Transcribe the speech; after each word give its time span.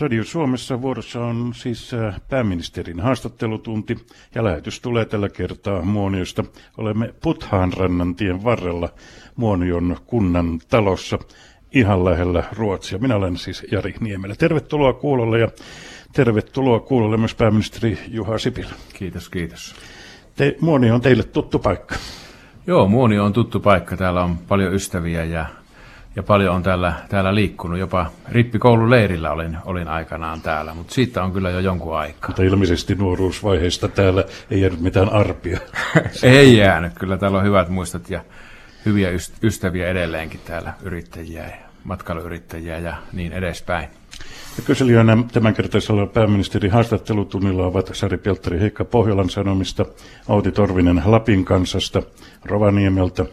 Radio 0.00 0.24
Suomessa 0.24 0.82
vuorossa 0.82 1.24
on 1.24 1.52
siis 1.54 1.94
äh, 1.94 2.20
pääministerin 2.28 3.00
haastattelutunti 3.00 3.96
ja 4.34 4.44
lähetys 4.44 4.80
tulee 4.80 5.04
tällä 5.04 5.28
kertaa 5.28 5.82
Muoniosta. 5.82 6.44
Olemme 6.76 7.14
Puthaan 7.22 7.72
tien 8.16 8.44
varrella 8.44 8.88
Muonion 9.36 9.96
kunnan 10.06 10.58
talossa 10.68 11.18
ihan 11.74 12.04
lähellä 12.04 12.44
Ruotsia. 12.52 12.98
Minä 12.98 13.16
olen 13.16 13.36
siis 13.36 13.66
Jari 13.72 13.94
Niemelä. 14.00 14.34
Tervetuloa 14.34 14.92
kuulolle 14.92 15.38
ja 15.38 15.48
tervetuloa 16.12 16.80
kuulolle 16.80 17.16
myös 17.16 17.34
pääministeri 17.34 17.98
Juha 18.08 18.38
Sipilä. 18.38 18.72
Kiitos, 18.94 19.28
kiitos. 19.28 19.74
Te, 20.36 20.56
Muonio 20.60 20.94
on 20.94 21.00
teille 21.00 21.22
tuttu 21.22 21.58
paikka. 21.58 21.94
Joo, 22.66 22.88
Muonio 22.88 23.24
on 23.24 23.32
tuttu 23.32 23.60
paikka. 23.60 23.96
Täällä 23.96 24.24
on 24.24 24.38
paljon 24.38 24.74
ystäviä 24.74 25.24
ja 25.24 25.46
ja 26.18 26.22
paljon 26.22 26.54
on 26.54 26.62
täällä, 26.62 26.92
täällä 27.08 27.34
liikkunut. 27.34 27.78
Jopa 27.78 28.10
rippikoululeirillä 28.28 29.30
olin, 29.30 29.58
olin 29.64 29.88
aikanaan 29.88 30.40
täällä, 30.40 30.74
mutta 30.74 30.94
siitä 30.94 31.22
on 31.22 31.32
kyllä 31.32 31.50
jo 31.50 31.60
jonkun 31.60 31.96
aikaa. 31.96 32.28
Mutta 32.28 32.42
ilmeisesti 32.42 32.94
nuoruusvaiheesta 32.94 33.88
täällä 33.88 34.24
ei 34.50 34.60
jäänyt 34.60 34.80
mitään 34.80 35.08
arpia. 35.08 35.58
ei 36.22 36.56
jäänyt, 36.56 36.92
kyllä 36.98 37.18
täällä 37.18 37.38
on 37.38 37.44
hyvät 37.44 37.68
muistot 37.68 38.10
ja 38.10 38.24
hyviä 38.86 39.10
ystäviä 39.42 39.88
edelleenkin 39.88 40.40
täällä, 40.44 40.72
yrittäjiä 40.82 41.42
ja 41.42 41.56
matkailuyrittäjiä 41.84 42.78
ja 42.78 42.96
niin 43.12 43.32
edespäin. 43.32 43.88
Ja 44.56 44.62
kyselijöinä 44.64 45.16
tämänkertaisella 45.32 46.06
pääministerin 46.06 46.72
haastattelutunnilla 46.72 47.66
ovat 47.66 47.90
Sari 47.92 48.18
Pieltari 48.18 48.60
Heikka 48.60 48.84
Pohjolan 48.84 49.30
Sanomista, 49.30 49.86
Auti 50.28 50.52
Torvinen 50.52 51.02
Lapin 51.04 51.44
kansasta, 51.44 52.02
Rovaniemeltä, 52.44 53.24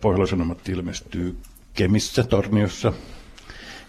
Pohjois-Sanomat 0.00 0.68
ilmestyy 0.68 1.36
Kemissä, 1.78 2.22
Torniossa 2.22 2.92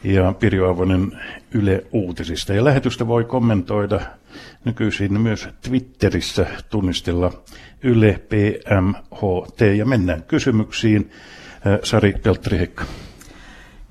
ja 0.03 0.34
Pirjo 0.39 0.69
Avonen 0.69 1.19
Yle 1.52 1.83
Uutisista. 1.91 2.53
Ja 2.53 2.64
lähetystä 2.64 3.08
voi 3.08 3.23
kommentoida 3.23 4.00
nykyisin 4.66 5.22
myös 5.22 5.50
Twitterissä 5.61 6.45
tunnistella 6.69 7.31
Yle 7.83 8.19
PMHT. 8.30 9.61
Ja 9.77 9.86
mennään 9.86 10.23
kysymyksiin. 10.23 11.11
Sari 11.83 12.14
Peltteri-Hekka. 12.23 12.86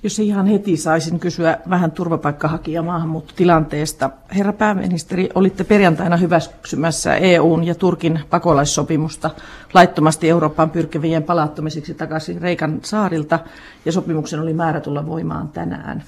Jos 0.02 0.18
ihan 0.18 0.46
heti 0.46 0.76
saisin 0.76 1.20
kysyä 1.20 1.58
vähän 1.70 1.90
turvapaikkahakija 1.90 2.82
maahanmuuttotilanteesta. 2.82 4.10
Herra 4.36 4.52
pääministeri, 4.52 5.28
olitte 5.34 5.64
perjantaina 5.64 6.16
hyväksymässä 6.16 7.16
EUn 7.16 7.64
ja 7.64 7.74
Turkin 7.74 8.20
pakolaissopimusta 8.30 9.30
laittomasti 9.74 10.28
Eurooppaan 10.28 10.70
pyrkivien 10.70 11.22
palauttamiseksi 11.22 11.94
takaisin 11.94 12.40
Reikan 12.40 12.78
saarilta, 12.82 13.38
ja 13.84 13.92
sopimuksen 13.92 14.40
oli 14.40 14.52
määrä 14.52 14.80
tulla 14.80 15.06
voimaan 15.06 15.48
tänään. 15.48 16.02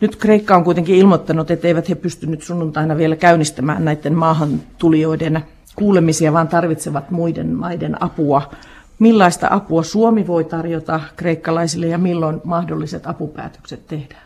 Nyt 0.00 0.16
Kreikka 0.16 0.56
on 0.56 0.64
kuitenkin 0.64 0.96
ilmoittanut, 0.96 1.50
että 1.50 1.68
eivät 1.68 1.88
he 1.88 1.94
pystynyt 1.94 2.42
sunnuntaina 2.42 2.96
vielä 2.96 3.16
käynnistämään 3.16 3.84
näiden 3.84 4.14
maahantulijoiden 4.14 5.44
kuulemisia, 5.76 6.32
vaan 6.32 6.48
tarvitsevat 6.48 7.10
muiden 7.10 7.54
maiden 7.54 8.02
apua 8.02 8.50
Millaista 9.00 9.48
apua 9.50 9.82
Suomi 9.82 10.26
voi 10.26 10.44
tarjota 10.44 11.00
kreikkalaisille 11.16 11.86
ja 11.86 11.98
milloin 11.98 12.40
mahdolliset 12.44 13.06
apupäätökset 13.06 13.86
tehdään? 13.86 14.22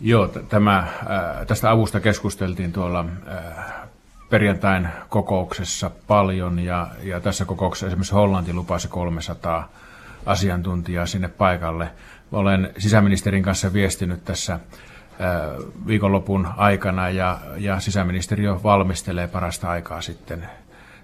Joo, 0.00 0.28
tämä, 0.28 0.86
tästä 1.46 1.70
avusta 1.70 2.00
keskusteltiin 2.00 2.72
tuolla 2.72 3.04
perjantain 4.30 4.88
kokouksessa 5.08 5.90
paljon 6.06 6.58
ja, 6.58 6.88
ja 7.02 7.20
tässä 7.20 7.44
kokouksessa 7.44 7.86
esimerkiksi 7.86 8.14
Hollanti 8.14 8.54
lupasi 8.54 8.88
300 8.88 9.68
asiantuntijaa 10.26 11.06
sinne 11.06 11.28
paikalle. 11.28 11.90
Olen 12.32 12.70
sisäministerin 12.78 13.42
kanssa 13.42 13.72
viestinyt 13.72 14.24
tässä 14.24 14.60
viikonlopun 15.86 16.48
aikana 16.56 17.10
ja, 17.10 17.38
ja 17.56 17.80
sisäministeriö 17.80 18.62
valmistelee 18.62 19.26
parasta 19.26 19.70
aikaa 19.70 20.00
sitten, 20.00 20.48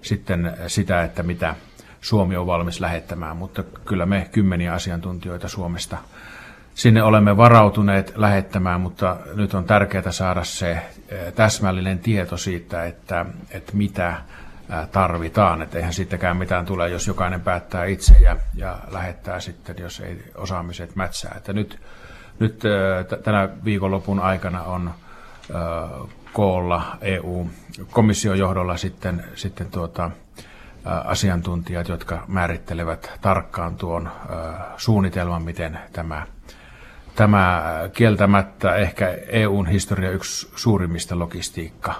sitten 0.01 0.53
sitä, 0.67 1.03
että 1.03 1.23
mitä, 1.23 1.55
Suomi 2.01 2.37
on 2.37 2.47
valmis 2.47 2.79
lähettämään, 2.79 3.37
mutta 3.37 3.63
kyllä 3.63 4.05
me 4.05 4.29
kymmeniä 4.31 4.73
asiantuntijoita 4.73 5.47
Suomesta 5.47 5.97
sinne 6.79 7.03
olemme 7.03 7.37
varautuneet 7.37 8.13
lähettämään, 8.15 8.81
mutta 8.81 9.17
nyt 9.35 9.53
on 9.53 9.63
tärkeää 9.63 10.11
saada 10.11 10.43
se 10.43 10.71
eh, 10.71 11.33
täsmällinen 11.33 11.99
tieto 11.99 12.37
siitä, 12.37 12.85
että, 12.85 13.25
että 13.51 13.71
mitä 13.75 14.09
eh, 14.09 14.87
tarvitaan. 14.91 15.61
Että 15.61 15.77
eihän 15.77 15.93
sittenkään 15.93 16.37
mitään 16.37 16.65
tule, 16.65 16.89
jos 16.89 17.07
jokainen 17.07 17.41
päättää 17.41 17.85
itse 17.85 18.15
ja, 18.23 18.37
ja 18.55 18.77
lähettää 18.91 19.39
sitten, 19.39 19.75
jos 19.79 19.99
ei 19.99 20.23
osaamiset 20.35 20.95
mätsää. 20.95 21.33
Että 21.37 21.53
nyt, 21.53 21.79
nyt 22.39 22.65
eh, 22.65 23.19
tänä 23.23 23.49
viikonlopun 23.65 24.19
aikana 24.19 24.63
on 24.63 24.91
koolla 26.33 26.97
EU-komission 27.01 28.39
johdolla 28.39 28.77
sitten, 28.77 29.23
sitten 29.35 29.71
tuota, 29.71 30.11
asiantuntijat, 30.85 31.87
jotka 31.87 32.23
määrittelevät 32.27 33.11
tarkkaan 33.21 33.75
tuon 33.75 34.09
suunnitelman, 34.77 35.43
miten 35.43 35.79
tämä, 35.93 36.27
tämä 37.15 37.63
kieltämättä 37.93 38.75
ehkä 38.75 39.17
EUn 39.27 39.67
historia 39.67 40.11
yksi 40.11 40.49
suurimmista 40.55 41.19
logistiikka 41.19 41.93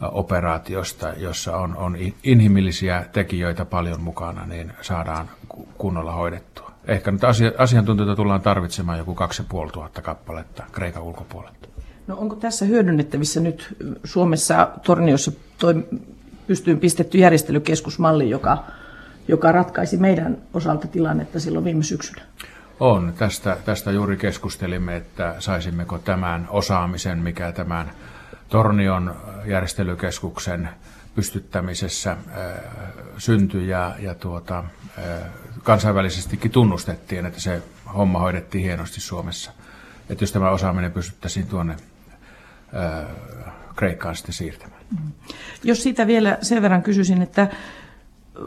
operaatiosta, 0.00 1.08
jossa 1.16 1.56
on, 1.56 1.76
on 1.76 1.96
inhimillisiä 2.22 3.04
tekijöitä 3.12 3.64
paljon 3.64 4.00
mukana, 4.00 4.46
niin 4.46 4.72
saadaan 4.82 5.30
kunnolla 5.78 6.12
hoidettua. 6.12 6.70
Ehkä 6.84 7.10
nyt 7.10 7.22
asiantuntijoita 7.58 8.16
tullaan 8.16 8.40
tarvitsemaan 8.40 8.98
joku 8.98 9.14
2500 9.14 10.02
kappaletta 10.02 10.62
Kreikan 10.72 11.02
ulkopuolelta. 11.02 11.68
No 12.06 12.16
onko 12.16 12.36
tässä 12.36 12.64
hyödynnettävissä 12.64 13.40
nyt 13.40 13.76
Suomessa 14.04 14.70
Torniossa 14.82 15.32
toi 15.58 15.74
pystyyn 16.46 16.80
pistetty 16.80 17.18
järjestelykeskusmalli, 17.18 18.30
joka, 18.30 18.64
joka 19.28 19.52
ratkaisi 19.52 19.96
meidän 19.96 20.38
osalta 20.54 20.88
tilannetta 20.88 21.40
silloin 21.40 21.64
viime 21.64 21.82
syksynä? 21.82 22.22
On. 22.80 23.14
Tästä, 23.18 23.56
tästä 23.64 23.90
juuri 23.90 24.16
keskustelimme, 24.16 24.96
että 24.96 25.34
saisimmeko 25.38 25.98
tämän 25.98 26.46
osaamisen, 26.50 27.18
mikä 27.18 27.52
tämän 27.52 27.90
Tornion 28.48 29.16
järjestelykeskuksen 29.44 30.68
pystyttämisessä 31.14 32.10
äh, 32.10 32.18
syntyi 33.18 33.68
ja, 33.68 33.94
ja 33.98 34.14
tuota, 34.14 34.58
äh, 34.58 35.04
kansainvälisestikin 35.62 36.50
tunnustettiin, 36.50 37.26
että 37.26 37.40
se 37.40 37.62
homma 37.94 38.18
hoidettiin 38.18 38.64
hienosti 38.64 39.00
Suomessa. 39.00 39.50
Että 40.10 40.22
jos 40.22 40.32
tämä 40.32 40.50
osaaminen 40.50 40.92
pystyttäisiin 40.92 41.46
tuonne 41.46 41.76
Kreikkaan 43.76 44.16
sitten 44.16 44.34
siirtämään. 44.34 44.82
Mm. 44.90 45.12
Jos 45.64 45.82
siitä 45.82 46.06
vielä 46.06 46.38
sen 46.42 46.62
verran 46.62 46.82
kysyisin, 46.82 47.22
että 47.22 47.48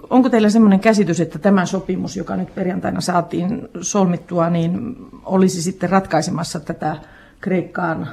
onko 0.09 0.29
teillä 0.29 0.49
sellainen 0.49 0.79
käsitys, 0.79 1.19
että 1.19 1.39
tämä 1.39 1.65
sopimus, 1.65 2.17
joka 2.17 2.35
nyt 2.35 2.55
perjantaina 2.55 3.01
saatiin 3.01 3.69
solmittua, 3.81 4.49
niin 4.49 4.95
olisi 5.23 5.61
sitten 5.61 5.89
ratkaisemassa 5.89 6.59
tätä 6.59 6.95
Kreikkaan 7.41 8.09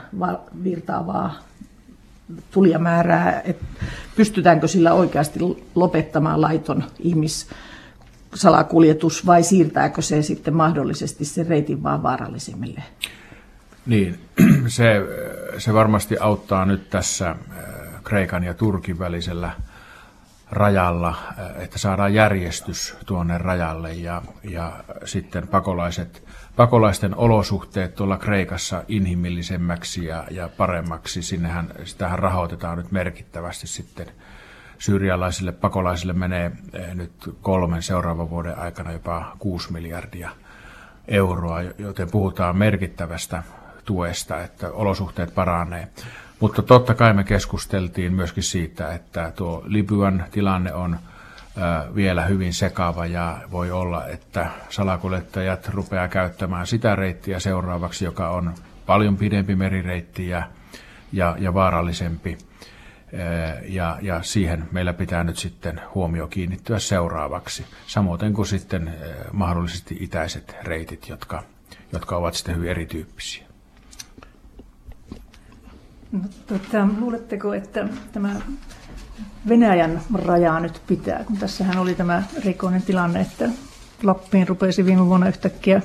virtaavaa 0.64 1.38
tulijamäärää, 2.50 3.40
että 3.44 3.64
pystytäänkö 4.16 4.68
sillä 4.68 4.92
oikeasti 4.92 5.40
lopettamaan 5.74 6.40
laiton 6.40 6.84
ihmissalakuljetus 6.98 9.26
vai 9.26 9.42
siirtääkö 9.42 10.02
se 10.02 10.22
sitten 10.22 10.54
mahdollisesti 10.54 11.24
sen 11.24 11.46
reitin 11.46 11.82
vaan 11.82 12.02
vaarallisimmille? 12.02 12.82
Niin, 13.86 14.18
se, 14.66 15.00
se 15.58 15.74
varmasti 15.74 16.16
auttaa 16.20 16.64
nyt 16.64 16.90
tässä 16.90 17.30
äh, 17.30 17.36
Kreikan 18.04 18.44
ja 18.44 18.54
Turkin 18.54 18.98
välisellä 18.98 19.50
rajalla, 20.50 21.08
äh, 21.08 21.62
että 21.62 21.78
saadaan 21.78 22.14
järjestys 22.14 22.96
tuonne 23.06 23.38
rajalle 23.38 23.92
ja, 23.92 24.22
ja 24.44 24.72
sitten 25.04 25.48
pakolaiset, 25.48 26.24
pakolaisten 26.56 27.16
olosuhteet 27.16 27.94
tuolla 27.94 28.18
Kreikassa 28.18 28.84
inhimillisemmäksi 28.88 30.04
ja, 30.04 30.24
ja 30.30 30.48
paremmaksi. 30.56 31.22
Sinnehän, 31.22 31.72
sitähän 31.84 32.18
rahoitetaan 32.18 32.78
nyt 32.78 32.92
merkittävästi 32.92 33.66
sitten 33.66 34.06
syyrialaisille 34.78 35.52
pakolaisille 35.52 36.12
menee 36.12 36.52
äh, 36.80 36.94
nyt 36.94 37.12
kolmen 37.42 37.82
seuraavan 37.82 38.30
vuoden 38.30 38.58
aikana 38.58 38.92
jopa 38.92 39.36
6 39.38 39.72
miljardia 39.72 40.30
euroa, 41.08 41.62
joten 41.62 42.10
puhutaan 42.10 42.56
merkittävästä 42.56 43.42
tuesta, 43.86 44.40
että 44.40 44.70
olosuhteet 44.70 45.34
paranee. 45.34 45.88
Mutta 46.40 46.62
totta 46.62 46.94
kai 46.94 47.12
me 47.12 47.24
keskusteltiin 47.24 48.12
myöskin 48.12 48.42
siitä, 48.42 48.92
että 48.92 49.32
tuo 49.36 49.62
Libyan 49.66 50.24
tilanne 50.30 50.74
on 50.74 50.98
vielä 51.94 52.24
hyvin 52.24 52.54
sekava 52.54 53.06
ja 53.06 53.38
voi 53.50 53.70
olla, 53.70 54.06
että 54.06 54.50
salakuljettajat 54.68 55.68
rupeaa 55.68 56.08
käyttämään 56.08 56.66
sitä 56.66 56.96
reittiä 56.96 57.40
seuraavaksi, 57.40 58.04
joka 58.04 58.30
on 58.30 58.54
paljon 58.86 59.16
pidempi 59.16 59.56
merireitti 59.56 60.28
ja, 60.28 60.42
ja, 61.12 61.36
ja 61.38 61.54
vaarallisempi. 61.54 62.38
Ja, 63.68 63.98
ja 64.02 64.22
siihen 64.22 64.68
meillä 64.72 64.92
pitää 64.92 65.24
nyt 65.24 65.36
sitten 65.36 65.80
huomio 65.94 66.26
kiinnittyä 66.26 66.78
seuraavaksi, 66.78 67.66
samoin 67.86 68.34
kuin 68.34 68.46
sitten 68.46 68.94
mahdollisesti 69.32 69.96
itäiset 70.00 70.56
reitit, 70.62 71.08
jotka, 71.08 71.42
jotka 71.92 72.16
ovat 72.16 72.34
sitten 72.34 72.56
hyvin 72.56 72.70
erityyppisiä. 72.70 73.45
No, 76.22 76.28
tota, 76.46 76.88
luuletteko, 77.00 77.54
että 77.54 77.88
tämä 78.12 78.36
Venäjän 79.48 80.00
raja 80.14 80.60
nyt 80.60 80.82
pitää, 80.86 81.24
kun 81.24 81.36
tässähän 81.36 81.78
oli 81.78 81.94
tämä 81.94 82.22
rikoinen 82.44 82.82
tilanne, 82.82 83.20
että 83.20 83.48
Lappiin 84.02 84.48
rupesi 84.48 84.84
viime 84.84 85.06
vuonna 85.06 85.28
yhtäkkiä 85.28 85.82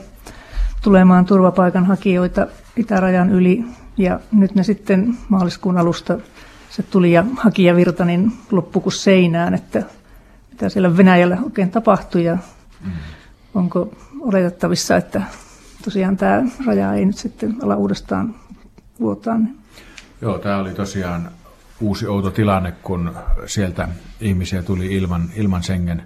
tulemaan 0.83 1.25
turvapaikanhakijoita 1.25 2.48
itärajan 2.78 3.30
yli 3.30 3.66
ja 3.98 4.19
nyt 4.31 4.56
ne 4.56 4.63
sitten 4.63 5.18
maaliskuun 5.30 5.78
alusta 5.78 6.18
se 6.69 6.83
tuli 6.83 7.12
ja 7.12 7.25
hakijavirta 7.38 8.06
niin 8.06 8.31
loppuku 8.51 8.92
seinään, 8.92 9.54
että 9.54 9.83
mitä 10.50 10.69
siellä 10.69 10.98
Venäjällä 10.98 11.38
oikein 11.44 11.72
tapahtui 11.72 12.24
ja 12.24 12.38
mm. 12.86 12.92
onko 13.54 13.94
oletettavissa, 14.19 14.98
että 14.98 15.22
tosiaan 15.83 16.18
tämä 16.18 16.44
raja 16.66 16.94
ei 16.94 17.06
nyt 17.06 17.18
sitten 17.18 17.56
ala 17.63 17.75
uudestaan 17.75 18.36
vuotaa. 19.00 19.39
Joo, 20.21 20.39
tämä 20.39 20.57
oli 20.57 20.73
tosiaan 20.73 21.31
uusi 21.79 22.07
outo 22.07 22.31
tilanne, 22.31 22.71
kun 22.71 23.15
sieltä 23.45 23.88
ihmisiä 24.19 24.63
tuli 24.63 24.95
ilman, 24.95 25.29
ilman 25.35 25.63
Schengen 25.63 26.03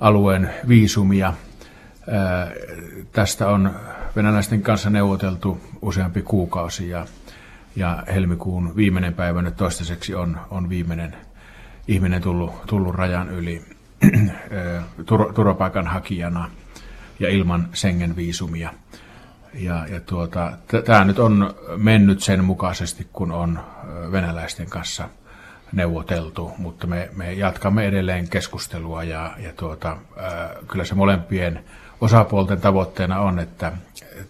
alueen 0.00 0.50
viisumia. 0.68 1.32
Ää, 2.10 2.50
tästä 3.12 3.48
on 3.48 3.70
venäläisten 4.16 4.62
kanssa 4.62 4.90
neuvoteltu 4.90 5.60
useampi 5.82 6.22
kuukausi 6.22 6.88
ja, 6.88 7.06
ja 7.76 8.02
helmikuun 8.14 8.76
viimeinen 8.76 9.14
päivä 9.14 9.42
nyt 9.42 9.56
toistaiseksi 9.56 10.14
on, 10.14 10.40
on 10.50 10.68
viimeinen 10.68 11.16
ihminen 11.88 12.22
tullut, 12.22 12.52
tullut 12.66 12.94
rajan 12.94 13.30
yli 13.30 13.64
tur, 15.06 15.32
turvapaikanhakijana 15.32 16.50
ja 17.20 17.30
ilman 17.30 17.68
Schengen-viisumia. 17.74 18.70
Ja, 19.58 19.86
ja 19.90 20.00
tuota, 20.00 20.52
tämä 20.84 21.04
nyt 21.04 21.18
on 21.18 21.54
mennyt 21.76 22.22
sen 22.22 22.44
mukaisesti, 22.44 23.06
kun 23.12 23.32
on 23.32 23.60
venäläisten 24.12 24.70
kanssa 24.70 25.08
neuvoteltu, 25.72 26.52
mutta 26.58 26.86
me, 26.86 27.10
me 27.16 27.32
jatkamme 27.32 27.86
edelleen 27.86 28.28
keskustelua 28.28 29.04
ja, 29.04 29.32
ja 29.38 29.52
tuota, 29.52 29.96
ää, 30.16 30.50
kyllä 30.68 30.84
se 30.84 30.94
molempien 30.94 31.64
osapuolten 32.00 32.60
tavoitteena 32.60 33.20
on, 33.20 33.38
että 33.38 33.72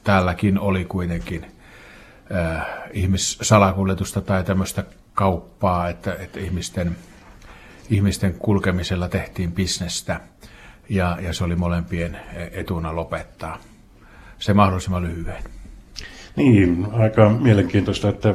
täälläkin 0.05 0.58
oli 0.58 0.84
kuitenkin 0.84 1.46
ää, 2.32 2.67
ihmissalakuljetusta 2.93 4.20
tai 4.20 4.44
tämmöistä 4.44 4.84
kauppaa, 5.14 5.88
että, 5.88 6.14
että 6.14 6.40
ihmisten, 6.40 6.96
ihmisten 7.90 8.34
kulkemisella 8.34 9.08
tehtiin 9.08 9.52
bisnestä 9.52 10.20
ja, 10.88 11.19
ja 11.20 11.32
se 11.32 11.44
oli 11.44 11.56
molempien 11.56 12.20
etuna 12.52 12.96
lopettaa 12.96 13.58
se 14.38 14.55
mahdollisimman 14.55 15.03
lyhyen. 15.03 15.43
Niin, 16.37 16.87
aika 16.93 17.29
mielenkiintoista, 17.29 18.09
että 18.09 18.35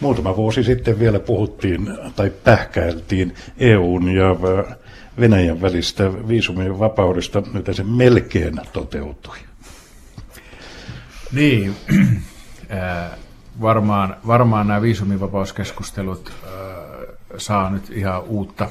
muutama 0.00 0.36
vuosi 0.36 0.64
sitten 0.64 0.98
vielä 0.98 1.20
puhuttiin 1.20 1.88
tai 2.16 2.30
pähkäiltiin 2.44 3.34
EUn 3.58 4.08
ja 4.08 4.36
Venäjän 5.20 5.62
välistä 5.62 6.28
viisumien 6.28 6.78
vapaudesta, 6.78 7.42
nyt 7.52 7.66
se 7.72 7.84
melkein 7.84 8.60
toteutui. 8.72 9.36
Niin, 11.32 11.76
varmaan, 13.60 14.16
varmaan 14.26 14.68
nämä 14.68 14.82
viisumivapauskeskustelut 14.82 16.32
saa 17.36 17.70
nyt 17.70 17.90
ihan 17.90 18.22
uutta 18.22 18.70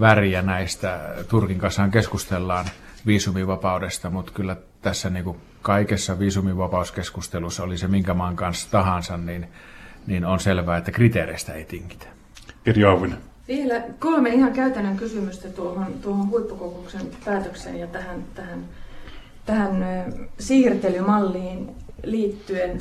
väriä 0.00 0.42
näistä. 0.42 1.00
Turkin 1.28 1.58
kanssa 1.58 1.88
keskustellaan 1.88 2.66
viisumivapaudesta, 3.06 4.10
mutta 4.10 4.32
kyllä 4.32 4.56
tässä 4.82 5.10
niin 5.10 5.24
kuin 5.24 5.36
kaikessa 5.62 6.18
viisumivapauskeskustelussa, 6.18 7.62
oli 7.62 7.78
se 7.78 7.88
minkä 7.88 8.14
maan 8.14 8.36
kanssa 8.36 8.70
tahansa, 8.70 9.16
niin, 9.16 9.48
niin 10.06 10.24
on 10.24 10.40
selvää, 10.40 10.78
että 10.78 10.90
kriteereistä 10.90 11.52
ei 11.52 11.64
tinkitä. 11.64 12.06
Pirjo 12.64 13.06
Vielä 13.48 13.82
kolme 13.98 14.28
ihan 14.28 14.52
käytännön 14.52 14.96
kysymystä 14.96 15.48
tuohon, 15.48 15.86
tuohon 16.02 16.30
huippukokouksen 16.30 17.06
päätökseen 17.24 17.80
ja 17.80 17.86
tähän, 17.86 18.24
tähän, 18.34 18.64
tähän 19.46 19.84
siirtelymalliin 20.38 21.70
liittyen. 22.04 22.78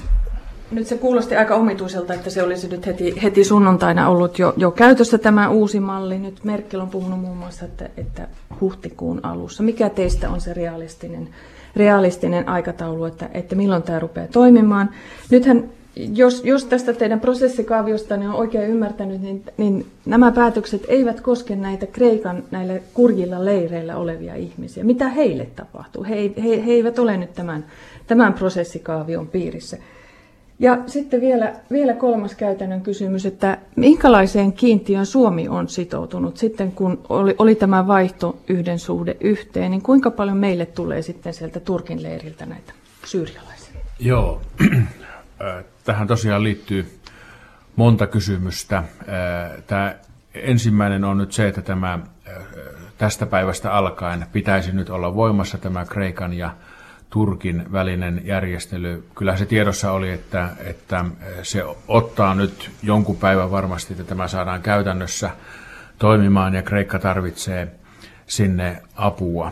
Nyt 0.72 0.88
se 0.88 0.98
kuulosti 0.98 1.36
aika 1.36 1.56
omituiselta, 1.56 2.14
että 2.14 2.30
se 2.30 2.44
olisi 2.44 2.68
nyt 2.68 2.86
heti, 2.86 3.24
heti 3.24 3.44
sunnuntaina 3.44 4.10
ollut 4.10 4.40
jo, 4.40 4.54
jo 4.58 4.72
käytössä 4.72 5.18
tämä 5.18 5.50
uusi 5.50 5.80
malli. 5.80 6.20
Nyt 6.20 6.44
Merkel 6.44 6.80
on 6.80 6.90
puhunut 6.90 7.20
muun 7.20 7.38
muassa, 7.38 7.66
että, 7.66 7.90
että 7.98 8.28
huhtikuun 8.62 9.20
alussa. 9.24 9.64
Mikä 9.64 9.90
teistä 9.90 10.30
on 10.30 10.42
se 10.42 10.54
realistinen 10.54 11.30
realistinen 11.78 12.50
aikataulu, 12.50 13.06
että, 13.06 13.30
että 13.34 13.56
milloin 13.56 13.84
tämä 13.84 14.00
rupeaa 14.00 14.28
toimimaan. 14.28 14.90
Nythän, 15.30 15.64
jos, 15.96 16.42
jos 16.46 16.66
tästä 16.66 16.94
teidän 16.94 17.20
prosessikaaviosta 17.20 18.16
on 18.16 18.34
oikein 18.34 18.70
ymmärtänyt, 18.70 19.22
niin, 19.22 19.44
niin 19.58 19.86
nämä 20.06 20.32
päätökset 20.32 20.86
eivät 20.88 21.22
koske 21.22 21.56
näitä 21.56 21.86
Kreikan 21.86 22.44
näillä 22.52 22.80
kurjilla 22.94 23.46
leireillä 23.46 23.96
olevia 23.96 24.36
ihmisiä. 24.36 24.84
Mitä 24.84 25.10
heille 25.10 25.48
tapahtuu? 25.56 26.04
He, 26.04 26.16
he, 26.16 26.66
he 26.66 26.72
eivät 26.72 27.00
ole 27.00 27.18
nyt 27.18 27.34
tämän, 27.34 27.66
tämän 28.08 28.34
prosessikaavion 28.34 29.28
piirissä. 29.28 29.78
Ja 30.60 30.78
sitten 30.88 31.22
vielä, 31.22 31.54
vielä 31.72 31.94
kolmas 31.94 32.36
käytännön 32.36 32.82
kysymys, 32.82 33.26
että 33.26 33.58
minkälaiseen 33.76 34.54
kiintiön 34.54 35.06
Suomi 35.06 35.48
on 35.48 35.70
sitoutunut 35.70 36.38
sitten, 36.38 36.72
kun 36.72 37.02
oli, 37.10 37.36
oli 37.38 37.56
tämä 37.56 37.88
vaihto 37.88 38.38
yhden 38.48 38.80
suhde 38.80 39.18
yhteen, 39.20 39.72
niin 39.72 39.82
kuinka 39.82 40.12
paljon 40.12 40.38
meille 40.38 40.66
tulee 40.66 41.02
sitten 41.02 41.34
sieltä 41.34 41.60
Turkin 41.60 42.04
leiriltä 42.04 42.46
näitä 42.46 42.74
syyrialaisia? 43.06 43.74
Joo, 44.00 44.42
tähän 45.86 46.08
tosiaan 46.08 46.44
liittyy 46.44 47.00
monta 47.76 48.08
kysymystä. 48.08 48.84
Tämä 49.68 49.96
ensimmäinen 50.34 51.04
on 51.04 51.18
nyt 51.18 51.32
se, 51.32 51.48
että 51.48 51.62
tämä 51.62 52.00
tästä 52.98 53.26
päivästä 53.26 53.72
alkaen 53.72 54.26
pitäisi 54.32 54.72
nyt 54.72 54.90
olla 54.90 55.16
voimassa 55.16 55.58
tämä 55.58 55.86
Kreikan 55.86 56.34
ja 56.34 56.56
Turkin 57.10 57.72
välinen 57.72 58.22
järjestely. 58.26 59.04
Kyllä 59.16 59.38
se 59.38 59.46
tiedossa 59.46 59.92
oli, 59.92 60.12
että, 60.12 60.50
että 60.66 61.06
se 61.44 61.64
ottaa 61.88 62.36
nyt 62.36 62.72
jonkun 62.84 63.18
päivän 63.18 63.52
varmasti, 63.52 63.94
että 63.94 64.04
tämä 64.04 64.28
saadaan 64.28 64.62
käytännössä 64.62 65.30
toimimaan 66.00 66.54
ja 66.54 66.62
Kreikka 66.62 67.00
tarvitsee 67.00 67.68
sinne 68.28 68.82
apua. 68.96 69.52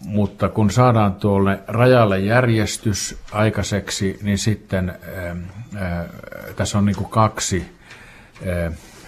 Mutta 0.00 0.48
kun 0.48 0.70
saadaan 0.70 1.14
tuolle 1.14 1.60
rajalle 1.68 2.20
järjestys 2.20 3.18
aikaiseksi, 3.32 4.18
niin 4.22 4.38
sitten 4.38 4.94
tässä 6.56 6.78
on 6.78 6.84
niin 6.84 6.96
kuin 6.96 7.10
kaksi 7.10 7.72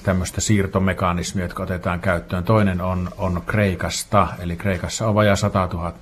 tämmöistä 0.03 0.41
siirtomekanismia, 0.41 1.45
jotka 1.45 1.63
otetaan 1.63 2.01
käyttöön. 2.01 2.45
Toinen 2.45 2.81
on, 2.81 3.09
on 3.19 3.43
Kreikasta, 3.47 4.29
eli 4.39 4.57
Kreikassa 4.57 5.09
on 5.09 5.15
vajaa 5.15 5.37
100 5.37 5.69
000 5.73 5.93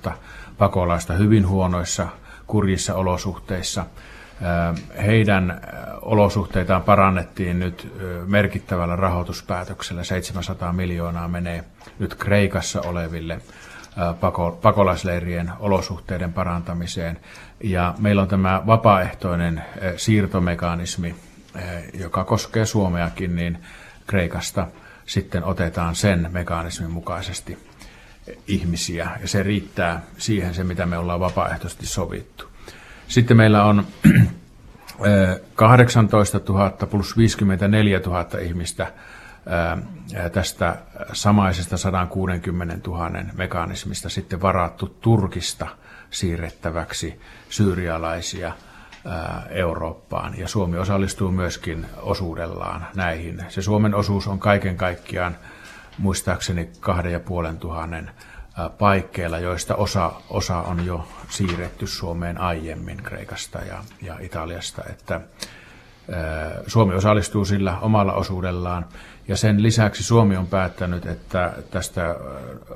pakolaista 0.57 1.13
hyvin 1.13 1.47
huonoissa, 1.47 2.07
kurjissa 2.47 2.95
olosuhteissa. 2.95 3.85
Heidän 5.05 5.61
olosuhteitaan 6.01 6.81
parannettiin 6.81 7.59
nyt 7.59 7.93
merkittävällä 8.27 8.95
rahoituspäätöksellä. 8.95 10.03
700 10.03 10.73
miljoonaa 10.73 11.27
menee 11.27 11.63
nyt 11.99 12.15
Kreikassa 12.15 12.81
oleville 12.81 13.41
pakolaisleirien 14.61 15.51
olosuhteiden 15.59 16.33
parantamiseen. 16.33 17.19
Ja 17.63 17.93
meillä 17.99 18.21
on 18.21 18.27
tämä 18.27 18.61
vapaaehtoinen 18.65 19.63
siirtomekanismi, 19.97 21.15
joka 21.93 22.23
koskee 22.23 22.65
Suomeakin, 22.65 23.35
niin 23.35 23.57
Kreikasta 24.07 24.67
sitten 25.05 25.43
otetaan 25.43 25.95
sen 25.95 26.29
mekanismin 26.31 26.91
mukaisesti 26.91 27.57
ihmisiä, 28.47 29.09
ja 29.21 29.27
se 29.27 29.43
riittää 29.43 30.01
siihen 30.17 30.53
se, 30.53 30.63
mitä 30.63 30.85
me 30.85 30.97
ollaan 30.97 31.19
vapaaehtoisesti 31.19 31.85
sovittu. 31.85 32.49
Sitten 33.07 33.37
meillä 33.37 33.63
on 33.63 33.85
18 35.55 36.41
000 36.49 36.69
plus 36.69 37.17
54 37.17 37.99
000 37.99 38.39
ihmistä 38.41 38.93
tästä 40.33 40.75
samaisesta 41.13 41.77
160 41.77 42.89
000 42.89 43.09
mekanismista 43.33 44.09
sitten 44.09 44.41
varattu 44.41 44.97
Turkista 45.01 45.67
siirrettäväksi 46.09 47.19
syyrialaisia 47.49 48.53
Eurooppaan. 49.49 50.39
Ja 50.39 50.47
Suomi 50.47 50.77
osallistuu 50.77 51.31
myöskin 51.31 51.85
osuudellaan 52.01 52.87
näihin. 52.95 53.45
Se 53.49 53.61
Suomen 53.61 53.95
osuus 53.95 54.27
on 54.27 54.39
kaiken 54.39 54.77
kaikkiaan 54.77 55.37
muistaakseni 55.97 56.69
kahden 56.79 57.11
ja 57.11 57.19
puolen 57.19 57.57
tuhannen 57.57 58.11
paikkeilla, 58.77 59.39
joista 59.39 59.75
osa, 59.75 60.11
osa 60.29 60.57
on 60.57 60.85
jo 60.85 61.07
siirretty 61.29 61.87
Suomeen 61.87 62.41
aiemmin 62.41 62.97
Kreikasta 62.97 63.59
ja, 63.59 63.83
ja 64.01 64.17
Italiasta, 64.19 64.83
että 64.89 65.21
Suomi 66.67 66.95
osallistuu 66.95 67.45
sillä 67.45 67.79
omalla 67.79 68.13
osuudellaan. 68.13 68.85
Ja 69.27 69.37
sen 69.37 69.63
lisäksi 69.63 70.03
Suomi 70.03 70.37
on 70.37 70.47
päättänyt, 70.47 71.05
että 71.05 71.53
tästä 71.71 72.15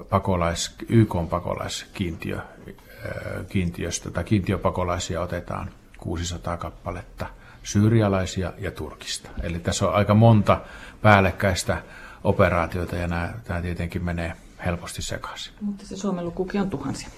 pakolais, 0.09 0.75
YK 0.89 1.15
pakolaiskiintiöstä 1.29 4.11
tai 4.13 4.23
kiintiöpakolaisia 4.23 5.21
otetaan 5.21 5.69
600 5.97 6.57
kappaletta 6.57 7.25
syyrialaisia 7.63 8.53
ja 8.57 8.71
Turkista. 8.71 9.29
Eli 9.43 9.59
tässä 9.59 9.87
on 9.87 9.93
aika 9.93 10.13
monta 10.13 10.61
päällekkäistä 11.01 11.77
operaatioita 12.23 12.95
ja 12.95 13.07
nämä, 13.07 13.33
tämä 13.43 13.61
tietenkin 13.61 14.05
menee 14.05 14.33
helposti 14.65 15.01
sekaisin. 15.01 15.53
Mutta 15.61 15.85
se 15.85 15.97
Suomen 15.97 16.25
lukukin 16.25 16.61
on 16.61 16.69
tuhansia. 16.69 17.09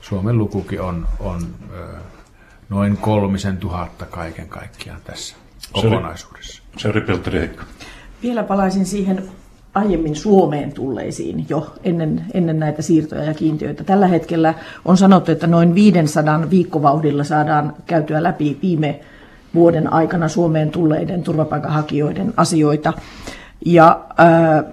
Suomen 0.00 0.38
lukukin 0.38 0.80
on, 0.80 1.08
on 1.20 1.54
ö, 1.72 1.86
noin 2.68 2.96
kolmisen 2.96 3.56
tuhatta 3.56 4.06
kaiken 4.06 4.48
kaikkiaan 4.48 5.00
tässä 5.04 5.36
kokonaisuudessa. 5.72 6.62
Se 6.76 6.88
oli 6.88 7.00
Peltteri 7.00 7.38
Heikko. 7.38 7.62
Vielä 8.22 8.42
palaisin 8.42 8.86
siihen 8.86 9.28
aiemmin 9.74 10.16
Suomeen 10.16 10.72
tulleisiin 10.72 11.46
jo 11.48 11.74
ennen, 11.84 12.24
ennen 12.34 12.58
näitä 12.58 12.82
siirtoja 12.82 13.24
ja 13.24 13.34
kiintiöitä. 13.34 13.84
Tällä 13.84 14.06
hetkellä 14.06 14.54
on 14.84 14.96
sanottu, 14.96 15.32
että 15.32 15.46
noin 15.46 15.74
500 15.74 16.50
viikkovauhdilla 16.50 17.24
saadaan 17.24 17.74
käytyä 17.86 18.22
läpi 18.22 18.58
viime 18.62 19.00
vuoden 19.54 19.92
aikana 19.92 20.28
Suomeen 20.28 20.70
tulleiden 20.70 21.22
turvapaikanhakijoiden 21.22 22.34
asioita. 22.36 22.92
Ja 23.66 24.06
ää, 24.16 24.64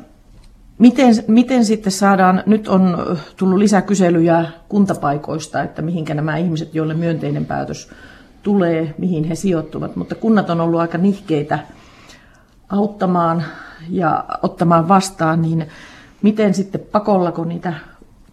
miten, 0.77 1.15
miten 1.27 1.65
sitten 1.65 1.92
saadaan, 1.92 2.44
nyt 2.46 2.68
on 2.68 2.98
tullut 3.38 3.60
lisäkyselyjä 3.60 4.46
kuntapaikoista, 4.70 5.63
että 5.63 5.82
mihinkä 5.82 6.13
nämä 6.13 6.38
ihmiset, 6.38 6.75
joille 6.75 6.94
myönteinen 6.94 7.46
päätös 7.46 7.89
tulee, 8.44 8.96
mihin 8.98 9.24
he 9.24 9.36
sijoittuvat, 9.36 9.96
mutta 9.96 10.15
kunnat 10.15 10.50
on 10.50 10.62
ollut 10.62 10.80
aika 10.80 10.98
nihkeitä 10.98 11.60
auttamaan 12.70 13.44
ja 13.89 14.25
ottamaan 14.44 14.88
vastaan, 14.88 15.42
niin 15.42 15.68
miten 16.22 16.54
sitten 16.54 16.82
pakollako 16.92 17.46
niitä 17.46 17.74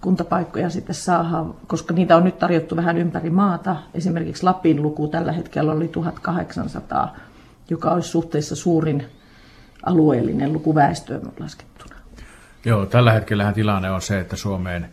kuntapaikkoja 0.00 0.71
sitten 0.71 0.94
saadaan, 0.94 1.54
koska 1.66 1.94
niitä 1.94 2.16
on 2.16 2.25
nyt 2.25 2.38
tarjottu 2.38 2.76
vähän 2.76 2.99
ympäri 2.99 3.30
maata. 3.30 3.76
Esimerkiksi 3.94 4.42
Lapin 4.44 4.82
luku 4.82 5.09
tällä 5.09 5.32
hetkellä 5.32 5.73
oli 5.73 5.88
1800, 5.88 7.16
joka 7.71 7.90
olisi 7.90 8.09
suhteessa 8.09 8.56
suurin 8.56 9.06
alueellinen 9.82 10.52
luku 10.52 10.74
väestöön 10.74 11.22
laskettuna. 11.38 11.96
Joo, 12.64 12.86
tällä 12.86 13.12
hetkellä 13.12 13.52
tilanne 13.52 13.90
on 13.90 14.02
se, 14.02 14.20
että 14.20 14.36
Suomeen 14.36 14.88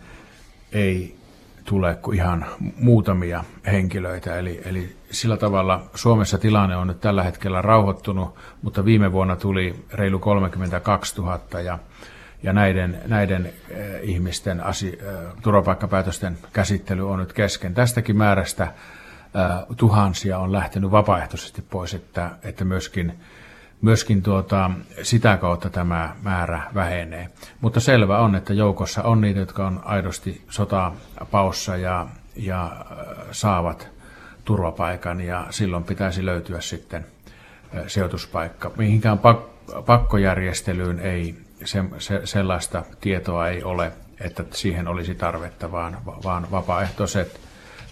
ei 0.72 1.20
tule 1.66 1.96
kuin 1.96 2.18
ihan 2.18 2.46
muutamia 2.76 3.44
henkilöitä. 3.66 4.36
Eli, 4.36 4.62
eli 4.66 4.96
sillä 5.12 5.38
tavalla 5.38 5.84
Suomessa 5.96 6.38
tilanne 6.38 6.76
on 6.76 6.88
nyt 6.88 7.02
tällä 7.02 7.24
hetkellä 7.24 7.62
rauhoittunut, 7.62 8.36
mutta 8.62 8.86
viime 8.86 9.12
vuonna 9.12 9.36
tuli 9.36 9.86
reilu 9.94 10.20
32 10.20 11.22
000 11.22 11.62
ja, 11.66 11.80
ja 12.44 12.54
näiden, 12.54 13.02
näiden 13.08 13.46
äh, 13.46 13.80
ihmisten 14.02 14.64
asi, 14.64 15.00
äh, 15.02 15.34
turvapaikkapäätösten 15.42 16.38
käsittely 16.54 17.12
on 17.12 17.20
nyt 17.20 17.34
kesken. 17.34 17.74
Tästäkin 17.74 18.18
määrästä 18.18 18.64
äh, 18.64 18.72
tuhansia 19.78 20.40
on 20.40 20.52
lähtenyt 20.52 20.92
vapaaehtoisesti 20.92 21.62
pois, 21.62 21.94
että, 21.94 22.32
että 22.44 22.66
myöskin 22.66 23.20
myöskin 23.82 24.22
tuota, 24.22 24.72
sitä 25.02 25.38
kautta 25.38 25.70
tämä 25.70 26.16
määrä 26.22 26.62
vähenee. 26.74 27.30
Mutta 27.62 27.80
selvä 27.80 28.20
on, 28.20 28.36
että 28.36 28.54
joukossa 28.54 29.04
on 29.04 29.22
niitä, 29.22 29.40
jotka 29.40 29.68
on 29.68 29.82
aidosti 29.86 30.42
sotapaussa 30.50 31.78
ja, 31.78 32.08
ja 32.36 32.66
äh, 32.66 33.08
saavat 33.32 33.88
turvapaikan 34.46 35.22
ja 35.22 35.48
silloin 35.50 35.84
pitäisi 35.84 36.26
löytyä 36.26 36.62
sitten 36.62 37.06
äh, 37.78 37.84
sijoituspaikka. 37.88 38.72
Mihinkään 38.78 39.20
pakkojärjestelyyn 39.86 41.00
ei 41.00 41.36
se, 41.64 41.84
se, 41.98 42.22
sellaista 42.24 42.84
tietoa 43.02 43.48
ei 43.48 43.64
ole, 43.64 43.92
että 44.20 44.44
siihen 44.52 44.88
olisi 44.88 45.16
tarvetta, 45.16 45.72
vaan, 45.72 45.98
vaan 46.24 46.52
vapaaehtoiset 46.52 47.40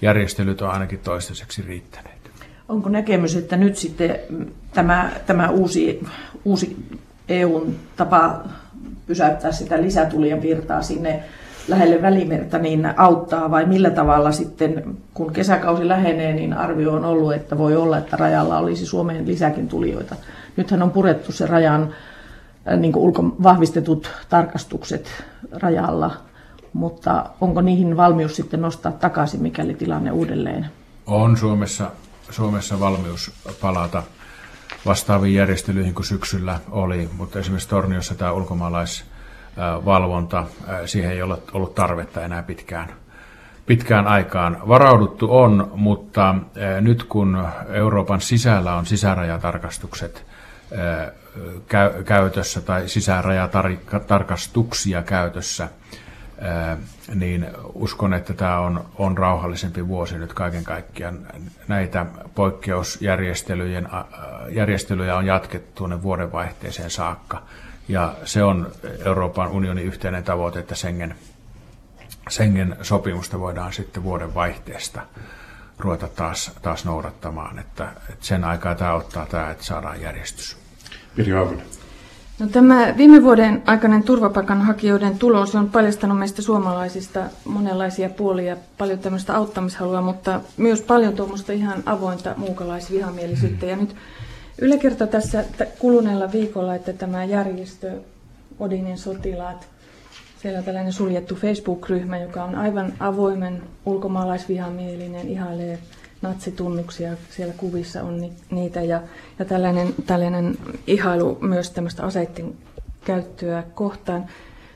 järjestelyt 0.02 0.62
on 0.62 0.70
ainakin 0.70 1.00
toistaiseksi 1.00 1.62
riittäneet. 1.62 2.17
Onko 2.70 2.90
näkemys, 2.90 3.36
että 3.36 3.58
nyt 3.58 3.78
sitten 3.78 4.20
tämä, 4.74 5.12
tämä 5.26 5.50
uusi, 5.50 6.04
uusi 6.46 6.78
EUn 7.30 7.76
tapa 7.96 8.44
pysäyttää 9.08 9.52
sitä 9.52 9.82
lisätulien 9.82 10.42
virtaa 10.42 10.82
sinne 10.82 11.24
lähelle 11.68 12.02
välimerta, 12.02 12.58
niin 12.58 12.94
auttaa 12.98 13.52
vai 13.52 13.66
millä 13.66 13.90
tavalla 13.90 14.32
sitten, 14.32 14.98
kun 15.14 15.34
kesäkausi 15.34 15.88
lähenee, 15.88 16.34
niin 16.34 16.54
arvio 16.54 16.94
on 16.94 17.06
ollut, 17.06 17.34
että 17.34 17.58
voi 17.58 17.76
olla, 17.76 17.98
että 17.98 18.18
rajalla 18.18 18.58
olisi 18.58 18.86
Suomeen 18.86 19.28
lisäkin 19.28 19.68
tulijoita. 19.68 20.16
Nythän 20.58 20.84
on 20.84 20.92
purettu 20.92 21.32
se 21.32 21.46
rajan 21.46 21.94
äh, 22.72 22.80
niin 22.80 22.96
ulko, 22.96 23.24
vahvistetut 23.44 24.12
tarkastukset 24.30 25.10
rajalla, 25.52 26.12
mutta 26.74 27.26
onko 27.42 27.62
niihin 27.62 27.98
valmius 27.98 28.36
sitten 28.36 28.62
nostaa 28.62 28.92
takaisin, 28.92 29.42
mikäli 29.42 29.74
tilanne 29.74 30.12
uudelleen? 30.12 30.66
On 31.06 31.38
Suomessa 31.38 31.92
Suomessa 32.30 32.80
valmius 32.80 33.32
palata 33.62 34.04
vastaaviin 34.86 35.36
järjestelyihin 35.36 35.94
kuin 35.94 36.06
syksyllä 36.06 36.60
oli, 36.70 37.10
mutta 37.18 37.40
esimerkiksi 37.40 37.70
Torniossa 37.70 38.16
tämä 38.16 38.32
ulkomaalaisvalvonta, 38.32 40.46
siihen 40.86 41.12
ei 41.12 41.22
ole 41.22 41.38
ollut 41.54 41.76
tarvetta 41.76 42.24
enää 42.24 42.44
pitkään, 42.44 42.94
pitkään 43.66 44.08
aikaan. 44.08 44.58
Varauduttu 44.68 45.38
on, 45.38 45.72
mutta 45.76 46.36
nyt 46.82 47.04
kun 47.04 47.48
Euroopan 47.70 48.22
sisällä 48.22 48.76
on 48.76 48.86
sisärajatarkastukset 48.86 50.26
käytössä 52.06 52.62
tai 52.62 52.88
sisärajatarkastuksia 52.88 55.04
käytössä, 55.04 55.70
niin 57.16 57.48
uskon, 57.74 58.14
että 58.14 58.34
tämä 58.34 58.60
on, 58.60 58.86
on 58.98 59.18
rauhallisempi 59.18 59.88
vuosi 59.88 60.18
nyt 60.18 60.34
kaiken 60.34 60.64
kaikkiaan. 60.64 61.28
Näitä 61.68 62.06
poikkeusjärjestelyjen 62.36 63.90
järjestelyjä 64.50 65.16
on 65.16 65.26
jatkettu 65.26 65.72
tuonne 65.76 66.02
vuodenvaihteeseen 66.04 66.90
saakka. 66.90 67.42
Ja 67.88 68.16
se 68.24 68.44
on 68.44 68.72
Euroopan 69.06 69.48
unionin 69.48 69.86
yhteinen 69.86 70.24
tavoite, 70.24 70.60
että 70.60 70.76
Schengen, 70.76 71.16
Schengen 72.30 72.78
sopimusta 72.82 73.40
voidaan 73.40 73.74
sitten 73.74 74.04
vuoden 74.04 74.34
vaihteesta 74.34 75.02
ruveta 75.80 76.08
taas, 76.08 76.52
taas 76.62 76.86
noudattamaan. 76.86 77.60
Että, 77.60 77.92
että 78.10 78.26
sen 78.26 78.44
aikaa 78.44 78.76
tämä 78.76 78.94
ottaa 78.94 79.26
tämä, 79.26 79.52
että 79.52 79.64
saadaan 79.64 80.02
järjestys. 80.02 80.58
Pirjo 81.16 81.36
Haavinen. 81.36 81.66
No, 82.40 82.48
tämä 82.48 82.94
viime 82.98 83.24
vuoden 83.24 83.64
aikainen 83.66 84.04
turvapaikanhakijoiden 84.04 85.20
tulos 85.20 85.56
on 85.56 85.70
paljastanut 85.70 86.20
meistä 86.20 86.42
suomalaisista 86.42 87.20
monenlaisia 87.46 88.10
puolia, 88.10 88.58
paljon 88.78 89.00
tämmöistä 89.00 89.36
auttamishalua, 89.36 90.02
mutta 90.02 90.42
myös 90.58 90.82
paljon 90.82 91.14
tuommoista 91.14 91.54
ihan 91.54 91.84
avointa 91.86 92.34
muukalaisvihamielisyyttä. 92.38 93.66
Ja 93.66 93.76
nyt 93.76 93.96
Yle 94.62 94.78
kertoi 94.78 95.08
tässä 95.08 95.44
kuluneella 95.80 96.32
viikolla, 96.32 96.76
että 96.76 96.94
tämä 96.94 97.24
järjestö 97.24 97.92
Odinin 98.60 98.98
sotilaat, 98.98 99.68
siellä 100.42 100.60
on 100.60 100.66
tällainen 100.66 100.94
suljettu 100.94 101.36
Facebook-ryhmä, 101.36 102.18
joka 102.18 102.44
on 102.44 102.56
aivan 102.56 102.94
avoimen 103.00 103.64
ulkomaalaisvihamielinen, 103.86 105.28
ihailee 105.28 105.80
natsitunnuksia, 106.22 107.12
siellä 107.30 107.54
kuvissa 107.58 108.04
on 108.04 108.32
niitä 108.52 108.82
ja, 108.82 109.02
ja 109.40 109.46
tällainen, 109.46 109.94
tällainen 110.06 110.58
ihailu 110.88 111.38
myös 111.42 111.72
tämmöistä 111.72 112.04
aseiden 112.04 112.54
käyttöä 113.06 113.64
kohtaan. 113.74 114.26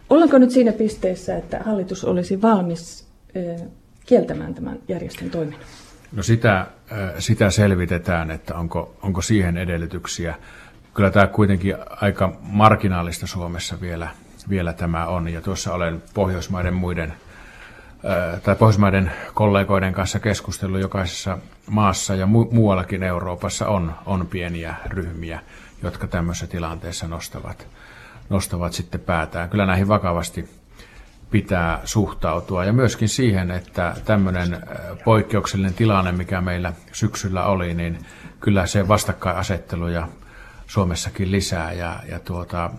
Ollaanko 0.09 0.37
nyt 0.37 0.51
siinä 0.51 0.71
pisteessä, 0.71 1.37
että 1.37 1.59
hallitus 1.65 2.03
olisi 2.03 2.41
valmis 2.41 3.07
kieltämään 4.05 4.53
tämän 4.53 4.79
järjestön 4.87 5.29
toiminnan? 5.29 5.61
No 6.11 6.23
sitä, 6.23 6.67
sitä 7.19 7.49
selvitetään, 7.49 8.31
että 8.31 8.55
onko, 8.55 8.95
onko 9.01 9.21
siihen 9.21 9.57
edellytyksiä. 9.57 10.35
Kyllä 10.93 11.11
tämä 11.11 11.27
kuitenkin 11.27 11.75
aika 11.89 12.37
marginaalista 12.41 13.27
Suomessa 13.27 13.81
vielä, 13.81 14.09
vielä 14.49 14.73
tämä 14.73 15.07
on. 15.07 15.27
Ja 15.27 15.41
tuossa 15.41 15.73
olen 15.73 16.03
Pohjoismaiden 16.13 16.73
muiden 16.73 17.13
tai 18.43 18.55
Pohjoismaiden 18.55 19.11
kollegoiden 19.33 19.93
kanssa 19.93 20.19
keskustellut 20.19 20.81
jokaisessa 20.81 21.37
maassa 21.69 22.15
ja 22.15 22.25
mu- 22.25 22.53
muuallakin 22.53 23.03
Euroopassa 23.03 23.67
on, 23.67 23.95
on 24.05 24.27
pieniä 24.27 24.75
ryhmiä, 24.85 25.39
jotka 25.83 26.07
tämmöisessä 26.07 26.47
tilanteessa 26.47 27.07
nostavat, 27.07 27.67
nostavat 28.29 28.73
sitten 28.73 29.01
päätään. 29.01 29.49
Kyllä 29.49 29.65
näihin 29.65 29.87
vakavasti 29.87 30.49
pitää 31.31 31.79
suhtautua 31.85 32.65
ja 32.65 32.73
myöskin 32.73 33.09
siihen, 33.09 33.51
että 33.51 33.95
tämmöinen 34.05 34.63
poikkeuksellinen 35.05 35.73
tilanne, 35.73 36.11
mikä 36.11 36.41
meillä 36.41 36.73
syksyllä 36.91 37.45
oli, 37.45 37.73
niin 37.73 38.05
kyllä 38.39 38.65
se 38.65 38.87
vastakkainasettelu 38.87 39.87
ja 39.87 40.07
Suomessakin 40.67 41.31
lisää 41.31 41.73
ja, 41.73 41.99
ja 42.09 42.19
tuota, 42.19 42.71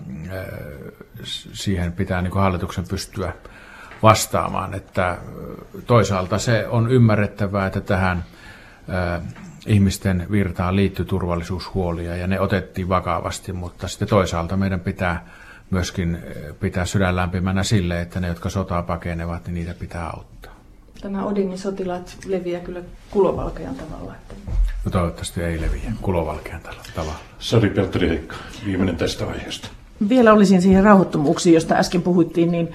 siihen 1.53 1.93
pitää 1.93 2.23
niin 2.23 2.33
hallituksen 2.35 2.85
pystyä 2.89 3.33
vastaamaan. 4.03 4.75
Että 4.75 5.19
toisaalta 5.87 6.39
se 6.39 6.69
on 6.69 6.91
ymmärrettävää, 6.91 7.67
että 7.67 7.81
tähän 7.81 8.25
ihmisten 9.67 10.27
virtaan 10.31 10.77
liittyy 10.77 11.05
turvallisuushuolia 11.05 12.17
ja 12.17 12.27
ne 12.27 12.41
otettiin 12.41 12.89
vakavasti, 12.89 13.53
mutta 13.53 13.89
sitten 13.89 14.09
toisaalta 14.09 14.57
meidän 14.57 14.81
pitää 14.81 15.27
myöskin 15.71 16.19
pitää 16.61 16.85
sydän 16.85 17.17
lämpimänä 17.17 17.63
sille, 17.63 18.01
että 18.01 18.21
ne, 18.21 18.29
jotka 18.29 18.51
sotaa 18.51 18.83
pakenevat, 18.83 19.47
niin 19.47 19.55
niitä 19.55 19.75
pitää 19.75 20.11
auttaa. 20.11 20.53
Tämä 21.01 21.25
Odinin 21.25 21.59
sotilaat 21.59 22.17
leviää 22.27 22.61
kyllä 22.61 22.81
kulovalkean 23.11 23.75
tavalla. 23.75 24.15
Että 24.15 24.35
No 24.85 24.91
toivottavasti 24.91 25.43
ei 25.43 25.61
leviä 25.61 25.93
kulovalkean 26.01 26.61
tavalla. 26.95 27.15
Sari 27.39 27.71
Pelteri 27.71 28.09
Heikka, 28.09 28.37
viimeinen 28.67 28.97
tästä 28.97 29.27
aiheesta. 29.27 29.69
Vielä 30.09 30.33
olisin 30.33 30.63
siihen 30.63 30.85
rauhoittomuuksiin, 30.85 31.55
josta 31.55 31.75
äsken 31.75 32.03
puhuttiin, 32.03 32.53
niin 32.53 32.69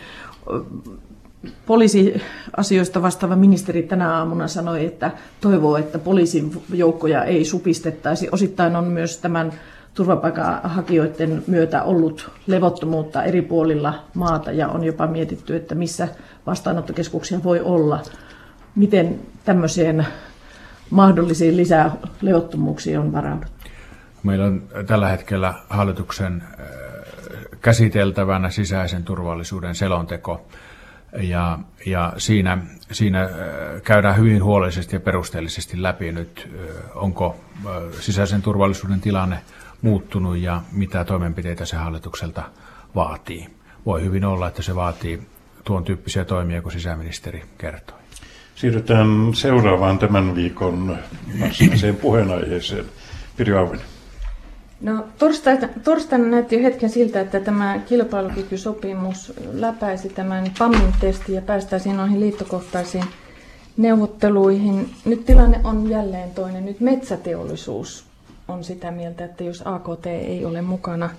poliisiasioista 1.66 3.02
vastaava 3.02 3.36
ministeri 3.36 3.84
tänä 3.84 4.18
aamuna 4.18 4.48
sanoi, 4.48 4.86
että 4.86 5.12
toivoo, 5.42 5.78
että 5.78 6.00
poliisin 6.00 6.62
joukkoja 6.74 7.24
ei 7.24 7.46
supistettaisi. 7.46 8.30
Osittain 8.32 8.76
on 8.76 8.84
myös 8.84 9.18
tämän 9.18 9.54
turvapaikanhakijoiden 9.94 11.44
myötä 11.48 11.84
ollut 11.84 12.30
levottomuutta 12.48 13.24
eri 13.24 13.42
puolilla 13.42 14.04
maata 14.14 14.52
ja 14.52 14.68
on 14.68 14.84
jopa 14.84 15.08
mietitty, 15.08 15.56
että 15.56 15.76
missä 15.76 16.08
vastaanottokeskuksia 16.46 17.44
voi 17.44 17.60
olla. 17.60 18.02
Miten 18.76 19.20
tämmöiseen 19.46 20.08
mahdollisiin 20.90 21.58
lisää 21.58 21.92
levottomuuksiin 22.22 23.00
on 23.00 23.14
varauduttu? 23.14 23.52
Meillä 24.24 24.46
on 24.46 24.64
tällä 24.88 25.08
hetkellä 25.10 25.54
hallituksen 25.70 26.44
käsiteltävänä 27.62 28.50
sisäisen 28.50 29.04
turvallisuuden 29.04 29.76
selonteko. 29.76 30.46
Ja, 31.22 31.60
ja 31.86 32.14
siinä, 32.18 32.58
siinä 32.92 33.30
käydään 33.84 34.18
hyvin 34.18 34.44
huolellisesti 34.44 34.96
ja 34.96 35.00
perusteellisesti 35.00 35.84
läpi 35.84 36.12
nyt, 36.12 36.50
onko 36.96 37.36
sisäisen 38.00 38.42
turvallisuuden 38.42 39.02
tilanne 39.02 39.42
muuttunut 39.82 40.38
ja 40.38 40.62
mitä 40.72 41.04
toimenpiteitä 41.04 41.66
se 41.66 41.78
hallitukselta 41.78 42.44
vaatii. 42.96 43.48
Voi 43.86 44.04
hyvin 44.04 44.26
olla, 44.26 44.48
että 44.48 44.62
se 44.62 44.76
vaatii 44.76 45.22
tuon 45.64 45.84
tyyppisiä 45.84 46.26
toimia, 46.26 46.62
kuin 46.62 46.74
sisäministeri 46.74 47.44
kertoi. 47.58 47.98
Siirrytään 48.56 49.08
seuraavaan 49.34 50.00
tämän 50.00 50.36
viikon 50.36 50.98
varsinaiseen 51.42 51.96
puheenaiheeseen. 51.96 52.86
Pirjo 53.38 53.60
Auvinen. 53.60 53.97
No, 54.82 55.06
torstaina, 55.18 55.68
torstaina 55.84 56.28
näytti 56.28 56.56
jo 56.56 56.62
hetken 56.62 56.90
siltä, 56.90 57.22
että 57.22 57.40
tämä 57.40 57.80
kilpailukykysopimus 57.80 59.34
läpäisi 59.54 60.10
tämän 60.10 60.52
PAMin 60.60 60.94
testin 61.00 61.36
ja 61.36 61.42
päästäisiin 61.42 61.98
noihin 61.98 62.20
liittokohtaisiin 62.20 63.04
neuvotteluihin. 63.78 64.90
Nyt 65.06 65.26
tilanne 65.26 65.62
on 65.64 65.90
jälleen 65.90 66.32
toinen. 66.32 66.66
Nyt 66.66 66.80
metsäteollisuus 66.80 68.06
on 68.48 68.64
sitä 68.64 68.92
mieltä, 68.92 69.26
että 69.26 69.44
jos 69.44 69.64
AKT 69.66 70.06
ei 70.06 70.46
ole 70.46 70.62
mukana, 70.62 71.10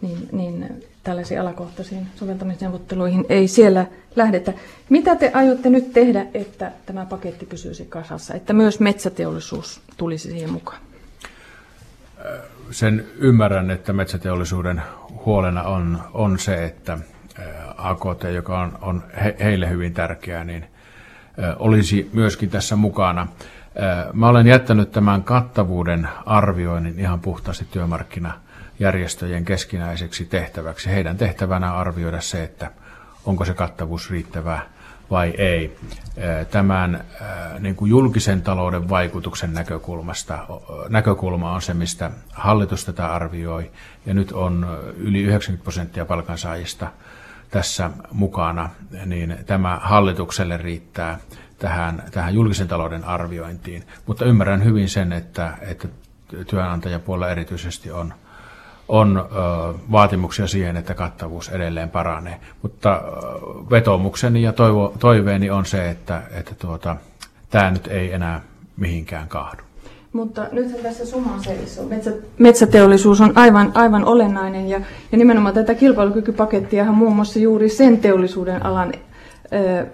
niin, 0.00 0.28
niin 0.32 0.84
tällaisiin 1.02 1.40
alakohtaisiin 1.40 2.06
soveltamisneuvotteluihin 2.16 3.24
ei 3.28 3.48
siellä 3.48 3.86
lähdetä. 4.16 4.52
Mitä 4.88 5.16
te 5.16 5.30
aiotte 5.34 5.70
nyt 5.70 5.92
tehdä, 5.92 6.26
että 6.34 6.72
tämä 6.86 7.06
paketti 7.06 7.46
pysyisi 7.46 7.84
kasassa, 7.84 8.34
että 8.34 8.52
myös 8.52 8.80
metsäteollisuus 8.80 9.80
tulisi 9.96 10.30
siihen 10.30 10.50
mukaan? 10.50 10.80
Sen 12.70 13.06
ymmärrän, 13.18 13.70
että 13.70 13.92
metsäteollisuuden 13.92 14.82
huolena 15.24 15.62
on, 15.62 16.00
on 16.12 16.38
se, 16.38 16.64
että 16.64 16.98
AKT, 17.76 18.24
joka 18.34 18.60
on, 18.60 18.78
on 18.80 19.02
he, 19.24 19.36
heille 19.40 19.70
hyvin 19.70 19.94
tärkeää, 19.94 20.44
niin 20.44 20.66
olisi 21.58 22.10
myöskin 22.12 22.50
tässä 22.50 22.76
mukana. 22.76 23.26
Mä 24.12 24.28
olen 24.28 24.46
jättänyt 24.46 24.92
tämän 24.92 25.24
kattavuuden 25.24 26.08
arvioinnin 26.26 26.98
ihan 26.98 27.20
puhtaasti 27.20 27.66
työmarkkinajärjestöjen 27.70 29.44
keskinäiseksi 29.44 30.24
tehtäväksi. 30.24 30.90
Heidän 30.90 31.16
tehtävänä 31.16 31.74
arvioida 31.74 32.20
se, 32.20 32.42
että 32.42 32.70
onko 33.24 33.44
se 33.44 33.54
kattavuus 33.54 34.10
riittävää 34.10 34.73
vai 35.10 35.34
ei. 35.38 35.76
Tämän 36.50 37.04
niin 37.58 37.76
kuin 37.76 37.90
julkisen 37.90 38.42
talouden 38.42 38.88
vaikutuksen 38.88 39.54
näkökulmasta, 39.54 40.46
näkökulma 40.88 41.52
on 41.52 41.62
se, 41.62 41.74
mistä 41.74 42.10
hallitus 42.32 42.84
tätä 42.84 43.12
arvioi, 43.12 43.70
ja 44.06 44.14
nyt 44.14 44.32
on 44.32 44.66
yli 44.96 45.22
90 45.22 45.64
prosenttia 45.64 46.04
palkansaajista 46.04 46.86
tässä 47.50 47.90
mukana, 48.12 48.70
niin 49.06 49.36
tämä 49.46 49.80
hallitukselle 49.82 50.56
riittää 50.56 51.18
tähän, 51.58 52.02
tähän 52.10 52.34
julkisen 52.34 52.68
talouden 52.68 53.04
arviointiin. 53.04 53.84
Mutta 54.06 54.24
ymmärrän 54.24 54.64
hyvin 54.64 54.88
sen, 54.88 55.12
että, 55.12 55.54
että 55.60 55.88
työnantajapuolella 56.46 57.30
erityisesti 57.30 57.90
on, 57.90 58.14
on 58.88 59.28
vaatimuksia 59.92 60.46
siihen, 60.46 60.76
että 60.76 60.94
kattavuus 60.94 61.48
edelleen 61.48 61.90
paranee. 61.90 62.40
Mutta 62.62 63.02
vetomukseni 63.70 64.42
ja 64.42 64.52
toivo, 64.52 64.94
toiveeni 64.98 65.50
on 65.50 65.66
se, 65.66 65.90
että, 65.90 66.22
että 66.30 66.54
tuota, 66.54 66.96
tämä 67.50 67.70
nyt 67.70 67.86
ei 67.86 68.12
enää 68.12 68.40
mihinkään 68.76 69.28
kahdu. 69.28 69.62
Mutta 70.12 70.46
nythän 70.52 70.82
tässä 70.82 71.06
summa 71.06 71.42
seisoo. 71.42 71.86
Metsä, 71.86 72.12
metsäteollisuus 72.38 73.20
on 73.20 73.32
aivan, 73.34 73.72
aivan 73.74 74.04
olennainen 74.04 74.68
ja, 74.68 74.80
ja 75.12 75.18
nimenomaan 75.18 75.54
tätä 75.54 75.74
kilpailukykypakettiahan 75.74 76.94
muun 76.94 77.16
muassa 77.16 77.38
juuri 77.38 77.68
sen 77.68 77.98
teollisuuden 77.98 78.66
alan 78.66 78.92
ö, 79.52 79.86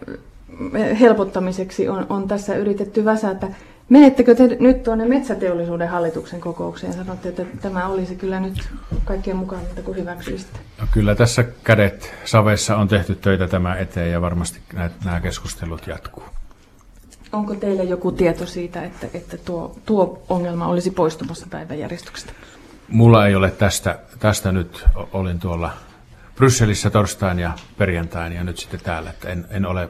helpottamiseksi 1.00 1.88
on, 1.88 2.06
on 2.08 2.28
tässä 2.28 2.56
yritetty 2.56 3.04
väsätä. 3.04 3.48
Menettekö 3.90 4.34
te 4.34 4.56
nyt 4.60 4.82
tuonne 4.82 5.04
metsäteollisuuden 5.04 5.88
hallituksen 5.88 6.40
kokoukseen 6.40 6.92
sanotte, 6.92 7.28
että 7.28 7.44
tämä 7.62 7.86
olisi 7.86 8.16
kyllä 8.16 8.40
nyt 8.40 8.68
kaikkien 9.04 9.36
mukaan, 9.36 9.62
kuin 9.84 9.96
hyväksyisitte? 9.96 10.58
No, 10.80 10.86
kyllä 10.92 11.14
tässä 11.14 11.44
kädet 11.64 12.14
savessa 12.24 12.76
on 12.76 12.88
tehty 12.88 13.14
töitä 13.14 13.46
tämä 13.48 13.76
eteen 13.76 14.10
ja 14.10 14.20
varmasti 14.20 14.60
nämä 15.04 15.20
keskustelut 15.20 15.86
jatkuu. 15.86 16.24
Onko 17.32 17.54
teillä 17.54 17.82
joku 17.82 18.12
tieto 18.12 18.46
siitä, 18.46 18.82
että, 18.82 19.06
että 19.14 19.38
tuo, 19.38 19.76
tuo 19.86 20.22
ongelma 20.28 20.66
olisi 20.66 20.90
poistumassa 20.90 21.46
päiväjärjestyksestä? 21.50 22.32
Mulla 22.88 23.26
ei 23.26 23.34
ole 23.34 23.50
tästä, 23.50 23.98
tästä 24.18 24.52
nyt, 24.52 24.84
olin 25.12 25.38
tuolla 25.38 25.70
Brysselissä 26.36 26.90
torstain 26.90 27.38
ja 27.38 27.52
perjantain 27.78 28.32
ja 28.32 28.44
nyt 28.44 28.58
sitten 28.58 28.80
täällä, 28.80 29.10
että 29.10 29.28
en, 29.28 29.46
en 29.50 29.66
ole 29.66 29.88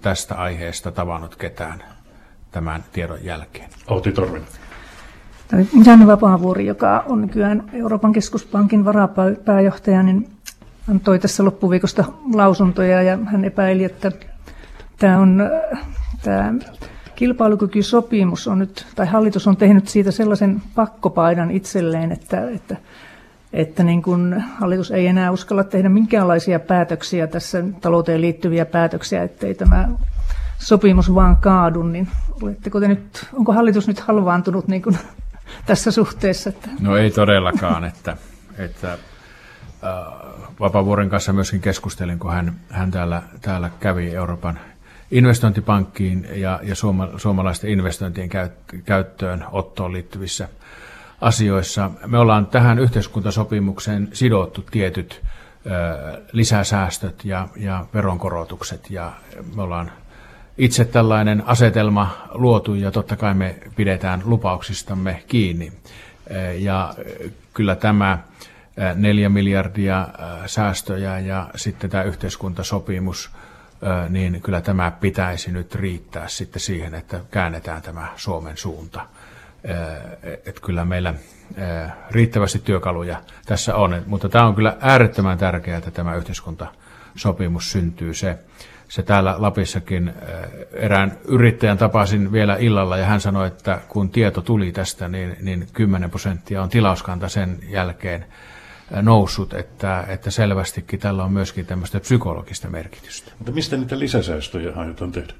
tästä 0.00 0.34
aiheesta 0.34 0.92
tavannut 0.92 1.36
ketään 1.36 1.95
tämän 2.56 2.84
tiedon 2.92 3.18
jälkeen. 3.22 3.70
Outi 3.88 4.12
Torvinen. 4.12 4.48
Janne 5.84 6.06
Vapaavuori, 6.06 6.66
joka 6.66 7.04
on 7.08 7.20
nykyään 7.20 7.70
Euroopan 7.72 8.12
keskuspankin 8.12 8.84
varapääjohtaja, 8.84 10.02
niin 10.02 10.28
antoi 10.90 11.18
tässä 11.18 11.44
loppuviikosta 11.44 12.04
lausuntoja 12.34 13.02
ja 13.02 13.18
hän 13.24 13.44
epäili, 13.44 13.84
että 13.84 14.12
tämä 14.98 15.18
on 15.18 15.50
tämä 16.22 16.54
kilpailukykysopimus 17.14 18.48
on 18.48 18.58
nyt, 18.58 18.86
tai 18.94 19.06
hallitus 19.06 19.46
on 19.46 19.56
tehnyt 19.56 19.88
siitä 19.88 20.10
sellaisen 20.10 20.62
pakkopaidan 20.74 21.50
itselleen, 21.50 22.12
että, 22.12 22.50
että 22.50 22.76
että 23.52 23.84
niin 23.84 24.02
kun 24.02 24.42
hallitus 24.60 24.90
ei 24.90 25.06
enää 25.06 25.30
uskalla 25.30 25.64
tehdä 25.64 25.88
minkäänlaisia 25.88 26.60
päätöksiä 26.60 27.26
tässä 27.26 27.64
talouteen 27.80 28.20
liittyviä 28.20 28.66
päätöksiä, 28.66 29.22
ettei 29.22 29.54
tämä 29.54 29.88
sopimus 30.58 31.14
vaan 31.14 31.36
kaadu, 31.36 31.82
niin 31.82 32.08
oletteko 32.42 32.80
te 32.80 32.88
nyt, 32.88 33.26
onko 33.32 33.52
hallitus 33.52 33.88
nyt 33.88 34.00
halvaantunut 34.00 34.68
niin 34.68 34.82
kuin 34.82 34.98
tässä 35.66 35.90
suhteessa? 35.90 36.50
Että... 36.50 36.68
No 36.80 36.96
ei 36.96 37.10
todellakaan, 37.10 37.84
että, 37.84 38.16
että 38.58 38.92
äh, 38.92 38.98
Vapavuoren 40.60 41.10
kanssa 41.10 41.32
myöskin 41.32 41.60
keskustelin, 41.60 42.18
kun 42.18 42.32
hän, 42.32 42.54
hän 42.70 42.90
täällä, 42.90 43.22
täällä 43.40 43.70
kävi 43.80 44.14
Euroopan 44.14 44.58
investointipankkiin 45.10 46.28
ja, 46.34 46.60
ja 46.62 46.74
suoma, 46.74 47.08
suomalaisten 47.16 47.70
investointien 47.70 48.28
käyt, 48.28 48.52
käyttöön 48.84 49.44
ottoon 49.52 49.92
liittyvissä 49.92 50.48
asioissa. 51.20 51.90
Me 52.06 52.18
ollaan 52.18 52.46
tähän 52.46 52.78
yhteiskuntasopimukseen 52.78 54.08
sidottu 54.12 54.64
tietyt 54.70 55.22
lisäsäästöt 56.32 57.24
ja, 57.24 57.48
ja 57.56 57.86
veronkorotukset 57.94 58.90
ja 58.90 59.12
me 59.56 59.62
ollaan 59.62 59.92
itse 60.58 60.84
tällainen 60.84 61.42
asetelma 61.46 62.28
luotu 62.30 62.74
ja 62.74 62.90
totta 62.90 63.16
kai 63.16 63.34
me 63.34 63.56
pidetään 63.76 64.22
lupauksistamme 64.24 65.22
kiinni. 65.28 65.72
Ja 66.58 66.94
kyllä 67.54 67.76
tämä 67.76 68.18
neljä 68.94 69.28
miljardia 69.28 70.08
säästöjä 70.46 71.18
ja 71.18 71.50
sitten 71.56 71.90
tämä 71.90 72.02
yhteiskuntasopimus, 72.02 73.30
niin 74.08 74.40
kyllä 74.42 74.60
tämä 74.60 74.90
pitäisi 74.90 75.52
nyt 75.52 75.74
riittää 75.74 76.28
sitten 76.28 76.60
siihen, 76.60 76.94
että 76.94 77.20
käännetään 77.30 77.82
tämä 77.82 78.08
Suomen 78.16 78.56
suunta 78.56 79.06
että 80.46 80.60
kyllä 80.64 80.84
meillä 80.84 81.14
riittävästi 82.10 82.58
työkaluja 82.58 83.22
tässä 83.46 83.74
on. 83.74 84.02
Mutta 84.06 84.28
tämä 84.28 84.46
on 84.46 84.54
kyllä 84.54 84.76
äärettömän 84.80 85.38
tärkeää, 85.38 85.78
että 85.78 85.90
tämä 85.90 86.14
yhteiskuntasopimus 86.14 87.72
syntyy. 87.72 88.14
Se, 88.14 88.38
se 88.88 89.02
täällä 89.02 89.34
Lapissakin 89.38 90.12
erään 90.72 91.18
yrittäjän 91.24 91.78
tapasin 91.78 92.32
vielä 92.32 92.56
illalla 92.56 92.96
ja 92.96 93.04
hän 93.04 93.20
sanoi, 93.20 93.46
että 93.46 93.80
kun 93.88 94.10
tieto 94.10 94.40
tuli 94.40 94.72
tästä, 94.72 95.08
niin, 95.08 95.36
niin 95.42 95.68
10 95.72 96.10
prosenttia 96.10 96.62
on 96.62 96.68
tilauskanta 96.68 97.28
sen 97.28 97.58
jälkeen 97.68 98.26
noussut, 99.02 99.54
että, 99.54 100.04
että 100.08 100.30
selvästikin 100.30 101.00
tällä 101.00 101.24
on 101.24 101.32
myöskin 101.32 101.66
tämmöistä 101.66 102.00
psykologista 102.00 102.70
merkitystä. 102.70 103.32
Mutta 103.38 103.52
mistä 103.52 103.76
niitä 103.76 103.98
lisäsäästöjä 103.98 104.72
aiotaan 104.76 105.12
tehdä? 105.12 105.32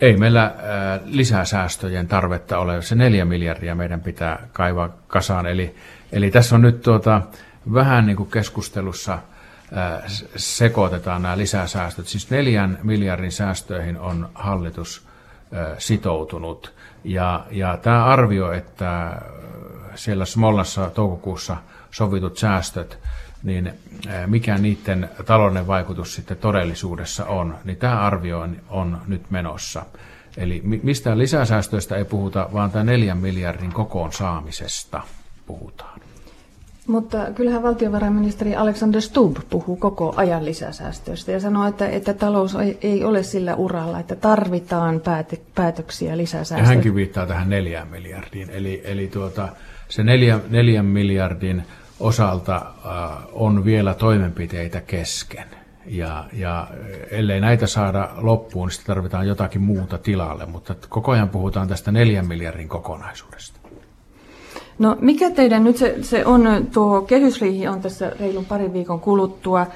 ei 0.00 0.16
meillä 0.16 0.54
lisäsäästöjen 1.04 2.08
tarvetta 2.08 2.58
ole. 2.58 2.82
Se 2.82 2.94
neljä 2.94 3.24
miljardia 3.24 3.74
meidän 3.74 4.00
pitää 4.00 4.48
kaivaa 4.52 4.88
kasaan. 5.06 5.46
Eli, 5.46 5.74
eli 6.12 6.30
tässä 6.30 6.54
on 6.54 6.62
nyt 6.62 6.82
tuota, 6.82 7.22
vähän 7.72 8.06
niin 8.06 8.16
kuin 8.16 8.30
keskustelussa 8.30 9.18
sekoitetaan 10.36 11.22
nämä 11.22 11.38
lisäsäästöt. 11.38 12.06
Siis 12.06 12.30
neljän 12.30 12.78
miljardin 12.82 13.32
säästöihin 13.32 13.98
on 13.98 14.28
hallitus 14.34 15.06
sitoutunut. 15.78 16.72
Ja, 17.04 17.46
ja 17.50 17.76
tämä 17.76 18.04
arvio, 18.04 18.52
että 18.52 19.22
siellä 19.94 20.24
Smollassa 20.24 20.90
toukokuussa 20.90 21.56
sovitut 21.90 22.38
säästöt, 22.38 22.98
niin 23.42 23.72
mikä 24.26 24.58
niiden 24.58 25.10
talouden 25.26 25.66
vaikutus 25.66 26.14
sitten 26.14 26.36
todellisuudessa 26.36 27.24
on, 27.24 27.58
niin 27.64 27.76
tämä 27.76 28.00
arvio 28.00 28.40
on, 28.40 28.56
on 28.68 29.00
nyt 29.06 29.30
menossa. 29.30 29.86
Eli 30.36 30.60
mistään 30.82 31.18
lisäsäästöistä 31.18 31.96
ei 31.96 32.04
puhuta, 32.04 32.48
vaan 32.52 32.70
tämä 32.70 32.84
neljän 32.84 33.18
miljardin 33.18 33.72
kokoon 33.72 34.12
saamisesta 34.12 35.02
puhutaan. 35.46 35.93
Mutta 36.86 37.18
kyllähän 37.34 37.62
valtiovarainministeri 37.62 38.56
Alexander 38.56 39.00
Stubb 39.00 39.36
puhuu 39.50 39.76
koko 39.76 40.14
ajan 40.16 40.44
lisäsäästöistä 40.44 41.32
ja 41.32 41.40
sanoo, 41.40 41.66
että, 41.66 41.88
että 41.88 42.14
talous 42.14 42.56
ei 42.82 43.04
ole 43.04 43.22
sillä 43.22 43.54
uralla, 43.54 44.00
että 44.00 44.16
tarvitaan 44.16 45.00
pääte, 45.00 45.40
päätöksiä 45.54 46.16
lisäsäästöistä. 46.16 46.62
Ja 46.62 46.68
hänkin 46.68 46.94
viittaa 46.94 47.26
tähän 47.26 47.50
neljään 47.50 47.88
miljardiin. 47.88 48.50
Eli, 48.50 48.82
eli 48.84 49.06
tuota, 49.06 49.48
se 49.88 50.02
neljä, 50.02 50.40
neljän 50.50 50.84
miljardin 50.84 51.62
osalta 52.00 52.56
äh, 52.56 53.18
on 53.32 53.64
vielä 53.64 53.94
toimenpiteitä 53.94 54.80
kesken. 54.80 55.48
Ja, 55.86 56.24
ja 56.32 56.68
ellei 57.10 57.40
näitä 57.40 57.66
saada 57.66 58.10
loppuun, 58.16 58.68
niin 58.68 58.86
tarvitaan 58.86 59.28
jotakin 59.28 59.62
muuta 59.62 59.98
tilalle, 59.98 60.46
mutta 60.46 60.74
koko 60.88 61.12
ajan 61.12 61.28
puhutaan 61.28 61.68
tästä 61.68 61.92
neljän 61.92 62.26
miljardin 62.26 62.68
kokonaisuudesta. 62.68 63.63
No 64.78 64.96
mikä 65.00 65.30
teidän 65.30 65.64
nyt 65.64 65.76
se, 65.76 65.96
se 66.02 66.26
on, 66.26 66.66
tuo 66.72 67.02
kehysriihi 67.02 67.68
on 67.68 67.80
tässä 67.80 68.12
reilun 68.20 68.44
parin 68.44 68.72
viikon 68.72 69.00
kuluttua. 69.00 69.66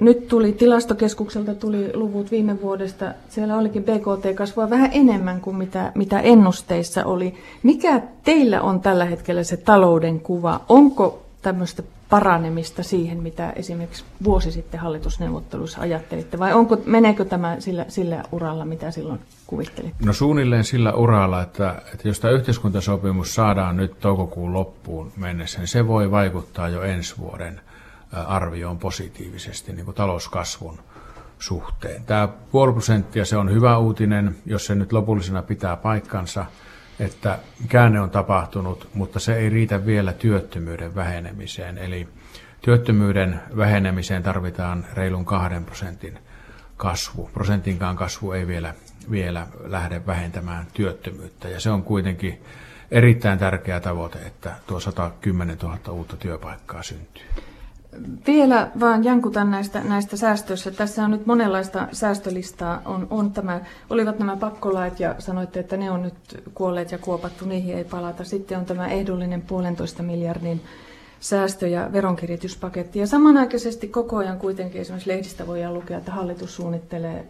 Nyt 0.00 0.28
tuli 0.28 0.52
tilastokeskukselta 0.52 1.54
tuli 1.54 1.90
luvut 1.94 2.30
viime 2.30 2.62
vuodesta. 2.62 3.14
Siellä 3.28 3.56
olikin 3.56 3.84
BKT 3.84 4.34
kasvua 4.34 4.70
vähän 4.70 4.90
enemmän 4.92 5.40
kuin 5.40 5.56
mitä, 5.56 5.92
mitä 5.94 6.20
ennusteissa 6.20 7.04
oli. 7.04 7.34
Mikä 7.62 8.02
teillä 8.24 8.60
on 8.62 8.80
tällä 8.80 9.04
hetkellä 9.04 9.42
se 9.42 9.56
talouden 9.56 10.20
kuva? 10.20 10.60
Onko 10.68 11.22
tämmöistä 11.42 11.82
paranemista 12.10 12.82
siihen, 12.82 13.22
mitä 13.22 13.50
esimerkiksi 13.50 14.04
vuosi 14.24 14.52
sitten 14.52 14.80
hallitusneuvotteluissa 14.80 15.80
ajattelitte, 15.80 16.38
vai 16.38 16.52
onko, 16.52 16.78
meneekö 16.86 17.24
tämä 17.24 17.56
sillä, 17.58 17.84
sillä 17.88 18.22
uralla, 18.32 18.64
mitä 18.64 18.90
silloin 18.90 19.20
kuvittelitte? 19.46 20.04
No 20.04 20.12
suunnilleen 20.12 20.64
sillä 20.64 20.92
uralla, 20.92 21.42
että, 21.42 21.82
että 21.94 22.08
jos 22.08 22.20
tämä 22.20 22.34
yhteiskuntasopimus 22.34 23.34
saadaan 23.34 23.76
nyt 23.76 24.00
toukokuun 24.00 24.52
loppuun 24.52 25.12
mennessä, 25.16 25.58
niin 25.58 25.68
se 25.68 25.86
voi 25.86 26.10
vaikuttaa 26.10 26.68
jo 26.68 26.82
ensi 26.82 27.14
vuoden 27.18 27.60
arvioon 28.26 28.78
positiivisesti 28.78 29.72
niin 29.72 29.84
kuin 29.84 29.94
talouskasvun 29.94 30.78
suhteen. 31.38 32.04
Tämä 32.04 32.28
puoli 32.50 32.72
prosenttia, 32.72 33.24
se 33.24 33.36
on 33.36 33.50
hyvä 33.50 33.78
uutinen, 33.78 34.36
jos 34.46 34.66
se 34.66 34.74
nyt 34.74 34.92
lopullisena 34.92 35.42
pitää 35.42 35.76
paikkansa– 35.76 36.46
että 37.00 37.38
käänne 37.68 38.00
on 38.00 38.10
tapahtunut, 38.10 38.88
mutta 38.94 39.20
se 39.20 39.36
ei 39.36 39.50
riitä 39.50 39.86
vielä 39.86 40.12
työttömyyden 40.12 40.94
vähenemiseen. 40.94 41.78
Eli 41.78 42.08
työttömyyden 42.62 43.40
vähenemiseen 43.56 44.22
tarvitaan 44.22 44.86
reilun 44.94 45.24
kahden 45.24 45.64
prosentin 45.64 46.18
kasvu. 46.76 47.30
Prosentinkaan 47.32 47.96
kasvu 47.96 48.32
ei 48.32 48.46
vielä, 48.46 48.74
vielä 49.10 49.46
lähde 49.64 50.06
vähentämään 50.06 50.66
työttömyyttä. 50.72 51.48
Ja 51.48 51.60
se 51.60 51.70
on 51.70 51.82
kuitenkin 51.82 52.42
erittäin 52.90 53.38
tärkeä 53.38 53.80
tavoite, 53.80 54.18
että 54.18 54.52
tuo 54.66 54.80
110 54.80 55.58
000 55.62 55.78
uutta 55.90 56.16
työpaikkaa 56.16 56.82
syntyy. 56.82 57.24
Vielä 58.26 58.70
vaan 58.80 59.04
jankutan 59.04 59.50
näistä, 59.50 59.80
näistä 59.80 60.16
säästöistä. 60.16 60.70
Tässä 60.70 61.04
on 61.04 61.10
nyt 61.10 61.26
monenlaista 61.26 61.88
säästölistaa. 61.92 62.82
On, 62.84 63.06
on 63.10 63.32
tämä, 63.32 63.60
olivat 63.90 64.18
nämä 64.18 64.36
pakkolait 64.36 65.00
ja 65.00 65.14
sanoitte, 65.18 65.60
että 65.60 65.76
ne 65.76 65.90
on 65.90 66.02
nyt 66.02 66.42
kuolleet 66.54 66.92
ja 66.92 66.98
kuopattu, 66.98 67.44
niihin 67.44 67.76
ei 67.76 67.84
palata. 67.84 68.24
Sitten 68.24 68.58
on 68.58 68.64
tämä 68.64 68.88
ehdollinen 68.88 69.42
puolentoista 69.42 70.02
miljardin 70.02 70.60
säästö- 71.20 71.68
ja 71.68 71.92
veronkirjoituspaketti. 71.92 72.98
Ja 72.98 73.06
samanaikaisesti 73.06 73.88
koko 73.88 74.16
ajan 74.16 74.38
kuitenkin 74.38 74.80
esimerkiksi 74.80 75.10
lehdistä 75.10 75.46
voidaan 75.46 75.74
lukea, 75.74 75.98
että 75.98 76.12
hallitus 76.12 76.56
suunnittelee 76.56 77.28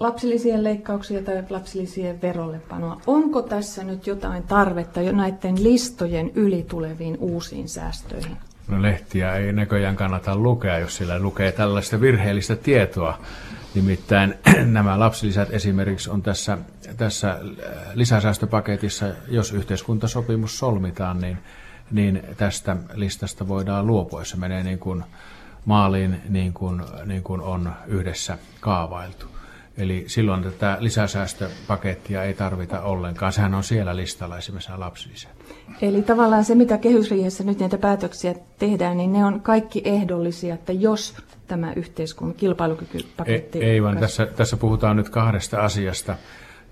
lapsilisien 0.00 0.64
leikkauksia 0.64 1.22
tai 1.22 1.44
lapsilisien 1.50 2.22
verollepanoa. 2.22 3.00
Onko 3.06 3.42
tässä 3.42 3.84
nyt 3.84 4.06
jotain 4.06 4.42
tarvetta 4.42 5.00
jo 5.00 5.12
näiden 5.12 5.64
listojen 5.64 6.30
yli 6.34 6.62
tuleviin 6.68 7.16
uusiin 7.20 7.68
säästöihin? 7.68 8.36
No 8.68 8.82
lehtiä 8.82 9.34
ei 9.34 9.52
näköjään 9.52 9.96
kannata 9.96 10.36
lukea, 10.36 10.78
jos 10.78 10.96
sillä 10.96 11.18
lukee 11.18 11.52
tällaista 11.52 12.00
virheellistä 12.00 12.56
tietoa. 12.56 13.18
Nimittäin 13.74 14.34
nämä 14.64 14.98
lapsilisät 14.98 15.48
esimerkiksi 15.50 16.10
on 16.10 16.22
tässä, 16.22 16.58
tässä 16.96 17.30
äh, 17.30 17.38
lisäsäästöpaketissa, 17.94 19.06
jos 19.28 19.52
yhteiskuntasopimus 19.52 20.58
solmitaan, 20.58 21.20
niin, 21.20 21.38
niin 21.90 22.22
tästä 22.36 22.76
listasta 22.94 23.48
voidaan 23.48 23.86
luopua. 23.86 24.24
Se 24.24 24.36
menee 24.36 24.62
niin 24.62 24.78
kuin 24.78 25.04
maaliin 25.64 26.20
niin 26.28 26.52
kuin, 26.52 26.82
niin 27.04 27.22
kuin 27.22 27.40
on 27.40 27.72
yhdessä 27.86 28.38
kaavailtu. 28.60 29.26
Eli 29.76 30.04
silloin 30.06 30.42
tätä 30.42 30.76
lisäsäästöpakettia 30.80 32.22
ei 32.22 32.34
tarvita 32.34 32.80
ollenkaan. 32.80 33.32
Sehän 33.32 33.54
on 33.54 33.64
siellä 33.64 33.96
listalla 33.96 34.38
esimerkiksi 34.38 34.72
lapsilisät. 34.76 35.33
Eli 35.82 36.02
tavallaan 36.02 36.44
se, 36.44 36.54
mitä 36.54 36.78
kehysriihessä 36.78 37.44
nyt 37.44 37.58
näitä 37.58 37.78
päätöksiä 37.78 38.34
tehdään, 38.58 38.96
niin 38.96 39.12
ne 39.12 39.24
on 39.24 39.40
kaikki 39.40 39.82
ehdollisia, 39.84 40.54
että 40.54 40.72
jos 40.72 41.16
tämä 41.46 41.72
yhteiskunnan 41.72 42.36
kilpailukykypaketti... 42.36 43.58
Ei, 43.58 43.70
ei 43.70 43.82
vaan 43.82 43.98
tässä, 43.98 44.26
tässä 44.26 44.56
puhutaan 44.56 44.96
nyt 44.96 45.08
kahdesta 45.08 45.60
asiasta. 45.60 46.16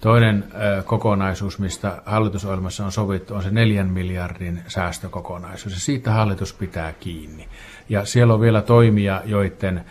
Toinen 0.00 0.44
ö, 0.78 0.82
kokonaisuus, 0.82 1.58
mistä 1.58 2.02
hallitusohjelmassa 2.06 2.84
on 2.84 2.92
sovittu, 2.92 3.34
on 3.34 3.42
se 3.42 3.50
neljän 3.50 3.90
miljardin 3.90 4.62
säästökokonaisuus. 4.66 5.74
Ja 5.74 5.80
siitä 5.80 6.10
hallitus 6.12 6.52
pitää 6.52 6.92
kiinni. 6.92 7.48
Ja 7.88 8.04
siellä 8.04 8.34
on 8.34 8.40
vielä 8.40 8.62
toimia, 8.62 9.22
joiden 9.24 9.84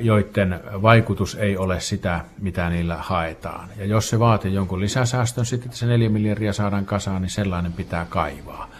joiden 0.00 0.60
vaikutus 0.82 1.34
ei 1.34 1.56
ole 1.56 1.80
sitä, 1.80 2.20
mitä 2.40 2.70
niillä 2.70 2.96
haetaan. 2.96 3.68
Ja 3.76 3.84
jos 3.84 4.08
se 4.08 4.18
vaatii 4.18 4.54
jonkun 4.54 4.80
lisäsäästön, 4.80 5.46
sitten 5.46 5.72
se 5.72 5.86
neljä 5.86 6.08
miljardia 6.08 6.52
saadaan 6.52 6.86
kasaan, 6.86 7.22
niin 7.22 7.30
sellainen 7.30 7.72
pitää 7.72 8.06
kaivaa. 8.08 8.70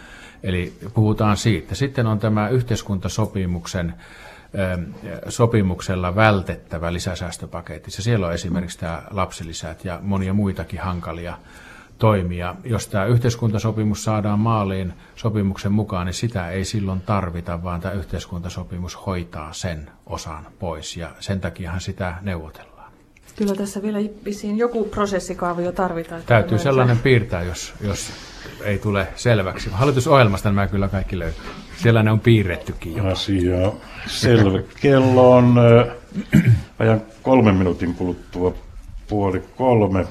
Eli 0.43 0.79
puhutaan 0.95 1.37
siitä. 1.37 1.75
Sitten 1.75 2.07
on 2.07 2.19
tämä 2.19 2.49
yhteiskuntasopimuksen 2.49 3.95
sopimuksella 5.29 6.15
vältettävä 6.15 6.93
lisäsäästöpaketti. 6.93 7.91
Siellä 7.91 8.27
on 8.27 8.35
esimerkiksi 8.35 8.79
tämä 8.79 9.03
lapsilisät 9.11 9.85
ja 9.85 9.99
monia 10.03 10.35
muitakin 10.35 10.81
hankalia 10.81 11.39
toimia. 11.99 12.55
Jos 12.65 12.89
tämä 12.89 13.05
yhteiskuntasopimus 13.05 14.05
saadaan 14.05 14.41
maaliin 14.41 14.93
sopimuksen 15.17 15.73
mukaan, 15.73 16.07
niin 16.07 16.15
sitä 16.15 16.51
ei 16.51 16.65
silloin 16.65 17.01
tarvita, 17.01 17.63
vaan 17.63 17.81
tämä 17.81 17.95
yhteiskuntasopimus 17.95 19.07
hoitaa 19.07 19.53
sen 19.53 19.91
osan 20.07 20.47
pois 20.59 20.97
ja 20.97 21.11
sen 21.21 21.41
takiahan 21.41 21.81
sitä 21.81 22.15
neuvotellaan. 22.23 22.93
Kyllä 23.37 23.55
tässä 23.55 23.83
vielä 23.83 23.99
vissiin 24.25 24.59
joku 24.59 24.85
prosessikaavio 24.85 25.73
tarvitaan. 25.73 26.23
Täytyy 26.27 26.59
sellainen 26.59 26.99
piirtää, 26.99 27.43
jos, 27.43 27.75
jos 27.81 28.13
ei 28.65 28.79
tule 28.79 29.09
selväksi. 29.15 29.71
Hallitusohjelmasta 29.71 30.49
nämä 30.49 30.67
kyllä 30.67 30.89
kaikki 30.89 31.19
löytyy. 31.19 31.45
Siellä 31.77 32.03
ne 32.03 32.11
on 32.11 32.21
piirrettykin 32.21 32.97
jo. 32.97 33.07
Asia 33.07 33.73
selvä. 34.07 34.63
Kello 34.81 35.37
on 35.37 35.55
äh, 35.59 36.53
ajan 36.79 37.03
kolmen 37.23 37.55
minuutin 37.55 37.95
kuluttua 37.95 38.55
puoli 39.09 39.43
kolme 39.57 40.07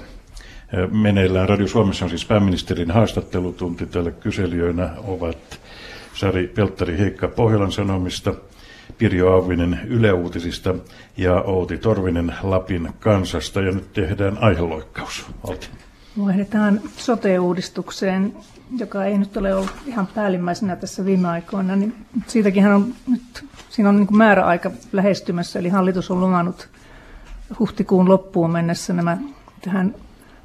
meneillään. 0.91 1.49
Radio 1.49 1.67
Suomessa 1.67 2.05
on 2.05 2.09
siis 2.09 2.25
pääministerin 2.25 2.91
haastattelutunti. 2.91 3.85
Täällä 3.85 4.11
kyselijöinä 4.11 4.89
ovat 5.03 5.59
Sari 6.13 6.47
Pelttari 6.47 6.97
Heikka 6.97 7.27
Pohjolan 7.27 7.71
Sanomista, 7.71 8.33
Pirjo 8.97 9.33
Auvinen 9.33 9.79
Yle 9.87 10.13
Uutisista 10.13 10.75
ja 11.17 11.41
Outi 11.41 11.77
Torvinen 11.77 12.33
Lapin 12.43 12.89
kansasta. 12.99 13.61
Ja 13.61 13.71
nyt 13.71 13.93
tehdään 13.93 14.37
aiheloikkaus. 14.41 15.25
Outi. 15.43 15.69
Vaihdetaan 16.25 16.81
sote-uudistukseen, 16.97 18.33
joka 18.77 19.05
ei 19.05 19.17
nyt 19.17 19.37
ole 19.37 19.55
ollut 19.55 19.73
ihan 19.85 20.07
päällimmäisenä 20.07 20.75
tässä 20.75 21.05
viime 21.05 21.27
aikoina. 21.27 21.75
Niin 21.75 21.95
siitäkin 22.27 22.67
on 22.67 22.93
nyt, 23.07 23.45
siinä 23.69 23.89
on 23.89 23.95
niin 23.95 24.17
määräaika 24.17 24.71
lähestymässä, 24.91 25.59
eli 25.59 25.69
hallitus 25.69 26.11
on 26.11 26.19
luvannut 26.19 26.69
huhtikuun 27.59 28.09
loppuun 28.09 28.51
mennessä 28.51 28.93
nämä 28.93 29.17
tähän 29.61 29.95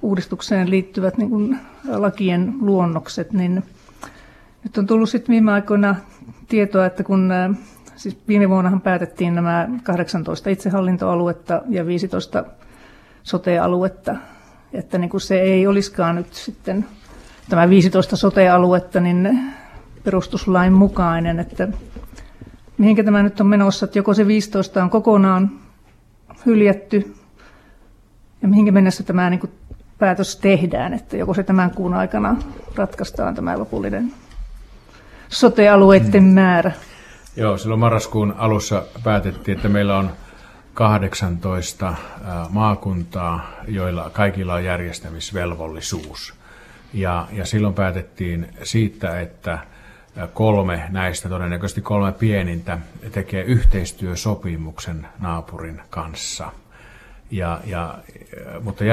uudistukseen 0.02 0.70
liittyvät 0.70 1.18
niin 1.18 1.30
kuin 1.30 1.58
lakien 1.88 2.54
luonnokset, 2.60 3.32
niin 3.32 3.62
nyt 4.64 4.78
on 4.78 4.86
tullut 4.86 5.08
sitten 5.08 5.32
viime 5.32 5.52
aikoina 5.52 5.96
tietoa, 6.48 6.86
että 6.86 7.04
kun 7.04 7.32
siis 7.96 8.18
viime 8.28 8.48
vuonnahan 8.48 8.80
päätettiin 8.80 9.34
nämä 9.34 9.68
18 9.82 10.50
itsehallintoaluetta 10.50 11.62
ja 11.68 11.86
15 11.86 12.44
sote-aluetta. 13.22 14.16
Että 14.72 14.98
niin 14.98 15.10
kuin 15.10 15.20
se 15.20 15.40
ei 15.40 15.66
olisikaan 15.66 16.16
nyt 16.16 16.34
sitten 16.34 16.86
tämä 17.48 17.70
15 17.70 18.16
sote-aluetta 18.16 19.00
niin 19.00 19.40
perustuslain 20.04 20.72
mukainen, 20.72 21.40
että 21.40 21.68
mihinkä 22.78 23.04
tämä 23.04 23.22
nyt 23.22 23.40
on 23.40 23.46
menossa, 23.46 23.84
että 23.84 23.98
joko 23.98 24.14
se 24.14 24.26
15 24.26 24.82
on 24.82 24.90
kokonaan 24.90 25.50
hyljätty 26.46 27.14
ja 28.42 28.48
mihinkä 28.48 28.72
mennessä 28.72 29.02
tämä 29.02 29.30
niin 29.30 29.40
kuin 29.40 29.52
päätös 30.00 30.36
tehdään, 30.36 30.94
että 30.94 31.16
joko 31.16 31.34
se 31.34 31.42
tämän 31.42 31.70
kuun 31.70 31.94
aikana 31.94 32.36
ratkaistaan 32.74 33.34
tämä 33.34 33.58
lopullinen 33.58 34.12
sote-alueiden 35.28 36.22
mm. 36.22 36.28
määrä. 36.28 36.72
Joo, 37.36 37.58
silloin 37.58 37.80
marraskuun 37.80 38.34
alussa 38.38 38.82
päätettiin, 39.04 39.56
että 39.56 39.68
meillä 39.68 39.98
on 39.98 40.10
18 40.74 41.94
maakuntaa, 42.48 43.50
joilla 43.68 44.10
kaikilla 44.10 44.54
on 44.54 44.64
järjestämisvelvollisuus. 44.64 46.34
Ja, 46.94 47.28
ja 47.32 47.46
silloin 47.46 47.74
päätettiin 47.74 48.48
siitä, 48.62 49.20
että 49.20 49.58
kolme 50.34 50.82
näistä, 50.88 51.28
todennäköisesti 51.28 51.80
kolme 51.80 52.12
pienintä, 52.12 52.78
tekee 53.12 53.42
yhteistyösopimuksen 53.42 55.06
naapurin 55.18 55.82
kanssa. 55.90 56.52
Ja, 57.30 57.60
ja, 57.66 57.98
mutta 58.62 58.84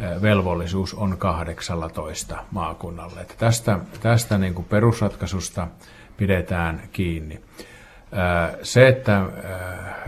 järjestämisvelvollisuus 0.00 0.94
on 0.94 1.16
18 1.18 2.44
maakunnalle. 2.50 3.20
Että 3.20 3.34
tästä 3.38 3.78
tästä 4.00 4.38
niin 4.38 4.54
kuin 4.54 4.64
perusratkaisusta 4.64 5.68
pidetään 6.16 6.82
kiinni. 6.92 7.40
Se, 8.62 8.88
että 8.88 9.26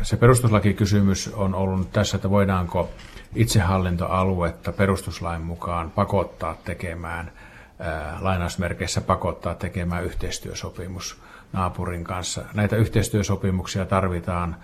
se 0.02 0.16
perustuslakikysymys 0.16 1.28
on 1.34 1.54
ollut 1.54 1.92
tässä, 1.92 2.16
että 2.16 2.30
voidaanko 2.30 2.90
itsehallintoaluetta 3.34 4.72
perustuslain 4.72 5.42
mukaan 5.42 5.90
pakottaa 5.90 6.56
tekemään, 6.64 7.32
lainausmerkeissä 8.20 9.00
pakottaa 9.00 9.54
tekemään 9.54 10.04
yhteistyösopimus 10.04 11.22
naapurin 11.52 12.04
kanssa. 12.04 12.44
Näitä 12.54 12.76
yhteistyösopimuksia 12.76 13.86
tarvitaan 13.86 14.56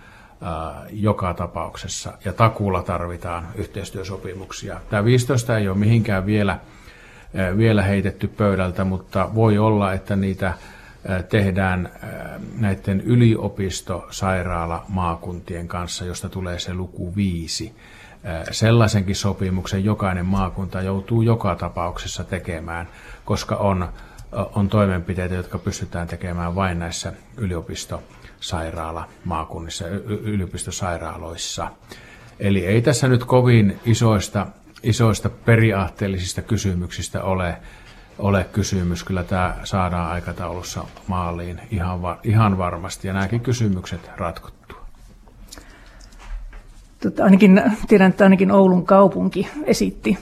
joka 0.91 1.35
tapauksessa 1.35 2.13
ja 2.25 2.33
takuulla 2.33 2.83
tarvitaan 2.83 3.49
yhteistyösopimuksia. 3.55 4.81
Tämä 4.91 5.05
15 5.05 5.59
ei 5.59 5.69
ole 5.69 5.79
mihinkään 5.79 6.27
vielä, 6.27 6.59
vielä 7.57 7.83
heitetty 7.83 8.29
pöydältä, 8.29 8.85
mutta 8.85 9.31
voi 9.35 9.59
olla, 9.59 9.93
että 9.93 10.17
niitä 10.17 10.55
tehdään 11.29 11.91
näiden 12.59 13.01
yliopistosairaala 13.01 14.85
maakuntien 14.89 15.69
kanssa, 15.69 16.05
josta 16.05 16.29
tulee 16.29 16.59
se 16.59 16.75
luku 16.75 17.17
viisi. 17.17 17.75
Sellaisenkin 18.51 19.17
sopimuksen 19.17 19.85
jokainen 19.85 20.27
maakunta 20.27 20.83
joutuu 20.83 21.23
joka 21.23 21.55
tapauksessa 21.55 22.25
tekemään, 22.25 22.89
koska 23.25 23.57
on, 23.57 23.89
on 24.33 24.69
toimenpiteitä, 24.69 25.35
jotka 25.35 25.59
pystytään 25.59 26.09
tekemään 26.09 26.55
vain 26.55 26.79
näissä 26.79 27.13
yliopistosairaala 28.39 29.09
maakunnissa, 29.25 29.89
yliopistosairaaloissa. 30.07 31.71
Eli 32.41 32.67
ei 32.67 32.83
tässä 32.83 33.09
nyt 33.09 33.25
kovin 33.25 33.81
isoista, 33.85 34.47
isoista 34.83 35.29
periaatteellisista 35.31 36.43
kysymyksistä 36.43 37.23
ole 37.23 37.57
ole 38.19 38.47
kysymys. 38.53 39.05
Kyllä 39.05 39.23
tämä 39.23 39.57
saadaan 39.65 40.11
aikataulussa 40.11 40.85
maaliin 41.07 41.61
ihan, 41.71 42.03
va- 42.03 42.19
ihan 42.25 42.59
varmasti 42.59 43.09
ja 43.09 43.15
nämäkin 43.15 43.41
kysymykset 43.41 44.11
ratkottua. 44.17 44.87
Tota, 47.03 47.25
ainakin, 47.25 47.63
tiedän, 47.89 48.11
että 48.11 48.25
ainakin 48.25 48.51
Oulun 48.51 48.87
kaupunki 48.87 49.49
esitti 49.65 50.19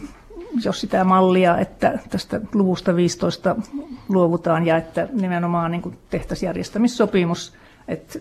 jos 0.65 0.81
sitä 0.81 1.05
mallia, 1.05 1.59
että 1.59 1.99
tästä 2.11 2.41
luvusta 2.55 2.97
15 2.97 3.57
luovutaan 4.09 4.67
ja 4.67 4.77
että 4.77 5.09
nimenomaan 5.13 5.71
niin 5.71 5.99
tehtäisiin 6.11 6.47
järjestämissopimus, 6.47 7.55
että 7.89 8.19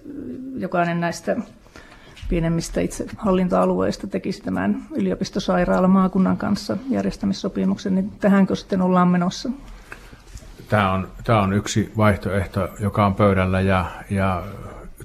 jokainen 0.57 0.99
näistä 0.99 1.35
pienemmistä 2.29 2.81
itsehallintoalueista 2.81 4.07
tekisi 4.07 4.43
tämän 4.43 4.85
yliopistosairaala 4.95 5.87
maakunnan 5.87 6.37
kanssa 6.37 6.77
järjestämissopimuksen, 6.89 7.95
niin 7.95 8.11
tähänkö 8.11 8.55
sitten 8.55 8.81
ollaan 8.81 9.07
menossa? 9.07 9.49
Tämä 10.69 10.91
on, 10.91 11.07
tämä 11.23 11.41
on 11.41 11.53
yksi 11.53 11.91
vaihtoehto, 11.97 12.69
joka 12.79 13.05
on 13.05 13.15
pöydällä 13.15 13.61
ja, 13.61 13.85
ja 14.09 14.43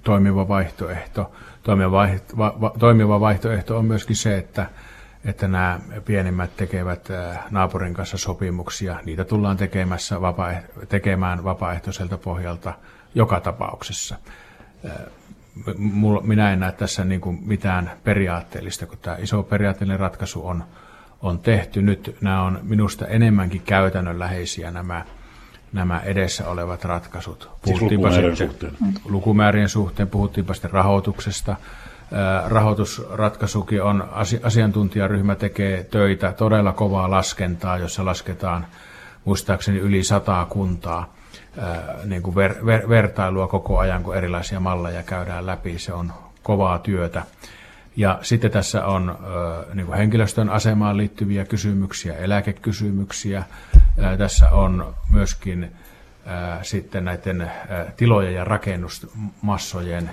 toimiva 0.02 0.48
vaihtoehto. 0.48 1.32
Toimiva, 1.62 1.90
vaihto, 1.90 2.36
va, 2.38 2.72
toimiva 2.78 3.20
vaihtoehto 3.20 3.78
on 3.78 3.84
myöskin 3.84 4.16
se, 4.16 4.38
että, 4.38 4.66
että 5.24 5.48
nämä 5.48 5.80
pienimmät 6.04 6.56
tekevät 6.56 7.08
naapurin 7.50 7.94
kanssa 7.94 8.18
sopimuksia. 8.18 9.00
Niitä 9.04 9.24
tullaan 9.24 9.56
tekemässä 9.56 10.16
vapaaeh- 10.16 10.86
tekemään 10.88 11.44
vapaaehtoiselta 11.44 12.18
pohjalta 12.18 12.72
joka 13.14 13.40
tapauksessa 13.40 14.16
mulla, 15.76 16.20
minä 16.20 16.52
en 16.52 16.60
näe 16.60 16.72
tässä 16.72 17.04
niin 17.04 17.20
kuin 17.20 17.38
mitään 17.42 17.90
periaatteellista, 18.04 18.86
kun 18.86 18.98
tämä 19.02 19.16
iso 19.16 19.42
periaatteellinen 19.42 20.00
ratkaisu 20.00 20.46
on, 20.46 20.64
on 21.22 21.38
tehty. 21.38 21.82
Nyt 21.82 22.16
nämä 22.20 22.42
on 22.42 22.58
minusta 22.62 23.06
enemmänkin 23.06 23.62
käytännönläheisiä 23.62 24.70
nämä, 24.70 25.04
nämä 25.72 26.00
edessä 26.00 26.48
olevat 26.48 26.84
ratkaisut. 26.84 27.50
Puhuttiinpa 27.62 28.10
siis 28.10 28.22
lukumäärien 28.22 28.36
sitten, 28.36 28.70
suhteen. 28.70 28.94
Lukumäärien 29.04 29.68
suhteen, 29.68 30.08
puhuttiinpa 30.08 30.54
sitten 30.54 30.70
rahoituksesta. 30.70 31.56
Rahoitusratkaisukin 32.46 33.82
on, 33.82 34.08
asiantuntijaryhmä 34.42 35.34
tekee 35.34 35.84
töitä, 35.84 36.32
todella 36.32 36.72
kovaa 36.72 37.10
laskentaa, 37.10 37.78
jossa 37.78 38.04
lasketaan 38.04 38.66
muistaakseni 39.24 39.78
yli 39.78 40.04
sataa 40.04 40.46
kuntaa 40.46 41.14
niin 42.04 42.22
kuin 42.22 42.34
ver, 42.34 42.66
ver, 42.66 42.88
vertailua 42.88 43.46
koko 43.48 43.78
ajan, 43.78 44.02
kun 44.02 44.16
erilaisia 44.16 44.60
malleja 44.60 45.02
käydään 45.02 45.46
läpi. 45.46 45.78
Se 45.78 45.92
on 45.92 46.12
kovaa 46.42 46.78
työtä. 46.78 47.22
Ja 47.96 48.18
sitten 48.22 48.50
tässä 48.50 48.86
on 48.86 49.18
niin 49.74 49.86
kuin 49.86 49.98
henkilöstön 49.98 50.50
asemaan 50.50 50.96
liittyviä 50.96 51.44
kysymyksiä, 51.44 52.16
eläkekysymyksiä. 52.16 53.44
Tässä 54.18 54.50
on 54.50 54.94
myöskin 55.12 55.72
sitten 56.62 57.04
näiden 57.04 57.50
tilojen 57.96 58.34
ja 58.34 58.44
rakennusmassojen 58.44 60.10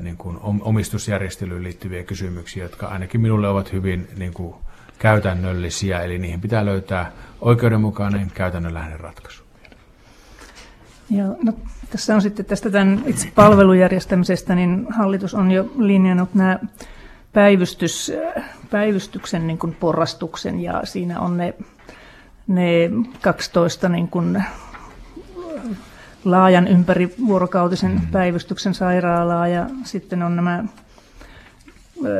niin 0.00 0.16
kuin 0.16 0.38
omistusjärjestelyyn 0.60 1.62
liittyviä 1.62 2.02
kysymyksiä, 2.04 2.62
jotka 2.62 2.86
ainakin 2.86 3.20
minulle 3.20 3.48
ovat 3.48 3.72
hyvin 3.72 4.08
niin 4.16 4.34
kuin 4.34 4.54
käytännöllisiä, 4.98 6.00
eli 6.00 6.18
niihin 6.18 6.40
pitää 6.40 6.64
löytää 6.64 7.12
oikeudenmukainen 7.40 8.30
käytännönläheinen 8.34 9.00
ratkaisu. 9.00 9.45
Joo, 11.10 11.36
no, 11.42 11.52
tässä 11.90 12.14
on 12.14 12.22
sitten 12.22 12.46
tästä 12.46 12.70
tämän 12.70 13.02
itse 13.06 13.28
palvelujärjestämisestä, 13.34 14.54
niin 14.54 14.86
hallitus 14.90 15.34
on 15.34 15.50
jo 15.50 15.72
linjannut 15.78 16.34
nämä 16.34 16.58
päivystys, 17.32 18.12
päivystyksen 18.70 19.46
niin 19.46 19.58
kuin 19.58 19.74
porrastuksen 19.74 20.60
ja 20.60 20.80
siinä 20.84 21.20
on 21.20 21.36
ne, 21.36 21.54
ne 22.46 22.90
12 23.20 23.88
niin 23.88 24.08
kuin 24.08 24.44
laajan 26.24 26.68
ympärivuorokautisen 26.68 27.90
mm-hmm. 27.90 28.06
päivystyksen 28.06 28.74
sairaalaa 28.74 29.48
ja 29.48 29.66
sitten 29.84 30.22
on 30.22 30.36
nämä 30.36 30.64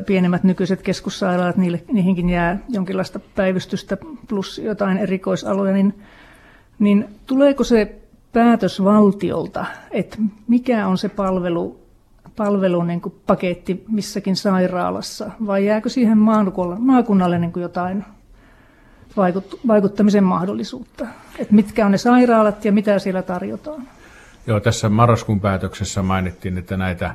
pienemmät 0.06 0.44
nykyiset 0.44 0.82
keskussairaalat, 0.82 1.56
niille, 1.56 1.82
niihinkin 1.92 2.28
jää 2.28 2.58
jonkinlaista 2.68 3.20
päivystystä 3.34 3.96
plus 4.28 4.58
jotain 4.58 4.98
erikoisaloja, 4.98 5.72
niin, 5.72 6.02
niin 6.78 7.08
tuleeko 7.26 7.64
se 7.64 8.05
päätös 8.36 8.84
valtiolta, 8.84 9.66
että 9.90 10.16
mikä 10.48 10.86
on 10.86 10.98
se 10.98 11.08
palvelu, 11.08 11.80
palvelu 12.36 12.82
niin 12.82 13.00
kuin 13.00 13.14
paketti 13.26 13.84
missäkin 13.88 14.36
sairaalassa, 14.36 15.30
vai 15.46 15.66
jääkö 15.66 15.88
siihen 15.88 16.18
maakunnalle 16.78 17.38
niin 17.38 17.52
kuin 17.52 17.62
jotain 17.62 18.04
vaikuttamisen 19.66 20.24
mahdollisuutta? 20.24 21.06
Että 21.38 21.54
mitkä 21.54 21.86
on 21.86 21.92
ne 21.92 21.98
sairaalat 21.98 22.64
ja 22.64 22.72
mitä 22.72 22.98
siellä 22.98 23.22
tarjotaan? 23.22 23.82
Joo, 24.46 24.60
tässä 24.60 24.88
marraskuun 24.88 25.40
päätöksessä 25.40 26.02
mainittiin, 26.02 26.58
että 26.58 26.76
näitä 26.76 27.14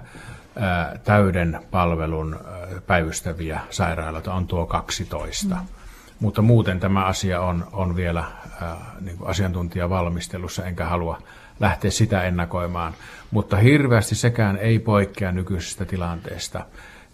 ää, 0.55 0.99
täyden 1.03 1.59
palvelun 1.71 2.39
päivystäviä 2.87 3.59
sairaaloita 3.69 4.33
on 4.33 4.47
tuo 4.47 4.65
12. 4.65 5.55
Mm. 5.55 5.80
Mutta 6.21 6.41
muuten 6.41 6.79
tämä 6.79 7.05
asia 7.05 7.41
on, 7.41 7.67
on 7.71 7.95
vielä 7.95 8.19
äh, 8.19 8.77
niin 9.01 9.17
kuin 9.17 9.29
asiantuntijavalmistelussa, 9.29 10.65
enkä 10.65 10.85
halua 10.85 11.21
lähteä 11.59 11.91
sitä 11.91 12.23
ennakoimaan. 12.23 12.93
Mutta 13.31 13.57
hirveästi 13.57 14.15
sekään 14.15 14.57
ei 14.57 14.79
poikkea 14.79 15.31
nykyisestä 15.31 15.85
tilanteesta, 15.85 16.65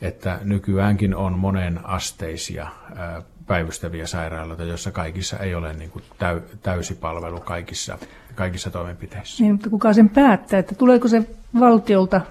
että 0.01 0.39
nykyäänkin 0.43 1.15
on 1.15 1.39
monen 1.39 1.79
asteisia 1.83 2.63
äh, 2.63 3.23
päivystäviä 3.47 4.07
sairaaloita, 4.07 4.63
joissa 4.63 4.91
kaikissa 4.91 5.37
ei 5.37 5.55
ole 5.55 5.73
niin 5.73 5.91
kuin 5.91 6.03
täy, 6.17 6.41
täysipalvelu 6.63 7.39
kaikissa, 7.39 7.97
kaikissa 8.35 8.69
toimenpiteissä. 8.69 9.43
Niin, 9.43 9.53
mutta 9.53 9.69
kuka 9.69 9.93
sen 9.93 10.09
päättää, 10.09 10.59
että 10.59 10.75
tuleeko 10.75 11.07
se 11.07 11.23
valtiolta 11.59 12.21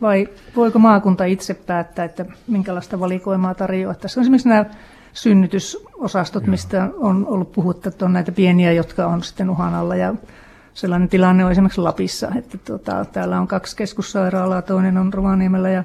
vai 0.00 0.28
voiko 0.56 0.78
maakunta 0.78 1.24
itse 1.24 1.54
päättää, 1.54 2.04
että 2.04 2.24
minkälaista 2.46 3.00
valikoimaa 3.00 3.54
tarjoaa? 3.54 3.94
Tässä 3.94 4.20
on 4.20 4.22
esimerkiksi 4.22 4.48
nämä 4.48 4.64
synnytysosastot, 5.12 6.42
Joo. 6.42 6.50
mistä 6.50 6.88
on 6.96 7.26
ollut 7.26 7.52
puhuttu, 7.52 7.88
että 7.88 8.04
on 8.04 8.12
näitä 8.12 8.32
pieniä, 8.32 8.72
jotka 8.72 9.06
on 9.06 9.22
sitten 9.22 9.50
uhan 9.50 9.74
alla 9.74 9.96
ja 9.96 10.14
sellainen 10.74 11.08
tilanne 11.08 11.44
on 11.44 11.50
esimerkiksi 11.50 11.80
Lapissa, 11.80 12.32
että 12.38 12.58
tuota, 12.58 13.04
täällä 13.04 13.40
on 13.40 13.48
kaksi 13.48 13.76
keskussairaalaa, 13.76 14.62
toinen 14.62 14.96
on 14.96 15.14
Rovaniemellä 15.14 15.70
ja 15.70 15.84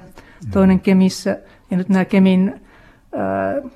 toinen 0.50 0.80
Kemissä 0.80 1.38
ja 1.70 1.76
nyt 1.76 1.88
nämä 1.88 2.04
Kemin 2.04 2.60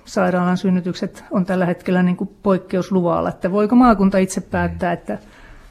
sairaalan 0.05 0.57
synnytykset 0.57 1.25
on 1.31 1.47
tällä 1.47 1.67
hetkellä 1.67 2.03
niin 2.03 2.17
kuin 2.17 2.31
poikkeusluvalla, 2.43 3.29
että 3.29 3.53
voiko 3.53 3.77
maakunta 3.77 4.19
itse 4.19 4.41
päättää, 4.41 4.93
että 4.93 5.19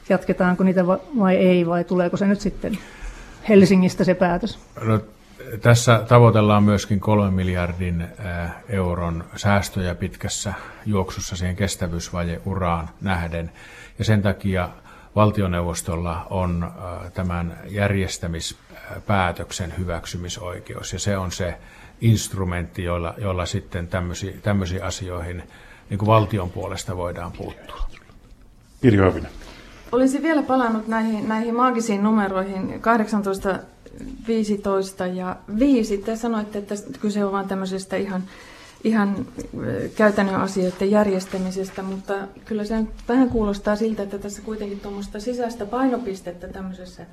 jatketaanko 0.08 0.64
niitä 0.64 0.86
vai 0.86 1.36
ei, 1.36 1.66
vai 1.66 1.84
tuleeko 1.84 2.16
se 2.16 2.26
nyt 2.26 2.40
sitten 2.40 2.78
Helsingistä 3.48 4.04
se 4.04 4.14
päätös? 4.14 4.58
No, 4.84 5.00
tässä 5.60 6.04
tavoitellaan 6.08 6.62
myöskin 6.62 7.00
kolmen 7.00 7.32
miljardin 7.32 8.06
euron 8.68 9.24
säästöjä 9.36 9.94
pitkässä 9.94 10.54
juoksussa 10.86 11.36
siihen 11.36 11.56
kestävyysvajeuraan 11.56 12.88
nähden, 13.00 13.52
ja 13.98 14.04
sen 14.04 14.22
takia 14.22 14.68
valtioneuvostolla 15.16 16.26
on 16.30 16.72
tämän 17.14 17.58
järjestämispäätöksen 17.68 19.74
hyväksymisoikeus, 19.78 20.92
ja 20.92 20.98
se 20.98 21.16
on 21.16 21.32
se 21.32 21.58
instrumentti, 22.00 22.84
jolla, 22.84 23.14
jolla 23.18 23.46
sitten 23.46 23.88
tämmöisiin, 23.88 24.40
tämmöisiin 24.42 24.84
asioihin 24.84 25.42
niin 25.90 25.98
kuin 25.98 26.06
valtion 26.06 26.50
puolesta 26.50 26.96
voidaan 26.96 27.32
puuttua. 27.32 27.80
Pirjo. 28.80 29.14
Olisin 29.92 30.22
vielä 30.22 30.42
palannut 30.42 30.88
näihin, 30.88 31.28
näihin 31.28 31.54
maagisiin 31.54 32.02
numeroihin 32.02 32.80
18, 32.80 33.58
15 34.28 35.06
ja 35.06 35.36
5. 35.58 35.98
Te 35.98 36.16
sanoitte, 36.16 36.58
että 36.58 36.74
kyse 37.00 37.24
on 37.24 37.32
vain 37.32 37.48
tämmöisestä 37.48 37.96
ihan, 37.96 38.22
ihan 38.84 39.26
käytännön 39.96 40.34
asioiden 40.40 40.90
järjestämisestä, 40.90 41.82
mutta 41.82 42.14
kyllä 42.44 42.64
se 42.64 42.74
vähän 43.08 43.28
kuulostaa 43.28 43.76
siltä, 43.76 44.02
että 44.02 44.18
tässä 44.18 44.42
kuitenkin 44.42 44.80
tuommoista 44.80 45.20
sisäistä 45.20 45.66
painopistettä 45.66 46.48
tämmöisessä 46.48 47.06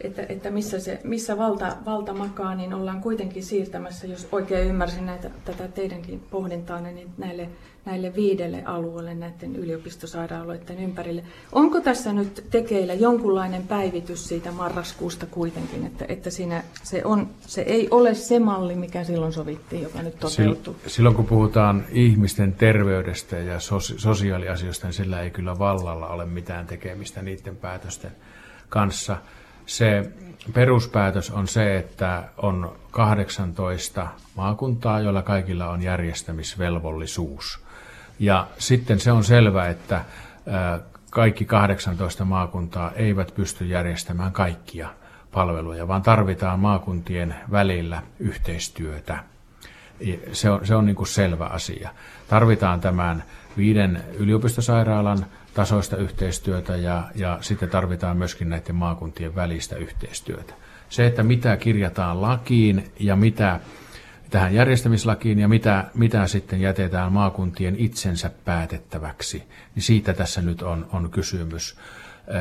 että, 0.00 0.26
että 0.28 0.50
missä, 0.50 0.80
se, 0.80 1.00
missä 1.04 1.38
valta, 1.38 1.76
valta 1.84 2.14
makaa, 2.14 2.54
niin 2.54 2.74
ollaan 2.74 3.00
kuitenkin 3.00 3.44
siirtämässä, 3.44 4.06
jos 4.06 4.28
oikein 4.32 4.68
ymmärsin 4.68 5.06
näitä, 5.06 5.30
tätä 5.44 5.68
teidänkin 5.68 6.20
pohdintaa, 6.30 6.80
niin 6.80 7.10
näille, 7.18 7.48
näille 7.84 8.14
viidelle 8.14 8.62
alueelle 8.64 9.14
näiden 9.14 9.56
yliopistosairaaloiden 9.56 10.78
ympärille. 10.78 11.22
Onko 11.52 11.80
tässä 11.80 12.12
nyt 12.12 12.44
tekeillä 12.50 12.94
jonkunlainen 12.94 13.66
päivitys 13.66 14.28
siitä 14.28 14.52
marraskuusta 14.52 15.26
kuitenkin, 15.26 15.86
että, 15.86 16.04
että 16.08 16.30
siinä 16.30 16.62
se, 16.82 17.04
on, 17.04 17.30
se 17.40 17.60
ei 17.60 17.88
ole 17.90 18.14
se 18.14 18.38
malli, 18.38 18.74
mikä 18.74 19.04
silloin 19.04 19.32
sovittiin, 19.32 19.82
joka 19.82 20.02
nyt 20.02 20.20
toteutuu? 20.20 20.76
Silloin 20.86 21.16
kun 21.16 21.26
puhutaan 21.26 21.84
ihmisten 21.90 22.52
terveydestä 22.52 23.36
ja 23.36 23.58
sosiaaliasioista, 23.96 24.86
niin 24.86 24.94
sillä 24.94 25.20
ei 25.20 25.30
kyllä 25.30 25.58
vallalla 25.58 26.08
ole 26.08 26.26
mitään 26.26 26.66
tekemistä 26.66 27.22
niiden 27.22 27.56
päätösten 27.56 28.12
kanssa– 28.68 29.16
se 29.66 30.10
peruspäätös 30.52 31.30
on 31.30 31.48
se, 31.48 31.76
että 31.76 32.24
on 32.36 32.76
18 32.90 34.06
maakuntaa, 34.36 35.00
joilla 35.00 35.22
kaikilla 35.22 35.68
on 35.70 35.82
järjestämisvelvollisuus. 35.82 37.64
Ja 38.18 38.46
sitten 38.58 39.00
se 39.00 39.12
on 39.12 39.24
selvä, 39.24 39.68
että 39.68 40.04
kaikki 41.10 41.44
18 41.44 42.24
maakuntaa 42.24 42.92
eivät 42.92 43.34
pysty 43.34 43.64
järjestämään 43.64 44.32
kaikkia 44.32 44.88
palveluja, 45.32 45.88
vaan 45.88 46.02
tarvitaan 46.02 46.60
maakuntien 46.60 47.34
välillä 47.50 48.02
yhteistyötä. 48.18 49.18
Se 50.32 50.50
on, 50.50 50.66
se 50.66 50.74
on 50.74 50.86
niin 50.86 50.96
kuin 50.96 51.06
selvä 51.06 51.44
asia. 51.46 51.90
Tarvitaan 52.28 52.80
tämän 52.80 53.24
viiden 53.56 54.04
yliopistosairaalan 54.18 55.26
tasoista 55.54 55.96
yhteistyötä 55.96 56.76
ja, 56.76 57.02
ja 57.14 57.38
sitten 57.40 57.70
tarvitaan 57.70 58.16
myöskin 58.16 58.48
näiden 58.48 58.74
maakuntien 58.74 59.34
välistä 59.34 59.76
yhteistyötä. 59.76 60.54
Se, 60.88 61.06
että 61.06 61.22
mitä 61.22 61.56
kirjataan 61.56 62.22
lakiin 62.22 62.92
ja 63.00 63.16
mitä 63.16 63.60
tähän 64.30 64.54
järjestämislakiin 64.54 65.38
ja 65.38 65.48
mitä, 65.48 65.84
mitä 65.94 66.26
sitten 66.26 66.60
jätetään 66.60 67.12
maakuntien 67.12 67.76
itsensä 67.78 68.30
päätettäväksi, 68.44 69.42
niin 69.74 69.82
siitä 69.82 70.12
tässä 70.12 70.42
nyt 70.42 70.62
on, 70.62 70.86
on 70.92 71.10
kysymys. 71.10 71.76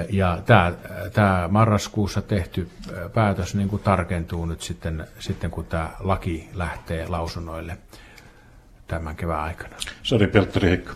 Ja 0.10 0.41
tämä, 0.45 0.73
tämä 1.13 1.47
marraskuussa 1.52 2.21
tehty 2.21 2.69
päätös 3.13 3.56
niin 3.56 3.69
kuin 3.69 3.82
tarkentuu 3.82 4.45
nyt 4.45 4.62
sitten, 4.62 5.08
sitten, 5.19 5.52
kun 5.52 5.65
tämä 5.65 5.89
laki 5.99 6.49
lähtee 6.54 7.08
lausunnoille 7.08 7.78
tämän 8.88 9.15
kevään 9.15 9.43
aikana. 9.43 9.76
Sari 10.04 10.28
Peltteri 10.28 10.69
Heikko. 10.69 10.91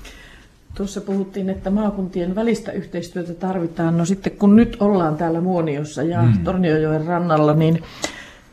Tuossa 0.78 1.02
puhuttiin, 1.02 1.50
että 1.50 1.70
maakuntien 1.70 2.36
välistä 2.36 2.72
yhteistyötä 2.72 3.34
tarvitaan. 3.34 3.98
No 3.98 4.06
sitten 4.06 4.32
kun 4.32 4.56
nyt 4.56 4.78
ollaan 4.80 5.18
täällä 5.18 5.42
Muoniossa 5.42 6.04
ja 6.04 6.22
mm. 6.22 6.44
Torniojoen 6.44 7.06
rannalla, 7.06 7.54
niin 7.54 7.84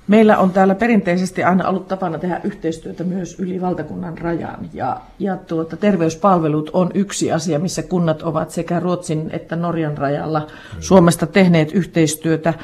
meillä 0.08 0.38
on 0.38 0.50
täällä 0.50 0.74
perinteisesti 0.74 1.44
aina 1.44 1.68
ollut 1.68 1.88
tapana 1.88 2.18
tehdä 2.18 2.40
yhteistyötä 2.44 3.04
myös 3.04 3.40
yli 3.40 3.60
valtakunnan 3.60 4.18
rajan. 4.18 4.70
Ja, 4.72 5.00
ja 5.18 5.36
tuota, 5.36 5.76
terveyspalvelut 5.76 6.70
on 6.72 6.90
yksi 6.94 7.32
asia, 7.32 7.58
missä 7.58 7.82
kunnat 7.82 8.22
ovat 8.22 8.50
sekä 8.50 8.80
Ruotsin 8.80 9.30
että 9.32 9.56
Norjan 9.56 9.98
rajalla 9.98 10.40
mm. 10.40 10.46
Suomesta 10.80 11.26
tehneet 11.26 11.72
yhteistyötä. 11.72 12.54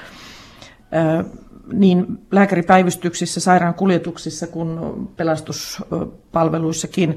niin 1.72 2.06
lääkäripäivystyksissä, 2.30 3.40
sairaankuljetuksissa 3.40 4.46
kuin 4.46 4.78
pelastuspalveluissakin. 5.16 7.16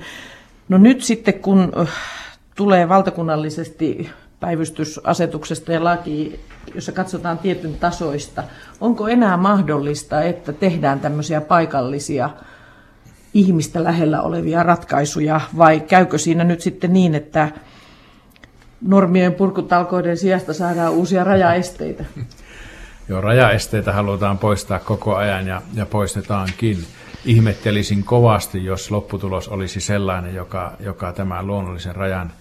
No 0.69 0.77
nyt 0.77 1.03
sitten 1.03 1.33
kun 1.33 1.71
tulee 2.55 2.89
valtakunnallisesti 2.89 4.09
päivystysasetuksesta 4.39 5.71
ja 5.71 5.83
laki, 5.83 6.39
jossa 6.75 6.91
katsotaan 6.91 7.37
tietyn 7.37 7.75
tasoista. 7.75 8.43
Onko 8.81 9.07
enää 9.07 9.37
mahdollista, 9.37 10.21
että 10.21 10.53
tehdään 10.53 10.99
tämmöisiä 10.99 11.41
paikallisia 11.41 12.29
ihmistä 13.33 13.83
lähellä 13.83 14.21
olevia 14.21 14.63
ratkaisuja 14.63 15.41
vai 15.57 15.79
käykö 15.79 16.17
siinä 16.17 16.43
nyt 16.43 16.61
sitten 16.61 16.93
niin, 16.93 17.15
että 17.15 17.49
normien 18.81 19.33
purkutalkoiden 19.33 20.17
sijasta 20.17 20.53
saadaan 20.53 20.93
uusia 20.93 21.23
rajaesteitä? 21.23 22.05
Joo, 23.09 23.21
rajaesteitä 23.21 23.93
halutaan 23.93 24.37
poistaa 24.37 24.79
koko 24.79 25.15
ajan 25.15 25.47
ja, 25.47 25.61
ja 25.73 25.85
poistetaankin. 25.85 26.77
Ihmettelisin 27.25 28.03
kovasti, 28.03 28.65
jos 28.65 28.91
lopputulos 28.91 29.47
olisi 29.49 29.81
sellainen, 29.81 30.35
joka, 30.35 30.71
joka 30.79 31.13
tämän 31.13 31.47
luonnollisen 31.47 31.95
rajan 31.95 32.31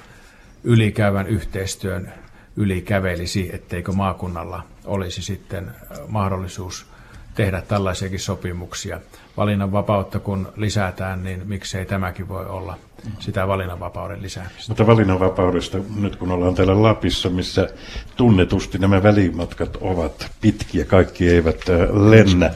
ylikäyvän 0.64 1.26
yhteistyön 1.26 2.12
yli 2.56 2.82
kävelisi, 2.82 3.50
etteikö 3.52 3.92
maakunnalla 3.92 4.62
olisi 4.84 5.22
sitten 5.22 5.70
mahdollisuus 6.08 6.86
tehdä 7.34 7.60
tällaisiakin 7.60 8.20
sopimuksia. 8.20 9.00
Valinnanvapautta 9.36 10.18
kun 10.18 10.52
lisätään, 10.56 11.24
niin 11.24 11.42
miksei 11.44 11.86
tämäkin 11.86 12.28
voi 12.28 12.46
olla 12.46 12.78
sitä 13.18 13.48
valinnanvapauden 13.48 14.22
lisäämistä. 14.22 14.64
Mutta 14.68 14.86
valinnanvapaudesta, 14.86 15.78
nyt 15.96 16.16
kun 16.16 16.30
ollaan 16.30 16.54
täällä 16.54 16.82
Lapissa, 16.82 17.30
missä 17.30 17.68
tunnetusti 18.16 18.78
nämä 18.78 19.02
välimatkat 19.02 19.76
ovat 19.80 20.30
pitkiä, 20.40 20.84
kaikki 20.84 21.28
eivät 21.28 21.60
lennä. 21.92 22.50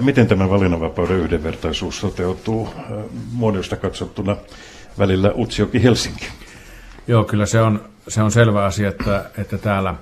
Miten 0.00 0.26
tämä 0.26 0.50
valinnanvapauden 0.50 1.16
yhdenvertaisuus 1.16 2.00
toteutuu 2.00 2.68
muodosta 3.32 3.76
katsottuna 3.76 4.36
välillä 4.98 5.32
Utsioki-Helsinki? 5.34 6.26
Joo, 7.08 7.24
kyllä 7.24 7.46
se 7.46 7.60
on, 7.60 7.84
se 8.08 8.22
on 8.22 8.30
selvä 8.30 8.64
asia, 8.64 8.88
että, 8.88 9.30
että 9.38 9.58
täällä 9.58 9.94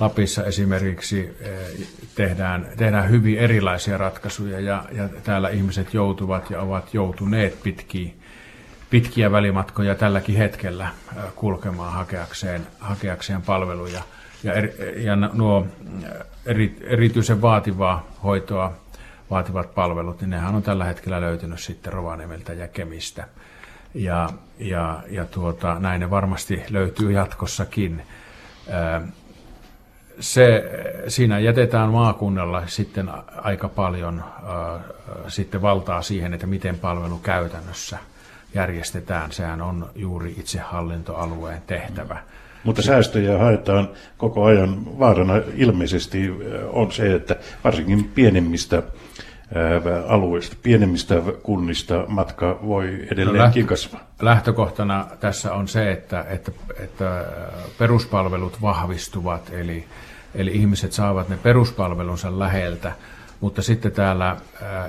Lapissa 0.00 0.44
esimerkiksi 0.44 1.36
eh, 1.40 1.88
tehdään, 2.14 2.66
tehdään 2.76 3.10
hyvin 3.10 3.38
erilaisia 3.38 3.98
ratkaisuja 3.98 4.60
ja, 4.60 4.84
ja 4.92 5.08
täällä 5.24 5.48
ihmiset 5.48 5.94
joutuvat 5.94 6.50
ja 6.50 6.60
ovat 6.60 6.94
joutuneet 6.94 7.62
pitkiä, 7.62 8.10
pitkiä 8.90 9.32
välimatkoja 9.32 9.94
tälläkin 9.94 10.36
hetkellä 10.36 10.88
kulkemaan 11.36 11.92
hakeakseen, 11.92 12.66
hakeakseen 12.80 13.42
palveluja. 13.42 14.02
Ja, 14.44 14.52
eri, 14.52 14.74
ja 15.04 15.16
nuo 15.16 15.66
eri, 16.46 16.76
erityisen 16.82 17.42
vaativaa 17.42 18.06
hoitoa 18.24 18.72
vaativat 19.30 19.74
palvelut, 19.74 20.20
niin 20.20 20.30
nehän 20.30 20.54
on 20.54 20.62
tällä 20.62 20.84
hetkellä 20.84 21.20
löytynyt 21.20 21.60
sitten 21.60 21.92
Rovaniemeltä 21.92 22.52
ja 22.52 22.68
Kemistä 22.68 23.28
ja, 23.94 24.28
ja, 24.58 25.02
ja 25.10 25.24
tuota, 25.24 25.78
näin 25.78 26.00
ne 26.00 26.10
varmasti 26.10 26.62
löytyy 26.70 27.12
jatkossakin. 27.12 28.02
Se, 30.20 30.64
siinä 31.08 31.38
jätetään 31.38 31.90
maakunnalla 31.90 32.62
sitten 32.66 33.10
aika 33.36 33.68
paljon 33.68 34.24
sitten 35.28 35.62
valtaa 35.62 36.02
siihen, 36.02 36.34
että 36.34 36.46
miten 36.46 36.78
palvelu 36.78 37.18
käytännössä 37.18 37.98
järjestetään. 38.54 39.32
Sehän 39.32 39.62
on 39.62 39.90
juuri 39.94 40.34
itsehallintoalueen 40.38 41.62
tehtävä. 41.66 42.18
Mutta 42.64 42.82
säästöjä 42.82 43.38
haetaan 43.38 43.88
koko 44.16 44.44
ajan. 44.44 44.98
Vaarana 44.98 45.34
ilmeisesti 45.54 46.30
on 46.72 46.92
se, 46.92 47.14
että 47.14 47.36
varsinkin 47.64 48.04
pienemmistä 48.14 48.82
alueista, 50.08 50.56
pienemmistä 50.62 51.22
kunnista 51.42 52.04
matka 52.08 52.58
voi 52.66 53.06
edelleenkin 53.12 53.62
no 53.62 53.68
kasvaa? 53.68 54.00
Lähtökohtana 54.22 55.06
tässä 55.20 55.54
on 55.54 55.68
se, 55.68 55.92
että, 55.92 56.24
että, 56.28 56.52
että 56.78 57.24
peruspalvelut 57.78 58.62
vahvistuvat, 58.62 59.50
eli, 59.52 59.84
eli 60.34 60.50
ihmiset 60.50 60.92
saavat 60.92 61.28
ne 61.28 61.36
peruspalvelunsa 61.36 62.38
läheltä, 62.38 62.92
mutta 63.40 63.62
sitten 63.62 63.92
täällä 63.92 64.36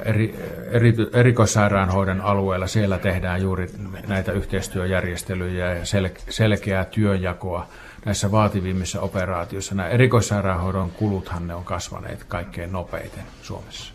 eri, 0.06 0.36
eri, 0.72 0.96
erikoissairaanhoidon 1.14 2.22
alueella 2.22 2.68
siellä 2.68 2.98
tehdään 2.98 3.42
juuri 3.42 3.68
näitä 4.08 4.32
yhteistyöjärjestelyjä 4.32 5.74
ja 5.74 5.86
sel, 5.86 6.10
selkeää 6.30 6.86
työnjakoa 6.86 7.68
näissä 8.06 8.32
vaativimmissa 8.32 9.02
operaatioissa. 9.02 9.76
Nämä 9.76 9.90
erikoissairaanhoidon 9.90 10.92
kuluthan 10.92 11.48
ne 11.48 11.56
on 11.56 11.64
kasvaneet 11.64 12.24
kaikkein 12.24 12.72
nopeiten 12.72 13.24
Suomessa. 13.42 13.94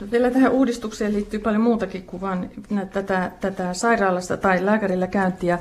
No, 0.00 0.06
vielä 0.10 0.30
tähän 0.30 0.52
uudistukseen 0.52 1.12
liittyy 1.12 1.40
paljon 1.40 1.62
muutakin 1.62 2.02
kuin 2.02 2.20
vain 2.20 2.50
tätä, 2.92 3.30
tätä 3.40 3.74
sairaalassa 3.74 4.36
tai 4.36 4.66
lääkärillä 4.66 5.06
käyntiä. 5.06 5.58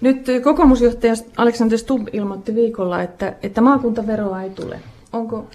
Nyt 0.00 0.26
kokoomusjohtaja 0.44 1.14
Alexander 1.36 1.78
Stubb 1.78 2.08
ilmoitti 2.12 2.54
viikolla, 2.54 3.02
että, 3.02 3.34
että 3.42 3.60
maakuntaveroa 3.60 4.42
ei 4.42 4.50
tule. 4.50 4.80
Onko 5.12 5.46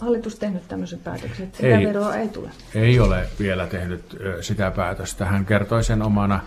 hallitus 0.00 0.38
tehnyt 0.38 0.68
tämmöisen 0.68 0.98
päätöksen, 0.98 1.46
että 1.46 1.56
sitä 1.56 1.78
ei, 1.78 1.86
veroa 1.86 2.14
ei 2.14 2.28
tule? 2.28 2.50
Ei 2.74 3.00
ole 3.00 3.28
vielä 3.40 3.66
tehnyt 3.66 4.16
sitä 4.40 4.70
päätöstä. 4.70 5.24
Hän 5.24 5.46
kertoi 5.46 5.84
sen 5.84 6.02
omana 6.02 6.40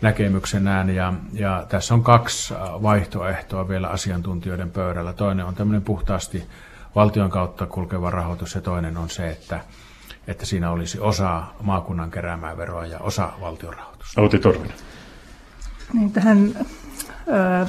näkemyksenään 0.00 0.90
ja, 0.90 1.12
ja 1.32 1.66
tässä 1.68 1.94
on 1.94 2.02
kaksi 2.02 2.54
vaihtoehtoa 2.82 3.68
vielä 3.68 3.88
asiantuntijoiden 3.88 4.70
pöydällä. 4.70 5.12
Toinen 5.12 5.46
on 5.46 5.54
tämmöinen 5.54 5.82
puhtaasti 5.82 6.44
valtion 6.94 7.30
kautta 7.30 7.66
kulkeva 7.66 8.10
rahoitus 8.10 8.54
ja 8.54 8.60
toinen 8.60 8.96
on 8.96 9.10
se, 9.10 9.28
että 9.28 9.60
että 10.26 10.46
siinä 10.46 10.70
olisi 10.70 11.00
osa 11.00 11.42
maakunnan 11.62 12.10
keräämää 12.10 12.56
veroa 12.56 12.86
ja 12.86 12.98
osa 12.98 13.32
valtion 13.40 13.74
rahoitusta. 13.74 14.20
Outi 14.20 14.38
Torvinen. 14.38 14.76
Niin, 15.92 16.12
tähän 16.12 16.66
ää, 17.30 17.66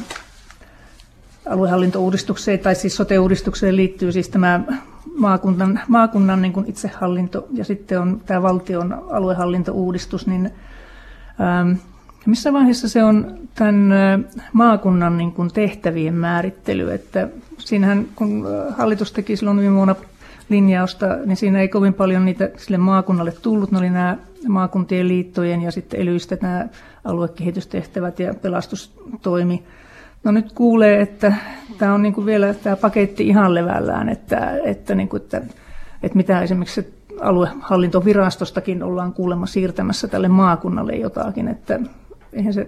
aluehallintouudistukseen 1.49 2.59
tai 2.59 2.75
siis 2.75 2.95
sote-uudistukseen 2.95 3.75
liittyy 3.75 4.11
siis 4.11 4.29
tämä 4.29 4.59
maakunnan, 5.17 5.79
maakunnan 5.87 6.41
niin 6.41 6.53
kuin 6.53 6.69
itsehallinto 6.69 7.47
ja 7.53 7.65
sitten 7.65 8.01
on 8.01 8.21
tämä 8.25 8.41
valtion 8.41 9.03
aluehallintouudistus, 9.11 10.27
niin 10.27 10.51
ää, 11.39 11.65
missä 12.25 12.53
vaiheessa 12.53 12.89
se 12.89 13.03
on 13.03 13.37
tämän 13.55 13.89
maakunnan 14.53 15.17
niin 15.17 15.31
kuin 15.31 15.53
tehtävien 15.53 16.13
määrittely, 16.13 16.93
että 16.93 17.27
siinähän 17.57 18.05
kun 18.15 18.47
hallitus 18.77 19.11
teki 19.11 19.35
silloin 19.35 19.59
viime 19.59 19.75
vuonna 19.75 19.95
linjausta, 20.49 21.05
niin 21.25 21.37
siinä 21.37 21.59
ei 21.59 21.67
kovin 21.67 21.93
paljon 21.93 22.25
niitä 22.25 22.49
sille 22.57 22.77
maakunnalle 22.77 23.31
tullut. 23.31 23.71
Ne 23.71 23.77
oli 23.77 23.89
nämä 23.89 24.17
maakuntien 24.47 25.07
liittojen 25.07 25.61
ja 25.61 25.71
sitten 25.71 25.99
elyistä 25.99 26.37
nämä 26.41 26.67
aluekehitystehtävät 27.03 28.19
ja 28.19 28.33
pelastustoimi. 28.33 29.63
No 30.25 30.31
nyt 30.31 30.51
kuulee, 30.51 31.01
että 31.01 31.33
tämä 31.77 31.93
on 31.93 32.01
niin 32.01 32.13
kuin 32.13 32.25
vielä 32.25 32.53
tämä 32.53 32.75
paketti 32.75 33.27
ihan 33.27 33.55
levällään, 33.55 34.09
että, 34.09 34.57
että, 34.63 34.95
niin 34.95 35.09
kuin, 35.09 35.21
että, 35.21 35.41
että 36.03 36.17
mitä 36.17 36.41
esimerkiksi 36.41 36.93
aluehallintovirastostakin 37.21 38.83
ollaan 38.83 39.13
kuulemma 39.13 39.45
siirtämässä 39.45 40.07
tälle 40.07 40.27
maakunnalle 40.27 40.95
jotakin, 40.95 41.47
että 41.47 41.79
eihän 42.33 42.53
se 42.53 42.67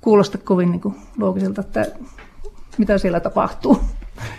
kuulosta 0.00 0.38
kovin 0.38 0.70
niin 0.70 0.80
kuin 0.80 0.94
loogiselta, 1.18 1.60
että 1.60 1.86
mitä 2.78 2.98
siellä 2.98 3.20
tapahtuu. 3.20 3.80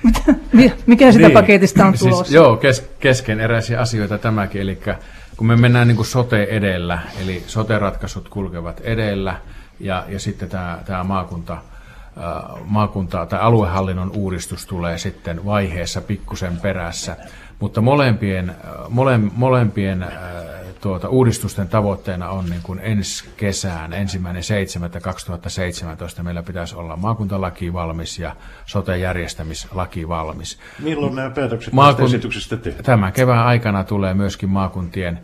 Mikä 0.87 1.11
sitä 1.11 1.27
niin. 1.27 1.33
paketista 1.33 1.85
on 1.85 1.93
tulossa? 1.99 2.23
Siis, 2.23 2.35
joo, 2.35 2.57
kes, 2.57 2.89
keskeneräisiä 2.99 3.79
asioita 3.79 4.17
tämäkin. 4.17 4.61
Eli 4.61 4.79
kun 5.37 5.47
me 5.47 5.55
mennään 5.55 5.87
niin 5.87 5.95
kuin 5.95 6.05
sote 6.05 6.43
edellä, 6.43 6.99
eli 7.21 7.43
sote-ratkaisut 7.47 8.29
kulkevat 8.29 8.79
edellä, 8.79 9.35
ja, 9.79 10.05
ja 10.07 10.19
sitten 10.19 10.49
tämä, 10.49 10.79
tämä 10.85 11.03
maakunta, 11.03 11.57
maakunta 12.65 13.25
tai 13.25 13.39
aluehallinnon 13.39 14.11
uudistus 14.15 14.65
tulee 14.65 14.97
sitten 14.97 15.45
vaiheessa 15.45 16.01
pikkusen 16.01 16.57
perässä. 16.57 17.17
Mutta 17.59 17.81
molempien, 17.81 18.55
mole, 18.89 19.17
molempien 19.35 20.05
tuota, 20.81 21.09
uudistusten 21.09 21.67
tavoitteena 21.67 22.29
on 22.29 22.45
niin 22.45 22.61
kuin 22.63 22.79
ensi 22.83 23.29
kesään, 23.37 23.93
ensimmäinen 23.93 24.43
7.2017 26.17 26.23
meillä 26.23 26.43
pitäisi 26.43 26.75
olla 26.75 26.95
maakuntalaki 26.95 27.73
valmis 27.73 28.19
ja 28.19 28.35
sote-järjestämislaki 28.65 30.07
valmis. 30.07 30.59
Milloin 30.79 31.15
nämä 31.15 31.29
päätökset 31.29 31.73
Maakun... 31.73 32.05
esityksestä 32.05 32.57
tehdään? 32.57 32.83
Tämän 32.83 33.13
kevään 33.13 33.45
aikana 33.45 33.83
tulee 33.83 34.13
myöskin 34.13 34.49
maakuntien 34.49 35.19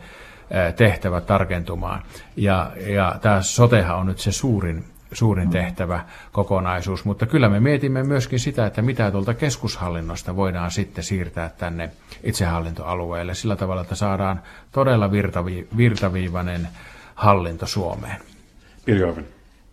tehtävät 0.76 1.26
tarkentumaan. 1.26 2.02
Ja, 2.36 2.72
ja 2.86 3.16
tämä 3.20 3.42
sotehan 3.42 3.98
on 3.98 4.06
nyt 4.06 4.18
se 4.18 4.32
suurin 4.32 4.84
suurin 5.12 5.50
tehtävä 5.50 6.04
kokonaisuus, 6.32 7.04
mutta 7.04 7.26
kyllä 7.26 7.48
me 7.48 7.60
mietimme 7.60 8.02
myöskin 8.02 8.40
sitä, 8.40 8.66
että 8.66 8.82
mitä 8.82 9.10
tuolta 9.10 9.34
keskushallinnosta 9.34 10.36
voidaan 10.36 10.70
sitten 10.70 11.04
siirtää 11.04 11.50
tänne 11.58 11.90
itsehallintoalueelle 12.24 13.34
sillä 13.34 13.56
tavalla, 13.56 13.82
että 13.82 13.94
saadaan 13.94 14.42
todella 14.72 15.12
virtavi, 15.12 15.68
virtaviivainen 15.76 16.68
hallinto 17.14 17.66
Suomeen. 17.66 18.16
Pirjo 18.84 19.16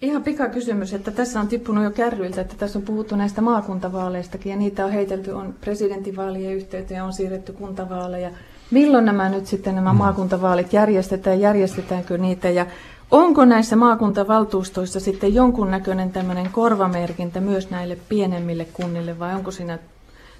Ihan 0.01 0.23
pikakysymys, 0.23 0.93
että 0.93 1.11
tässä 1.11 1.39
on 1.39 1.47
tippunut 1.47 1.83
jo 1.83 1.91
kärryiltä, 1.91 2.41
että 2.41 2.55
tässä 2.57 2.79
on 2.79 2.85
puhuttu 2.85 3.15
näistä 3.15 3.41
maakuntavaaleistakin 3.41 4.49
ja 4.49 4.57
niitä 4.57 4.85
on 4.85 4.91
heitelty, 4.91 5.31
on 5.31 5.55
presidentinvaalien 5.61 6.53
yhteyteen, 6.53 7.03
on 7.03 7.13
siirretty 7.13 7.53
kuntavaaleja. 7.53 8.29
Milloin 8.71 9.05
nämä 9.05 9.29
nyt 9.29 9.45
sitten 9.47 9.75
nämä 9.75 9.93
mm. 9.93 9.97
maakuntavaalit 9.97 10.73
järjestetään, 10.73 11.39
järjestetäänkö 11.39 12.17
niitä 12.17 12.49
ja 12.49 12.65
Onko 13.11 13.45
näissä 13.45 13.75
maakuntavaltuustoissa 13.75 14.99
sitten 14.99 15.33
jonkunnäköinen 15.33 16.11
tämmöinen 16.11 16.49
korvamerkintä 16.51 17.39
myös 17.39 17.69
näille 17.69 17.97
pienemmille 18.09 18.65
kunnille 18.73 19.19
vai 19.19 19.35
onko 19.35 19.51
siinä, 19.51 19.79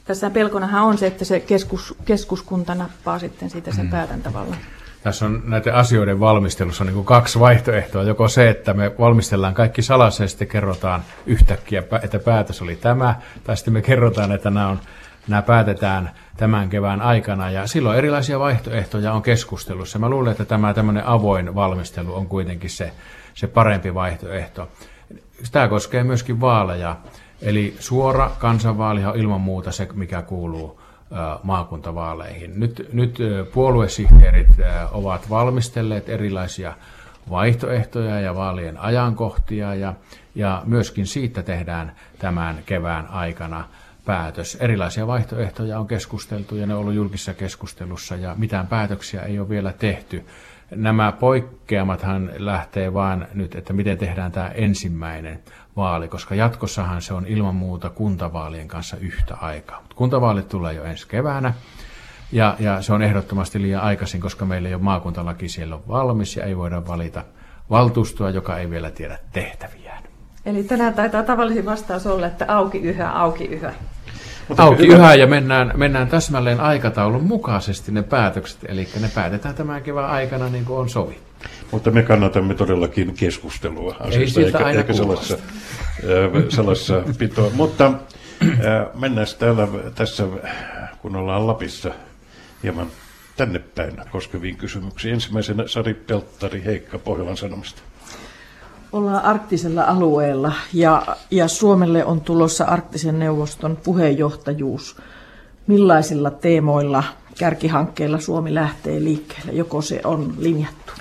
tässä 0.05 0.29
pelkonahan 0.29 0.83
on 0.83 0.97
se, 0.97 1.07
että 1.07 1.25
se 1.25 1.39
keskus, 1.39 1.95
keskuskunta 2.05 2.75
nappaa 2.75 3.19
sitten 3.19 3.49
siitä 3.49 3.71
sen 3.71 3.85
mm. 3.85 3.91
päätäntävallan. 3.91 4.57
Tässä 5.03 5.25
on 5.25 5.43
näiden 5.45 5.75
asioiden 5.75 6.19
valmistelussa 6.19 6.83
niin 6.83 6.93
kuin 6.93 7.05
kaksi 7.05 7.39
vaihtoehtoa. 7.39 8.03
Joko 8.03 8.27
se, 8.27 8.49
että 8.49 8.73
me 8.73 8.91
valmistellaan 8.99 9.53
kaikki 9.53 9.81
salaisesti 9.81 10.23
ja 10.23 10.27
sitten 10.27 10.47
kerrotaan 10.47 11.03
yhtäkkiä, 11.25 11.83
että 12.03 12.19
päätös 12.19 12.61
oli 12.61 12.75
tämä, 12.75 13.15
tai 13.43 13.57
sitten 13.57 13.73
me 13.73 13.81
kerrotaan, 13.81 14.31
että 14.31 14.49
nämä 14.49 14.67
on 14.67 14.79
nämä 15.27 15.41
päätetään 15.41 16.11
tämän 16.37 16.69
kevään 16.69 17.01
aikana 17.01 17.51
ja 17.51 17.67
silloin 17.67 17.97
erilaisia 17.97 18.39
vaihtoehtoja 18.39 19.13
on 19.13 19.21
keskustelussa. 19.21 19.99
Mä 19.99 20.09
luulen, 20.09 20.31
että 20.31 20.45
tämä 20.45 20.73
tämmöinen 20.73 21.05
avoin 21.05 21.55
valmistelu 21.55 22.15
on 22.15 22.27
kuitenkin 22.27 22.69
se, 22.69 22.91
se 23.33 23.47
parempi 23.47 23.93
vaihtoehto. 23.93 24.69
Tämä 25.51 25.67
koskee 25.67 26.03
myöskin 26.03 26.41
vaaleja, 26.41 26.95
eli 27.41 27.75
suora 27.79 28.31
kansanvaali 28.39 29.05
on 29.05 29.17
ilman 29.17 29.41
muuta 29.41 29.71
se, 29.71 29.87
mikä 29.93 30.21
kuuluu 30.21 30.81
maakuntavaaleihin. 31.43 32.59
Nyt, 32.59 32.89
nyt 32.93 33.17
puoluesihteerit 33.53 34.47
ovat 34.91 35.29
valmistelleet 35.29 36.09
erilaisia 36.09 36.73
vaihtoehtoja 37.29 38.19
ja 38.19 38.35
vaalien 38.35 38.77
ajankohtia 38.77 39.75
ja, 39.75 39.93
ja 40.35 40.61
myöskin 40.65 41.07
siitä 41.07 41.43
tehdään 41.43 41.95
tämän 42.19 42.59
kevään 42.65 43.07
aikana 43.07 43.65
päätös. 44.07 44.57
Erilaisia 44.59 45.07
vaihtoehtoja 45.07 45.79
on 45.79 45.87
keskusteltu 45.87 46.55
ja 46.55 46.67
ne 46.67 46.73
on 46.73 46.79
ollut 46.79 46.93
julkisessa 46.93 47.33
keskustelussa 47.33 48.15
ja 48.15 48.35
mitään 48.37 48.67
päätöksiä 48.67 49.21
ei 49.21 49.39
ole 49.39 49.49
vielä 49.49 49.73
tehty. 49.73 50.25
Nämä 50.75 51.11
poikkeamathan 51.11 52.31
lähtee 52.37 52.93
vain 52.93 53.27
nyt, 53.33 53.55
että 53.55 53.73
miten 53.73 53.97
tehdään 53.97 54.31
tämä 54.31 54.47
ensimmäinen 54.47 55.39
vaali, 55.75 56.07
koska 56.07 56.35
jatkossahan 56.35 57.01
se 57.01 57.13
on 57.13 57.25
ilman 57.27 57.55
muuta 57.55 57.89
kuntavaalien 57.89 58.67
kanssa 58.67 58.97
yhtä 58.97 59.35
aikaa. 59.35 59.83
Kuntavaalit 59.95 60.49
tulee 60.49 60.73
jo 60.73 60.83
ensi 60.83 61.07
keväänä 61.07 61.53
ja, 62.31 62.55
ja 62.59 62.81
se 62.81 62.93
on 62.93 63.01
ehdottomasti 63.01 63.61
liian 63.61 63.81
aikaisin, 63.83 64.21
koska 64.21 64.45
meillä 64.45 64.69
ei 64.69 64.75
ole 64.75 64.83
maakuntalaki 64.83 65.49
siellä 65.49 65.79
valmis 65.87 66.35
ja 66.35 66.45
ei 66.45 66.57
voida 66.57 66.87
valita 66.87 67.23
valtuustoa, 67.69 68.29
joka 68.29 68.57
ei 68.57 68.69
vielä 68.69 68.91
tiedä 68.91 69.19
tehtäviään. 69.31 70.06
Eli 70.47 70.63
tänään 70.63 70.93
taitaa 70.93 71.23
tavallisin 71.23 71.65
vastaus 71.65 72.07
olla, 72.07 72.27
että 72.27 72.45
auki 72.47 72.77
yhä, 72.77 73.11
auki 73.11 73.45
yhä. 73.45 73.73
Mutta 74.47 74.63
auki 74.63 74.83
hyvä. 74.83 74.95
yhä 74.95 75.15
ja 75.15 75.27
mennään, 75.27 75.71
mennään 75.75 76.07
täsmälleen 76.07 76.59
aikataulun 76.59 77.23
mukaisesti 77.23 77.91
ne 77.91 78.03
päätökset, 78.03 78.59
eli 78.67 78.87
ne 79.01 79.09
päätetään 79.15 79.55
tämän 79.55 79.83
kevään 79.83 80.09
aikana 80.09 80.49
niin 80.49 80.65
kuin 80.65 80.79
on 80.79 80.89
sovi. 80.89 81.17
Mutta 81.71 81.91
me 81.91 82.03
kannatamme 82.03 82.53
todellakin 82.53 83.13
keskustelua 83.13 83.95
asiasta, 83.99 84.41
eikä, 84.41 84.69
eikä 84.69 84.93
sellaisessa, 84.93 85.37
sellaisessa 86.49 87.03
pitoa. 87.17 87.49
Mutta 87.53 87.93
mennään 88.99 89.27
täällä 89.39 89.67
tässä, 89.95 90.27
kun 91.01 91.15
ollaan 91.15 91.47
Lapissa, 91.47 91.91
hieman 92.63 92.87
tänne 93.37 93.59
päin 93.59 93.93
koskeviin 94.11 94.57
kysymyksiin. 94.57 95.13
Ensimmäisenä 95.13 95.67
Sari 95.67 95.93
Pelttari, 95.93 96.63
Heikka 96.65 96.99
Pohjolan 96.99 97.37
Sanomista. 97.37 97.81
Ollaan 98.91 99.25
arktisella 99.25 99.83
alueella 99.83 100.53
ja, 100.73 101.03
ja 101.31 101.47
Suomelle 101.47 102.05
on 102.05 102.21
tulossa 102.21 102.65
arktisen 102.65 103.19
neuvoston 103.19 103.77
puheenjohtajuus. 103.83 104.97
Millaisilla 105.67 106.31
teemoilla, 106.31 107.03
kärkihankkeilla 107.39 108.19
Suomi 108.19 108.55
lähtee 108.55 109.03
liikkeelle, 109.03 109.51
joko 109.51 109.81
se 109.81 110.01
on 110.03 110.33
linjattu? 110.37 110.93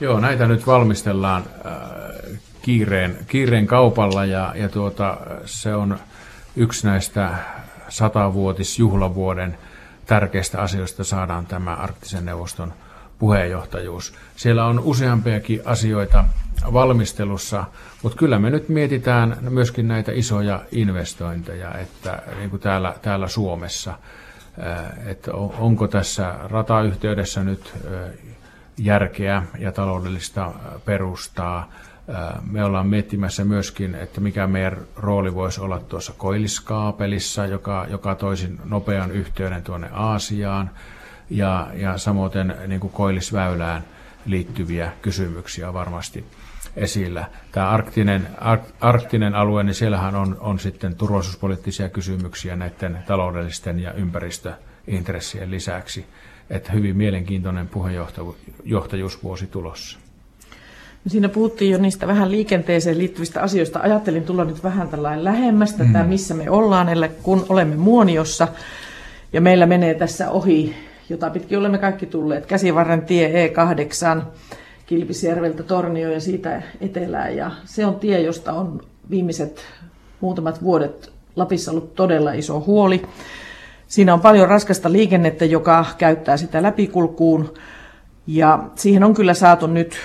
Joo, 0.00 0.20
näitä 0.20 0.46
nyt 0.46 0.66
valmistellaan 0.66 1.44
äh, 1.66 1.72
kiireen, 2.62 3.18
kiireen 3.26 3.66
kaupalla 3.66 4.24
ja, 4.24 4.52
ja 4.56 4.68
tuota, 4.68 5.16
se 5.44 5.74
on 5.74 5.98
yksi 6.56 6.86
näistä 6.86 7.34
satavuotisjuhlavuoden 7.88 9.58
tärkeistä 10.06 10.60
asioista 10.60 11.04
saadaan 11.04 11.46
tämä 11.46 11.74
arktisen 11.74 12.24
neuvoston 12.24 12.72
puheenjohtajuus. 13.18 14.14
Siellä 14.36 14.64
on 14.64 14.80
useampiakin 14.80 15.62
asioita 15.64 16.24
valmistelussa, 16.72 17.64
mutta 18.02 18.18
kyllä 18.18 18.38
me 18.38 18.50
nyt 18.50 18.68
mietitään 18.68 19.36
myöskin 19.40 19.88
näitä 19.88 20.12
isoja 20.12 20.62
investointeja, 20.72 21.78
että 21.78 22.22
niin 22.38 22.50
kuin 22.50 22.60
täällä, 22.60 22.94
täällä 23.02 23.28
Suomessa, 23.28 23.98
että 25.06 25.32
onko 25.34 25.88
tässä 25.88 26.34
ratayhteydessä 26.44 27.44
nyt 27.44 27.74
järkeä 28.78 29.42
ja 29.58 29.72
taloudellista 29.72 30.52
perustaa. 30.84 31.72
Me 32.50 32.64
ollaan 32.64 32.86
miettimässä 32.86 33.44
myöskin, 33.44 33.94
että 33.94 34.20
mikä 34.20 34.46
meidän 34.46 34.76
rooli 34.96 35.34
voisi 35.34 35.60
olla 35.60 35.78
tuossa 35.78 36.12
koilliskaapelissa, 36.18 37.46
joka, 37.46 37.86
joka 37.90 38.14
toisi 38.14 38.58
nopean 38.64 39.10
yhteyden 39.10 39.62
tuonne 39.62 39.88
Aasiaan 39.92 40.70
ja, 41.30 41.68
ja 41.74 41.98
samoin 41.98 42.32
niin 42.66 42.80
kuin 42.80 42.92
koillisväylään 42.92 43.84
liittyviä 44.26 44.92
kysymyksiä 45.02 45.72
varmasti 45.72 46.24
esillä. 46.76 47.24
Tämä 47.52 47.70
arktinen, 47.70 48.28
ark, 48.38 48.62
arktinen 48.80 49.34
alue, 49.34 49.62
niin 49.62 49.74
siellähän 49.74 50.14
on, 50.14 50.36
on 50.40 50.58
sitten 50.58 50.94
turvallisuuspoliittisia 50.94 51.88
kysymyksiä 51.88 52.56
näiden 52.56 52.98
taloudellisten 53.06 53.80
ja 53.80 53.92
ympäristöintressien 53.92 55.50
lisäksi. 55.50 56.06
Että 56.50 56.72
hyvin 56.72 56.96
mielenkiintoinen 56.96 57.68
puheenjohtajuusvuosi 57.68 59.46
tulossa. 59.46 59.98
No 61.04 61.08
siinä 61.08 61.28
puhuttiin 61.28 61.70
jo 61.70 61.78
niistä 61.78 62.06
vähän 62.06 62.30
liikenteeseen 62.30 62.98
liittyvistä 62.98 63.42
asioista. 63.42 63.80
Ajattelin 63.82 64.24
tulla 64.24 64.44
nyt 64.44 64.64
vähän 64.64 64.88
tällainen 64.88 65.24
lähemmästä, 65.24 65.84
mm. 65.84 66.06
missä 66.06 66.34
me 66.34 66.50
ollaan, 66.50 66.88
eli 66.88 67.08
kun 67.22 67.46
olemme 67.48 67.76
Muoniossa 67.76 68.48
ja 69.32 69.40
meillä 69.40 69.66
menee 69.66 69.94
tässä 69.94 70.30
ohi 70.30 70.74
jota 71.10 71.30
pitkin 71.30 71.58
olemme 71.58 71.78
kaikki 71.78 72.06
tulleet. 72.06 72.46
Käsivarren 72.46 73.02
tie 73.02 73.46
E8 73.46 74.22
Kilpisjärveltä 74.90 75.62
Tornio 75.62 76.10
ja 76.10 76.20
siitä 76.20 76.62
etelään. 76.80 77.36
Ja 77.36 77.50
se 77.64 77.86
on 77.86 77.94
tie, 77.94 78.20
josta 78.20 78.52
on 78.52 78.80
viimeiset 79.10 79.62
muutamat 80.20 80.62
vuodet 80.62 81.12
Lapissa 81.36 81.70
ollut 81.70 81.94
todella 81.94 82.32
iso 82.32 82.64
huoli. 82.66 83.02
Siinä 83.86 84.14
on 84.14 84.20
paljon 84.20 84.48
raskasta 84.48 84.92
liikennettä, 84.92 85.44
joka 85.44 85.84
käyttää 85.98 86.36
sitä 86.36 86.62
läpikulkuun. 86.62 87.54
Ja 88.26 88.64
siihen 88.74 89.04
on 89.04 89.14
kyllä 89.14 89.34
saatu 89.34 89.66
nyt 89.66 89.96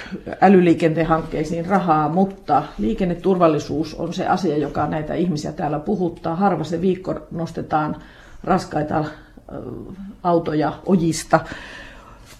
älyliikenteen 0.41 1.07
hankkeisiin 1.07 1.65
rahaa, 1.65 2.09
mutta 2.09 2.63
liikenneturvallisuus 2.77 3.93
on 3.93 4.13
se 4.13 4.27
asia, 4.27 4.57
joka 4.57 4.87
näitä 4.87 5.13
ihmisiä 5.13 5.51
täällä 5.51 5.79
puhuttaa. 5.79 6.35
Harva 6.35 6.63
se 6.63 6.81
viikko 6.81 7.15
nostetaan 7.31 7.95
raskaita 8.43 9.05
autoja 10.23 10.73
ojista. 10.85 11.39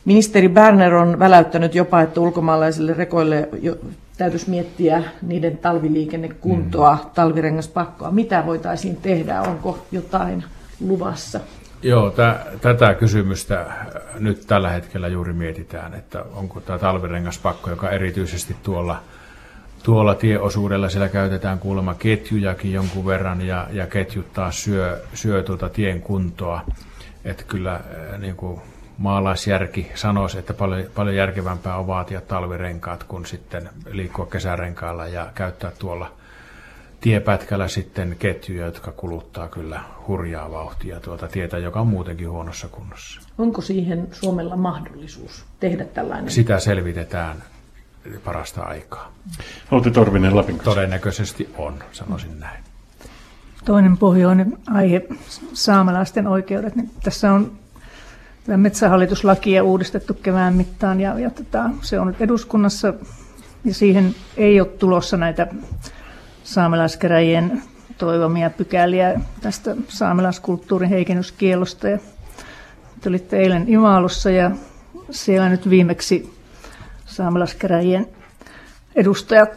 Ministeri 0.06 0.50
Berner 0.50 0.94
on 0.94 1.20
väläyttänyt 1.20 1.76
jopa, 1.76 2.02
että 2.02 2.22
ulkomaalaisille 2.22 2.94
rekoille 2.94 3.50
jo 3.62 3.76
täytyisi 4.18 4.50
miettiä 4.50 5.04
niiden 5.22 5.58
talviliikennekuntoa, 5.58 6.96
mm. 6.96 7.10
talvirengaspakkoa. 7.16 8.12
Mitä 8.12 8.46
voitaisiin 8.46 8.98
tehdä? 8.98 9.42
Onko 9.42 9.86
jotain 9.92 10.44
luvassa? 10.88 11.40
Joo, 11.82 12.10
t- 12.12 12.62
tätä 12.62 12.94
kysymystä 12.94 13.66
nyt 14.20 14.44
tällä 14.48 14.70
hetkellä 14.70 15.08
juuri 15.08 15.34
mietitään, 15.34 15.94
että 15.94 16.26
onko 16.36 16.60
tämä 16.60 16.80
talvirengaspakko, 16.80 17.70
joka 17.70 17.90
erityisesti 17.90 18.56
tuolla, 18.64 19.04
tuolla 19.84 20.16
tieosuudella 20.16 20.90
siellä 20.90 21.10
käytetään 21.10 21.60
kuulemma 21.60 21.94
ketjujakin 21.94 22.74
jonkun 22.74 23.06
verran 23.06 23.42
ja, 23.42 23.68
ja 23.72 23.88
ketjut 23.88 24.34
taas 24.34 24.64
syö, 24.64 25.02
syö 25.14 25.44
tuota 25.44 25.70
tien 25.70 26.02
kuntoa. 26.02 26.62
Että 27.26 27.44
kyllä 27.44 27.74
äh, 27.74 28.20
niin 28.20 28.36
kuin 28.36 28.62
maalaisjärki 28.98 29.92
sanoisi, 29.96 30.40
että 30.40 30.54
paljon, 30.54 30.86
paljon 30.96 31.16
järkevämpää 31.16 31.78
on 31.78 31.88
vaatia 31.88 32.22
talvirenkaat 32.22 33.04
kuin 33.04 33.26
sitten 33.26 33.70
liikkua 33.92 34.26
kesärenkaalla 34.26 35.08
ja 35.08 35.32
käyttää 35.36 35.72
tuolla 35.80 36.12
tiepätkällä 37.02 37.68
sitten 37.68 38.16
ketjuja, 38.20 38.66
jotka 38.66 38.92
kuluttaa 38.92 39.48
kyllä 39.48 39.82
hurjaa 40.08 40.52
vauhtia 40.52 41.00
tuota 41.00 41.28
tietä, 41.28 41.58
joka 41.58 41.80
on 41.80 41.88
muutenkin 41.88 42.30
huonossa 42.30 42.68
kunnossa. 42.68 43.22
Onko 43.38 43.62
siihen 43.62 44.08
Suomella 44.12 44.56
mahdollisuus 44.56 45.46
tehdä 45.60 45.86
tällainen? 45.86 46.32
Sitä 46.32 46.60
selvitetään 46.60 47.44
parasta 48.24 48.62
aikaa. 48.62 49.12
Olette 49.72 49.92
Torvinen 49.92 50.36
Lapin 50.36 50.56
kanssa. 50.56 50.72
Todennäköisesti 50.72 51.50
on, 51.58 51.84
sanoisin 51.92 52.40
näin. 52.40 52.64
Toinen 53.66 53.98
pohjoinen 53.98 54.58
aihe, 54.74 55.08
saamelaisten 55.54 56.28
oikeudet. 56.28 56.76
Niin 56.76 56.92
tässä 57.04 57.34
on 57.34 57.52
metsähallituslakia 58.48 59.64
uudistettu 59.64 60.14
kevään 60.14 60.54
mittaan 60.56 61.02
ja, 61.02 61.20
ja 61.20 61.30
tota, 61.30 61.70
se 61.82 62.00
on 62.00 62.08
nyt 62.08 62.22
eduskunnassa 62.22 62.94
ja 63.66 63.74
siihen 63.74 64.16
ei 64.38 64.62
ole 64.62 64.68
tulossa 64.68 65.18
näitä 65.18 65.48
saamelaiskäräjien 66.44 67.62
toivomia 67.98 68.50
pykäliä 68.50 69.22
tästä 69.42 69.76
saamelaiskulttuurin 69.88 70.90
heikennyskielosta. 70.90 71.88
Ja 71.88 71.98
te 73.02 73.10
olitte 73.10 73.38
eilen 73.38 73.66
Imaalussa 73.68 74.30
ja 74.30 74.52
siellä 75.10 75.50
nyt 75.50 75.70
viimeksi 75.70 76.34
saamelaiskäräjien 77.06 78.08
edustajat 78.96 79.50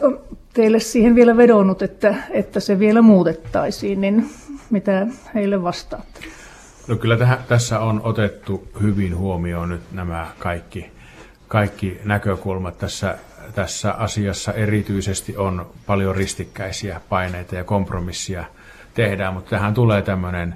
teille 0.55 0.81
siihen 0.81 1.15
vielä 1.15 1.37
vedonnut, 1.37 1.83
että, 1.83 2.15
että 2.31 2.61
se 2.61 2.79
vielä 2.79 3.03
muutettaisiin, 3.03 4.01
niin 4.01 4.31
mitä 4.71 5.07
heille 5.35 5.63
vastaatte? 5.63 6.38
No 6.89 6.97
kyllä 6.97 7.17
tähän, 7.17 7.39
tässä 7.49 7.81
on 7.81 8.01
otettu 8.05 8.69
hyvin 8.83 9.17
huomioon 9.17 9.69
nyt 9.69 9.93
nämä 9.93 10.27
kaikki, 10.39 10.91
kaikki 11.49 12.01
näkökulmat 12.05 12.79
tässä, 12.79 13.19
tässä 13.55 13.93
asiassa. 13.93 14.53
Erityisesti 14.53 15.37
on 15.37 15.71
paljon 15.87 16.17
ristikkäisiä 16.17 17.01
paineita 17.09 17.55
ja 17.55 17.65
kompromissia 17.65 18.45
tehdään, 18.95 19.35
mutta 19.35 19.51
tähän 19.51 19.75
tulee 19.75 20.03
tämmöinen 20.03 20.55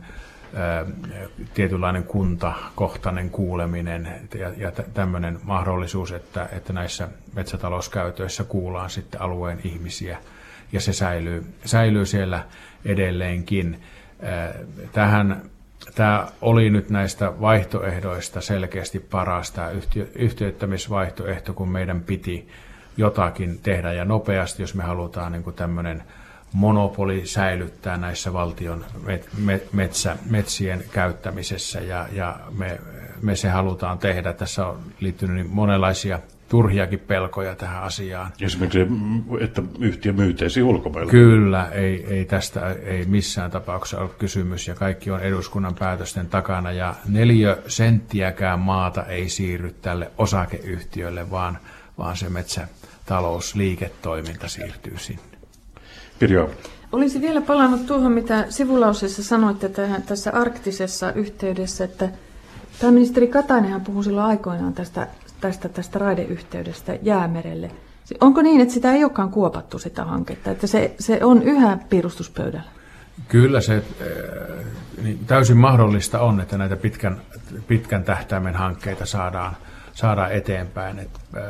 tietynlainen 1.54 2.04
kuntakohtainen 2.04 3.30
kuuleminen 3.30 4.28
ja, 4.34 4.52
ja 4.56 4.72
tämmöinen 4.94 5.38
mahdollisuus, 5.42 6.12
että, 6.12 6.48
että 6.52 6.72
näissä 6.72 7.08
metsätalouskäytöissä 7.34 8.44
kuullaan 8.44 8.90
sitten 8.90 9.20
alueen 9.22 9.60
ihmisiä 9.64 10.18
ja 10.72 10.80
se 10.80 10.92
säilyy, 10.92 11.46
säilyy 11.64 12.06
siellä 12.06 12.44
edelleenkin. 12.84 13.82
Tähän, 14.92 15.42
tämä 15.94 16.28
oli 16.40 16.70
nyt 16.70 16.90
näistä 16.90 17.40
vaihtoehdoista 17.40 18.40
selkeästi 18.40 19.00
paras 19.00 19.50
tämä 19.50 19.70
yhtiö, 19.70 20.06
yhtiöittämisvaihtoehto, 20.14 21.54
kun 21.54 21.68
meidän 21.68 22.00
piti 22.00 22.48
jotakin 22.96 23.58
tehdä 23.62 23.92
ja 23.92 24.04
nopeasti, 24.04 24.62
jos 24.62 24.74
me 24.74 24.82
halutaan 24.82 25.32
niin 25.32 25.44
kuin 25.44 25.56
tämmöinen 25.56 26.02
monopoli 26.52 27.26
säilyttää 27.26 27.96
näissä 27.96 28.32
valtion 28.32 28.84
metsä, 29.72 30.16
metsien 30.30 30.84
käyttämisessä 30.92 31.80
ja, 31.80 32.06
ja 32.12 32.40
me, 32.58 32.80
me 33.22 33.36
se 33.36 33.48
halutaan 33.48 33.98
tehdä. 33.98 34.32
Tässä 34.32 34.66
on 34.66 34.78
liittynyt 35.00 35.36
niin 35.36 35.50
monenlaisia 35.50 36.18
turhiakin 36.52 36.98
pelkoja 36.98 37.54
tähän 37.54 37.82
asiaan. 37.82 38.32
Esimerkiksi, 38.40 38.86
että 39.40 39.62
yhtiö 39.78 40.12
myyteisi 40.12 40.62
ulkomailla. 40.62 41.10
Kyllä, 41.10 41.68
ei, 41.68 42.06
ei 42.06 42.24
tästä 42.24 42.70
ei 42.70 43.04
missään 43.04 43.50
tapauksessa 43.50 44.00
ole 44.00 44.10
kysymys 44.18 44.68
ja 44.68 44.74
kaikki 44.74 45.10
on 45.10 45.20
eduskunnan 45.20 45.74
päätösten 45.74 46.26
takana 46.26 46.72
ja 46.72 46.94
neljä 47.08 47.56
senttiäkään 47.66 48.58
maata 48.58 49.04
ei 49.04 49.28
siirry 49.28 49.74
tälle 49.82 50.10
osakeyhtiölle, 50.18 51.30
vaan, 51.30 51.58
vaan 51.98 52.16
se 52.16 52.28
metsätalousliiketoiminta 52.28 54.48
siirtyy 54.48 54.98
sinne. 54.98 55.22
Pirjo. 56.18 56.50
Olisi 56.92 57.20
vielä 57.20 57.40
palannut 57.40 57.86
tuohon, 57.86 58.12
mitä 58.12 58.46
sivulauseessa 58.48 59.22
sanoitte 59.22 59.68
tähän, 59.68 60.02
tässä 60.02 60.30
arktisessa 60.30 61.12
yhteydessä, 61.12 61.84
että 61.84 62.08
pääministeri 62.80 63.26
Katainenhan 63.26 63.80
puhui 63.80 64.04
silloin 64.04 64.26
aikoinaan 64.26 64.72
tästä, 64.72 65.06
tästä, 65.42 65.68
tästä 65.68 65.98
raideyhteydestä 65.98 66.98
jäämerelle. 67.02 67.70
Onko 68.20 68.42
niin, 68.42 68.60
että 68.60 68.74
sitä 68.74 68.92
ei 68.92 69.04
olekaan 69.04 69.30
kuopattu 69.30 69.78
sitä 69.78 70.04
hanketta, 70.04 70.50
että 70.50 70.66
se, 70.66 70.94
se 70.98 71.24
on 71.24 71.42
yhä 71.42 71.78
piirustuspöydällä? 71.88 72.70
Kyllä 73.28 73.60
se 73.60 73.74
äh, 73.76 74.66
niin 75.02 75.18
täysin 75.26 75.56
mahdollista 75.56 76.20
on, 76.20 76.40
että 76.40 76.58
näitä 76.58 76.76
pitkän, 76.76 77.20
pitkän 77.68 78.04
tähtäimen 78.04 78.54
hankkeita 78.54 79.06
saadaan, 79.06 79.56
saada 79.92 80.28
eteenpäin. 80.28 80.98
Et, 80.98 81.10
äh, 81.36 81.42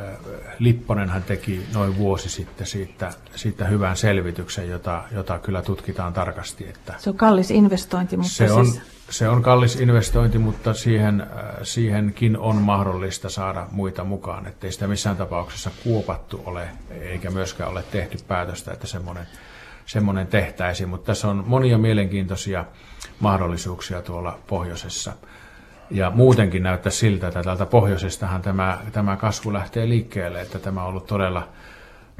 Lipponenhan 0.58 1.22
teki 1.22 1.66
noin 1.74 1.98
vuosi 1.98 2.28
sitten 2.28 2.66
siitä, 2.66 3.10
siitä 3.34 3.64
hyvän 3.64 3.96
selvityksen, 3.96 4.68
jota, 4.68 5.04
jota 5.14 5.38
kyllä 5.38 5.62
tutkitaan 5.62 6.12
tarkasti. 6.12 6.68
Että 6.68 6.94
se 6.98 7.10
on 7.10 7.16
kallis 7.16 7.50
investointi, 7.50 8.16
mutta 8.16 8.32
se 8.32 8.52
on, 8.52 8.66
siis... 8.66 8.82
se 9.12 9.28
on 9.28 9.42
kallis 9.42 9.76
investointi, 9.76 10.38
mutta 10.38 10.74
siihen, 10.74 11.20
äh, 11.20 11.28
siihenkin 11.62 12.38
on 12.38 12.56
mahdollista 12.56 13.28
saada 13.30 13.66
muita 13.70 14.04
mukaan, 14.04 14.46
ettei 14.46 14.72
sitä 14.72 14.86
missään 14.86 15.16
tapauksessa 15.16 15.70
kuopattu 15.84 16.42
ole, 16.46 16.68
eikä 17.00 17.30
myöskään 17.30 17.70
ole 17.70 17.82
tehty 17.82 18.18
päätöstä, 18.28 18.72
että 18.72 18.86
semmoinen 18.86 19.26
semmoinen 19.86 20.26
tehtäisiin, 20.26 20.88
mutta 20.88 21.06
tässä 21.06 21.28
on 21.28 21.44
monia 21.46 21.78
mielenkiintoisia 21.78 22.64
mahdollisuuksia 23.20 24.02
tuolla 24.02 24.38
pohjoisessa. 24.46 25.12
Ja 25.90 26.10
muutenkin 26.10 26.62
näyttää 26.62 26.92
siltä, 26.92 27.28
että 27.28 27.42
täältä 27.42 27.66
pohjoisestahan 27.66 28.42
tämä, 28.42 28.78
tämä 28.92 29.16
kasvu 29.16 29.52
lähtee 29.52 29.88
liikkeelle, 29.88 30.40
että 30.40 30.58
tämä 30.58 30.82
on 30.82 30.88
ollut 30.88 31.06
todella, 31.06 31.48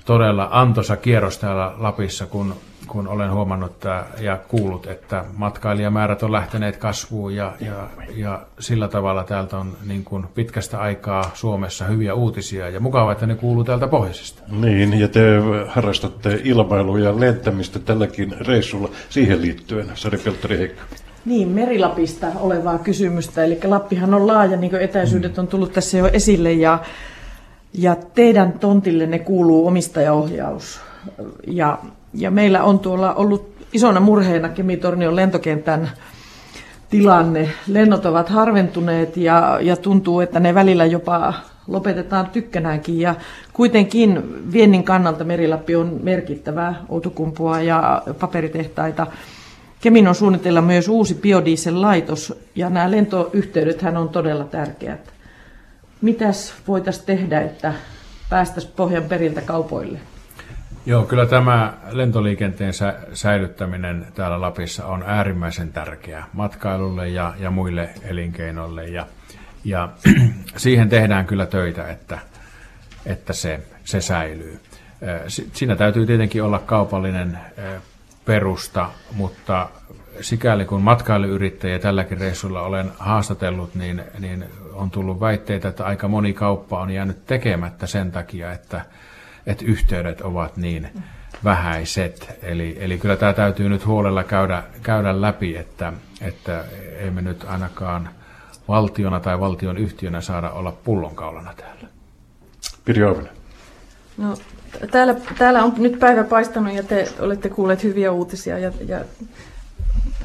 todella 0.05 0.48
antoisa 0.50 0.96
kierros 0.96 1.38
täällä 1.38 1.72
Lapissa, 1.78 2.26
kun, 2.26 2.55
kun 2.86 3.09
olen 3.09 3.32
huomannut 3.32 3.84
ja 4.20 4.36
kuullut, 4.48 4.86
että 4.86 5.24
matkailijamäärät 5.36 6.22
on 6.22 6.32
lähteneet 6.32 6.76
kasvuun 6.76 7.34
ja, 7.34 7.53
ja, 7.61 7.88
ja 8.16 8.42
sillä 8.59 8.88
tavalla 8.88 9.24
täältä 9.24 9.59
on 9.59 9.76
niin 9.86 10.05
kuin 10.05 10.26
pitkästä 10.34 10.80
aikaa 10.80 11.30
Suomessa 11.34 11.84
hyviä 11.84 12.14
uutisia 12.14 12.68
ja 12.68 12.80
mukavaa, 12.80 13.12
että 13.12 13.26
ne 13.26 13.34
kuuluu 13.34 13.64
täältä 13.64 13.88
pohjoisesta. 13.88 14.42
Niin, 14.48 15.00
ja 15.00 15.09
te 15.09 15.20
harrastatte 15.68 16.40
ilmailua 16.44 16.98
ja 16.98 17.20
lentämistä 17.20 17.78
tälläkin 17.78 18.34
reissulla 18.46 18.88
siihen 19.09 19.42
liittyen, 19.42 19.90
Sari 19.94 20.18
Peltteri 20.18 20.59
Heikka. 20.59 20.82
Niin, 21.24 21.48
Merilapista 21.48 22.26
olevaa 22.40 22.78
kysymystä. 22.78 23.44
Eli 23.44 23.59
Lappihan 23.64 24.14
on 24.14 24.26
laaja, 24.26 24.57
niin 24.57 24.70
kuin 24.70 24.82
etäisyydet 24.82 25.38
on 25.38 25.46
tullut 25.46 25.72
tässä 25.72 25.98
jo 25.98 26.07
esille. 26.12 26.53
Ja, 26.53 26.78
ja 27.75 27.97
teidän 28.14 28.53
tontille 28.53 29.07
ne 29.07 29.18
kuuluu 29.18 29.66
omistajaohjaus. 29.66 30.81
Ja, 31.47 31.79
ja 32.14 32.31
meillä 32.31 32.64
on 32.64 32.79
tuolla 32.79 33.14
ollut 33.14 33.53
isona 33.73 34.01
murheena 34.01 34.49
Kemitornion 34.49 35.16
lentokentän 35.16 35.91
tilanne. 36.91 37.49
Lennot 37.66 38.07
ovat 38.07 38.29
harventuneet 38.29 39.16
ja, 39.16 39.59
ja 39.61 39.77
tuntuu, 39.77 40.20
että 40.20 40.41
ne 40.41 40.55
välillä 40.55 40.85
jopa 40.85 41.35
lopetetaan 41.66 42.27
tykkänäänkin. 42.27 43.01
Ja 43.01 43.14
kuitenkin 43.53 44.23
viennin 44.53 44.85
kannalta 44.85 45.25
Merilappi 45.25 45.77
on 45.77 46.01
merkittävää 46.03 46.75
Outokumpua 46.89 47.61
ja 47.61 48.03
paperitehtaita. 48.20 49.07
Kemin 49.81 50.09
on 50.09 50.14
suunnitella 50.14 50.62
myös 50.62 50.89
uusi 50.89 51.14
biodiesel-laitos 51.14 52.35
ja 52.55 52.70
nämä 52.70 52.91
lentoyhteydet 52.91 53.83
on 53.99 54.09
todella 54.09 54.45
tärkeät. 54.45 55.12
Mitäs 56.03 56.55
voitaisiin 56.68 57.07
tehdä, 57.07 57.40
että 57.40 57.74
päästäisiin 58.30 58.74
pohjan 58.76 59.05
periltä 59.05 59.40
kaupoille? 59.40 59.98
Joo, 60.86 61.03
kyllä 61.03 61.26
tämä 61.26 61.74
lentoliikenteen 61.90 62.72
säilyttäminen 63.12 64.07
täällä 64.14 64.40
Lapissa 64.40 64.86
on 64.86 65.05
äärimmäisen 65.07 65.72
tärkeää 65.72 66.26
matkailulle 66.32 67.09
ja, 67.09 67.34
ja 67.38 67.50
muille 67.50 67.90
elinkeinoille. 68.03 68.84
Ja, 68.84 69.07
ja 69.64 69.88
siihen 70.57 70.88
tehdään 70.88 71.26
kyllä 71.26 71.46
töitä, 71.46 71.88
että, 71.88 72.18
että 73.07 73.32
se, 73.32 73.61
se 73.84 74.00
säilyy. 74.00 74.61
Siinä 75.28 75.76
täytyy 75.76 76.07
tietenkin 76.07 76.42
olla 76.42 76.59
kaupallinen 76.59 77.38
perusta, 78.24 78.90
mutta 79.12 79.68
sikäli 80.23 80.64
kun 80.64 80.83
matkailuyrittäjä 80.83 81.79
tälläkin 81.79 82.18
reissulla 82.18 82.62
olen 82.62 82.93
haastatellut, 82.99 83.75
niin, 83.75 84.03
niin 84.18 84.45
on 84.73 84.91
tullut 84.91 85.20
väitteitä, 85.20 85.68
että 85.68 85.85
aika 85.85 86.09
moni 86.09 86.33
kauppa 86.33 86.81
on 86.81 86.91
jäänyt 86.91 87.27
tekemättä 87.27 87.87
sen 87.87 88.12
takia, 88.12 88.53
että, 88.53 88.81
että 89.47 89.64
yhteydet 89.64 90.20
ovat 90.20 90.57
niin 90.57 90.89
vähäiset. 91.45 92.39
Eli, 92.43 92.77
eli 92.81 92.99
kyllä 92.99 93.16
tämä 93.16 93.33
täytyy 93.33 93.68
nyt 93.68 93.87
huolella 93.87 94.25
käydä, 94.25 94.62
käydä 94.83 95.20
läpi, 95.20 95.57
että, 95.57 95.93
että 96.20 96.64
emme 96.99 97.23
nyt 97.23 97.45
ainakaan 97.45 98.09
valtiona 98.68 99.20
tai 99.20 99.41
valtion 99.41 99.79
yhtiönä 99.79 100.20
saada 100.20 100.51
olla 100.51 100.73
pullonkaulana 100.73 101.55
täällä. 101.57 101.89
Pirjo 102.85 103.09
Auvinen. 103.09 103.33
No, 104.16 104.37
täällä, 104.91 105.14
täällä 105.39 105.64
on 105.64 105.75
nyt 105.79 105.99
päivä 105.99 106.25
paistanut 106.25 106.75
ja 106.75 106.83
te 106.83 107.09
olette 107.18 107.49
kuulleet 107.49 107.83
hyviä 107.83 108.12
uutisia 108.12 108.59
ja, 108.59 108.73
ja 108.87 109.01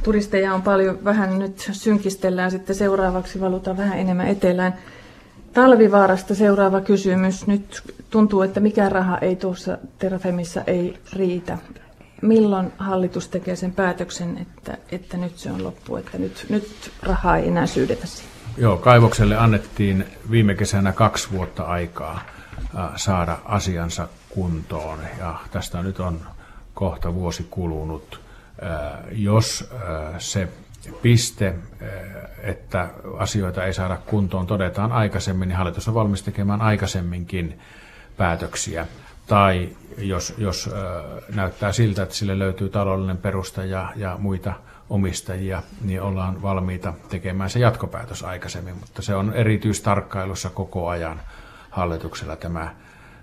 turisteja 0.04 0.54
on 0.54 0.62
paljon. 0.62 1.04
Vähän 1.04 1.40
nyt 1.40 1.70
synkistellään 1.72 2.52
sitten 2.52 2.76
seuraavaksi, 2.76 3.42
valutaan 3.42 3.78
vähän 3.78 4.00
enemmän 4.00 4.28
etelään. 4.28 4.74
Talvivaarasta 5.54 6.36
seuraava 6.36 6.82
kysymys. 6.82 7.48
Nyt 7.48 7.82
tuntuu, 8.10 8.42
että 8.42 8.60
mikään 8.60 8.92
raha 8.92 9.18
ei 9.18 9.36
tuossa 9.36 9.78
Terrafemissa 10.00 10.62
ei 10.68 11.00
riitä. 11.14 11.58
Milloin 12.22 12.74
hallitus 12.78 13.28
tekee 13.28 13.56
sen 13.56 13.72
päätöksen, 13.72 14.38
että, 14.38 14.78
että 14.92 15.18
nyt 15.18 15.38
se 15.38 15.52
on 15.52 15.64
loppu, 15.64 15.96
että 15.96 16.18
nyt, 16.18 16.46
nyt 16.50 16.92
rahaa 17.04 17.38
ei 17.38 17.48
enää 17.48 17.66
syydetä 17.66 18.08
siihen? 18.08 18.32
Joo, 18.58 18.78
kaivokselle 18.78 19.38
annettiin 19.38 20.06
viime 20.32 20.56
kesänä 20.56 20.92
kaksi 20.92 21.32
vuotta 21.32 21.64
aikaa 21.64 22.22
saada 22.96 23.38
asiansa 23.46 24.08
kuntoon. 24.30 25.00
Ja 25.20 25.40
tästä 25.52 25.84
nyt 25.84 26.00
on 26.00 26.22
kohta 26.74 27.14
vuosi 27.14 27.48
kulunut. 27.50 28.27
Jos 29.12 29.70
se 30.18 30.50
piste, 31.02 31.56
että 32.44 32.90
asioita 33.18 33.66
ei 33.66 33.74
saada 33.74 33.98
kuntoon, 33.98 34.48
todetaan 34.48 34.92
aikaisemmin, 34.92 35.50
niin 35.50 35.58
hallitus 35.58 35.88
on 35.88 35.94
valmis 35.94 36.24
tekemään 36.24 36.62
aikaisemminkin 36.62 37.60
päätöksiä. 38.18 38.88
Tai 39.28 39.70
jos, 39.98 40.34
jos 40.38 40.70
näyttää 41.36 41.72
siltä, 41.72 42.04
että 42.04 42.16
sille 42.16 42.40
löytyy 42.40 42.70
taloudellinen 42.70 43.18
perusta 43.18 43.66
ja, 43.66 43.94
ja 43.96 44.16
muita 44.20 44.54
omistajia, 44.90 45.64
niin 45.82 46.02
ollaan 46.02 46.42
valmiita 46.42 46.94
tekemään 47.10 47.50
se 47.50 47.60
jatkopäätös 47.60 48.24
aikaisemmin, 48.24 48.76
mutta 48.76 49.02
se 49.02 49.16
on 49.16 49.34
erityistarkkailussa 49.34 50.50
koko 50.50 50.88
ajan 50.88 51.22
hallituksella 51.70 52.36
tämä 52.36 52.76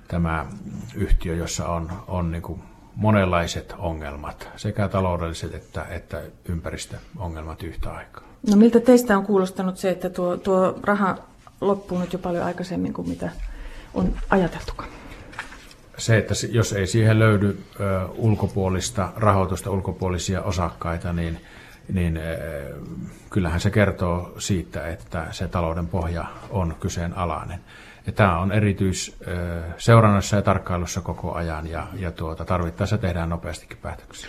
tämä 0.09 0.47
yhtiö, 0.95 1.35
jossa 1.35 1.69
on, 1.69 1.93
on 2.09 2.31
niin 2.31 2.43
kuin 2.43 2.63
monenlaiset 2.97 3.75
ongelmat, 3.79 4.49
sekä 4.57 4.89
taloudelliset 4.89 5.55
että, 5.55 5.87
että 5.91 6.23
ympäristöongelmat 6.49 7.63
yhtä 7.63 7.93
aikaa. 7.93 8.25
No 8.51 8.57
miltä 8.57 8.81
teistä 8.81 9.17
on 9.19 9.27
kuulostanut 9.27 9.79
se, 9.79 9.91
että 9.91 10.11
tuo, 10.11 10.37
tuo 10.37 10.79
raha 10.83 11.19
loppuu 11.61 11.99
nyt 11.99 12.13
jo 12.13 12.19
paljon 12.19 12.45
aikaisemmin 12.45 12.93
kuin 12.93 13.09
mitä 13.09 13.31
on 13.95 14.15
ajateltukaan? 14.31 14.91
Se, 15.99 16.19
että 16.19 16.35
jos 16.51 16.73
ei 16.73 16.87
siihen 16.87 17.19
löydy 17.19 17.59
ö, 17.81 18.07
ulkopuolista 18.17 19.13
rahoitusta, 19.17 19.71
ulkopuolisia 19.71 20.43
osakkaita, 20.43 21.13
niin, 21.13 21.41
niin 21.93 22.17
ö, 22.17 22.21
kyllähän 23.31 23.61
se 23.61 23.71
kertoo 23.71 24.35
siitä, 24.39 24.89
että 24.89 25.27
se 25.31 25.49
talouden 25.49 25.87
pohja 25.87 26.25
on 26.51 26.77
kyseenalainen. 26.81 27.61
Ja 28.07 28.13
tämä 28.13 28.39
on 28.39 28.53
erityis 28.53 29.17
seurannassa 29.79 30.37
ja 30.37 30.43
tarkkailussa 30.43 31.01
koko 31.01 31.33
ajan 31.33 31.67
ja, 31.67 31.87
ja 31.99 32.11
tuota, 32.11 32.45
tarvittaessa 32.45 32.99
tehdään 32.99 33.29
nopeastikin 33.29 33.79
päätöksiä. 33.83 34.29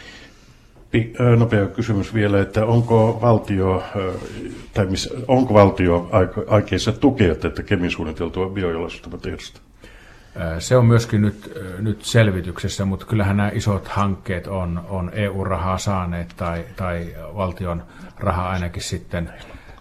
Nopea 1.37 1.65
kysymys 1.65 2.13
vielä, 2.13 2.41
että 2.41 2.65
onko 2.65 3.19
valtio, 3.21 3.83
tai 4.73 4.85
miss, 4.85 5.13
onko 5.27 5.53
valtio 5.53 6.09
aikeissa 6.47 6.91
tukea 6.91 7.35
tätä 7.35 7.63
Kemin 7.63 7.91
suunniteltua 7.91 8.49
biojalostumatehdasta? 8.49 9.61
Se 10.59 10.77
on 10.77 10.85
myöskin 10.85 11.21
nyt, 11.21 11.53
nyt 11.79 12.05
selvityksessä, 12.05 12.85
mutta 12.85 13.05
kyllähän 13.05 13.37
nämä 13.37 13.51
isot 13.53 13.87
hankkeet 13.87 14.47
on, 14.47 14.85
on 14.89 15.11
EU-rahaa 15.13 15.77
saaneet 15.77 16.33
tai, 16.37 16.65
tai 16.75 17.15
valtion 17.35 17.83
rahaa 18.19 18.49
ainakin 18.49 18.83
sitten 18.83 19.29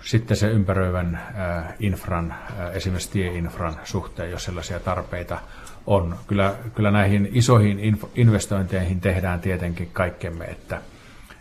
sitten 0.04 0.36
se 0.36 0.48
ympäröivän 0.48 1.14
äh, 1.14 1.74
infran, 1.80 2.30
äh, 2.30 2.76
esimerkiksi 2.76 3.10
tieinfran 3.10 3.76
suhteen, 3.84 4.30
jos 4.30 4.44
sellaisia 4.44 4.80
tarpeita 4.80 5.38
on. 5.86 6.16
Kyllä, 6.26 6.54
kyllä 6.74 6.90
näihin 6.90 7.28
isoihin 7.32 7.98
investointeihin 8.14 9.00
tehdään 9.00 9.40
tietenkin 9.40 9.90
kaikkemme, 9.92 10.44
että, 10.44 10.80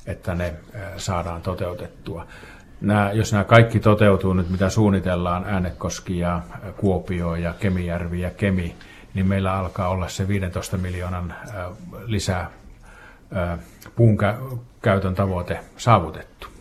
että 0.05 0.35
ne 0.35 0.53
äh, 0.75 0.81
saadaan 0.97 1.41
toteutettua. 1.41 2.27
Nämä, 2.81 3.11
jos 3.11 3.31
nämä 3.31 3.43
kaikki 3.43 3.79
toteutuu 3.79 4.33
nyt, 4.33 4.49
mitä 4.49 4.69
suunnitellaan, 4.69 5.45
Äänekoski 5.45 6.19
ja 6.19 6.41
Kuopio 6.77 7.35
ja 7.35 7.53
Kemijärvi 7.59 8.21
ja 8.21 8.29
Kemi, 8.29 8.75
niin 9.13 9.27
meillä 9.27 9.53
alkaa 9.53 9.89
olla 9.89 10.07
se 10.07 10.27
15 10.27 10.77
miljoonan 10.77 11.35
lisää 12.05 12.49
puun 13.95 14.17
käytön 14.81 15.15
tavoite 15.15 15.59
saavutettu. 15.77 16.52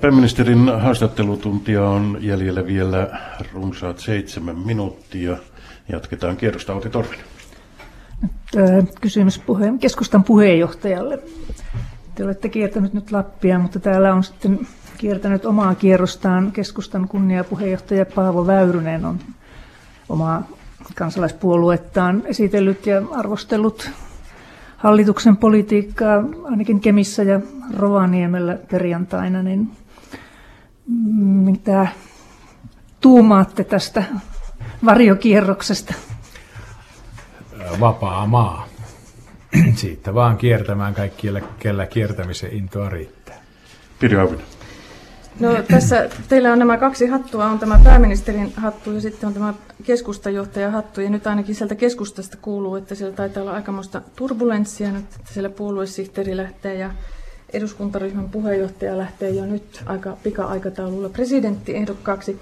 Pääministerin 0.00 0.80
haastattelutuntia 0.80 1.84
on 1.84 2.18
jäljellä 2.20 2.66
vielä 2.66 3.20
runsaat 3.52 3.98
seitsemän 3.98 4.56
minuuttia. 4.56 5.36
Jatketaan 5.88 6.36
kierrosta 6.36 6.74
Outi 6.74 6.90
Torvinen. 6.90 7.24
Kysymys 9.00 9.38
puhe- 9.38 9.78
keskustan 9.80 10.24
puheenjohtajalle. 10.24 11.18
Te 12.14 12.24
olette 12.24 12.48
kiertänyt 12.48 12.92
nyt 12.92 13.12
Lappia, 13.12 13.58
mutta 13.58 13.80
täällä 13.80 14.14
on 14.14 14.24
sitten 14.24 14.58
kiertänyt 14.98 15.46
omaa 15.46 15.74
kierrostaan. 15.74 16.52
Keskustan 16.52 17.08
kunniapuheenjohtaja 17.08 18.06
Paavo 18.06 18.46
Väyrynen 18.46 19.04
on 19.04 19.18
omaa 20.08 20.48
kansalaispuoluettaan 20.94 22.22
esitellyt 22.26 22.86
ja 22.86 23.02
arvostellut 23.12 23.90
hallituksen 24.78 25.36
politiikkaa 25.36 26.24
ainakin 26.44 26.80
Kemissä 26.80 27.22
ja 27.22 27.40
Rovaniemellä 27.76 28.58
perjantaina, 28.70 29.42
niin 29.42 29.70
mitä 31.44 31.86
tuumaatte 33.00 33.64
tästä 33.64 34.04
varjokierroksesta? 34.84 35.94
Vapaa 37.80 38.26
maa. 38.26 38.66
Siitä 39.74 40.14
vaan 40.14 40.36
kiertämään 40.36 40.94
kaikkialla, 40.94 41.40
kellä 41.58 41.86
kiertämisen 41.86 42.52
intoa 42.52 42.88
riittää. 42.88 43.36
Pirjo. 43.98 44.38
No 45.40 45.62
tässä 45.70 46.08
teillä 46.28 46.52
on 46.52 46.58
nämä 46.58 46.76
kaksi 46.76 47.06
hattua, 47.06 47.46
on 47.46 47.58
tämä 47.58 47.80
pääministerin 47.84 48.52
hattu 48.56 48.92
ja 48.92 49.00
sitten 49.00 49.26
on 49.26 49.34
tämä 49.34 49.54
keskustajohtajan 49.84 50.72
hattu. 50.72 51.00
Ja 51.00 51.10
nyt 51.10 51.26
ainakin 51.26 51.54
sieltä 51.54 51.74
keskustasta 51.74 52.36
kuuluu, 52.42 52.76
että 52.76 52.94
siellä 52.94 53.16
taitaa 53.16 53.42
olla 53.42 53.52
aikamoista 53.52 54.02
turbulenssia 54.16 54.92
nyt, 54.92 55.04
että 55.16 55.32
siellä 55.32 55.50
puoluesihteeri 55.50 56.36
lähtee 56.36 56.74
ja 56.74 56.90
eduskuntaryhmän 57.52 58.28
puheenjohtaja 58.28 58.98
lähtee 58.98 59.30
jo 59.30 59.46
nyt 59.46 59.82
aika 59.86 60.16
pika-aikataululla 60.22 61.08
presidenttiehdokkaaksi. 61.08 62.40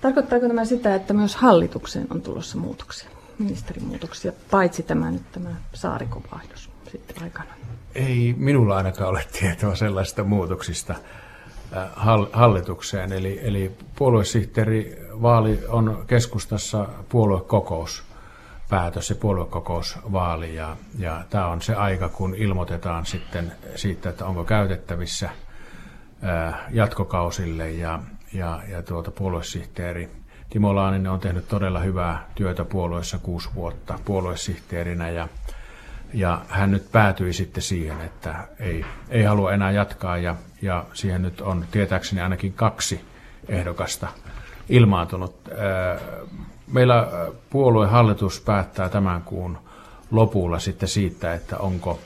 Tarkoittaako 0.00 0.48
tämä 0.48 0.64
sitä, 0.64 0.94
että 0.94 1.14
myös 1.14 1.36
hallitukseen 1.36 2.06
on 2.10 2.22
tulossa 2.22 2.58
muutoksia, 2.58 3.08
ministerimuutoksia, 3.38 4.32
paitsi 4.50 4.82
tämä 4.82 5.10
nyt 5.10 5.32
tämä 5.32 5.50
saarikon 5.74 6.22
vaihdos 6.32 6.70
sitten 6.92 7.22
aikana? 7.22 7.50
Ei 7.94 8.34
minulla 8.38 8.76
ainakaan 8.76 9.10
ole 9.10 9.24
tietoa 9.40 9.74
sellaisista 9.74 10.24
muutoksista 10.24 10.94
hallitukseen. 12.32 13.12
Eli, 13.12 13.40
eli 13.42 13.72
puoluesihteerivaali 13.96 15.60
on 15.68 16.04
keskustassa 16.06 16.88
puoluekokous 17.08 18.04
päätös 18.68 19.10
ja 19.10 19.16
puoluekokousvaali 19.16 20.54
ja, 20.54 20.76
ja 20.98 21.24
tämä 21.30 21.46
on 21.46 21.62
se 21.62 21.74
aika, 21.74 22.08
kun 22.08 22.34
ilmoitetaan 22.34 23.06
sitten 23.06 23.52
siitä, 23.74 24.08
että 24.08 24.26
onko 24.26 24.44
käytettävissä 24.44 25.30
ää, 26.22 26.48
äh, 26.48 26.60
jatkokausille 26.70 27.70
ja, 27.70 27.98
ja, 28.32 28.60
ja 28.68 28.82
tuota 28.82 29.10
puoluesihteeri 29.10 30.10
Timo 30.50 30.74
Laaninen 30.74 31.12
on 31.12 31.20
tehnyt 31.20 31.48
todella 31.48 31.80
hyvää 31.80 32.26
työtä 32.34 32.64
puolueessa 32.64 33.18
kuusi 33.18 33.48
vuotta 33.54 33.98
puoluesihteerinä 34.04 35.10
ja 35.10 35.28
ja 36.14 36.40
hän 36.48 36.70
nyt 36.70 36.92
päätyi 36.92 37.32
sitten 37.32 37.62
siihen, 37.62 38.00
että 38.00 38.48
ei, 38.60 38.84
ei 39.08 39.22
halua 39.22 39.52
enää 39.52 39.70
jatkaa 39.70 40.18
ja, 40.18 40.36
ja 40.62 40.84
siihen 40.92 41.22
nyt 41.22 41.40
on 41.40 41.64
tietääkseni 41.70 42.20
ainakin 42.20 42.52
kaksi 42.52 43.00
ehdokasta 43.48 44.08
ilmaantunut. 44.68 45.48
Meillä 46.72 47.08
puoluehallitus 47.50 48.40
päättää 48.40 48.88
tämän 48.88 49.22
kuun 49.22 49.58
lopulla 50.10 50.58
sitten 50.58 50.88
siitä, 50.88 51.34
että 51.34 51.58
onko 51.58 52.00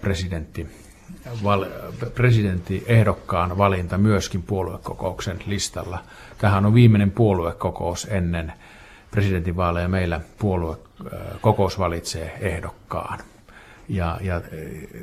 presidentti, 0.00 0.66
val, 1.44 1.66
presidentti 2.14 2.84
ehdokkaan 2.86 3.58
valinta 3.58 3.98
myöskin 3.98 4.42
puoluekokouksen 4.42 5.38
listalla. 5.46 5.98
Tähän 6.38 6.66
on 6.66 6.74
viimeinen 6.74 7.10
puoluekokous 7.10 8.06
ennen 8.10 8.52
presidentinvaaleja 9.10 9.88
meillä 9.88 10.20
puoluekokous 10.38 11.78
valitsee 11.78 12.38
ehdokkaan. 12.40 13.18
Ja, 13.90 14.18
ja 14.22 14.42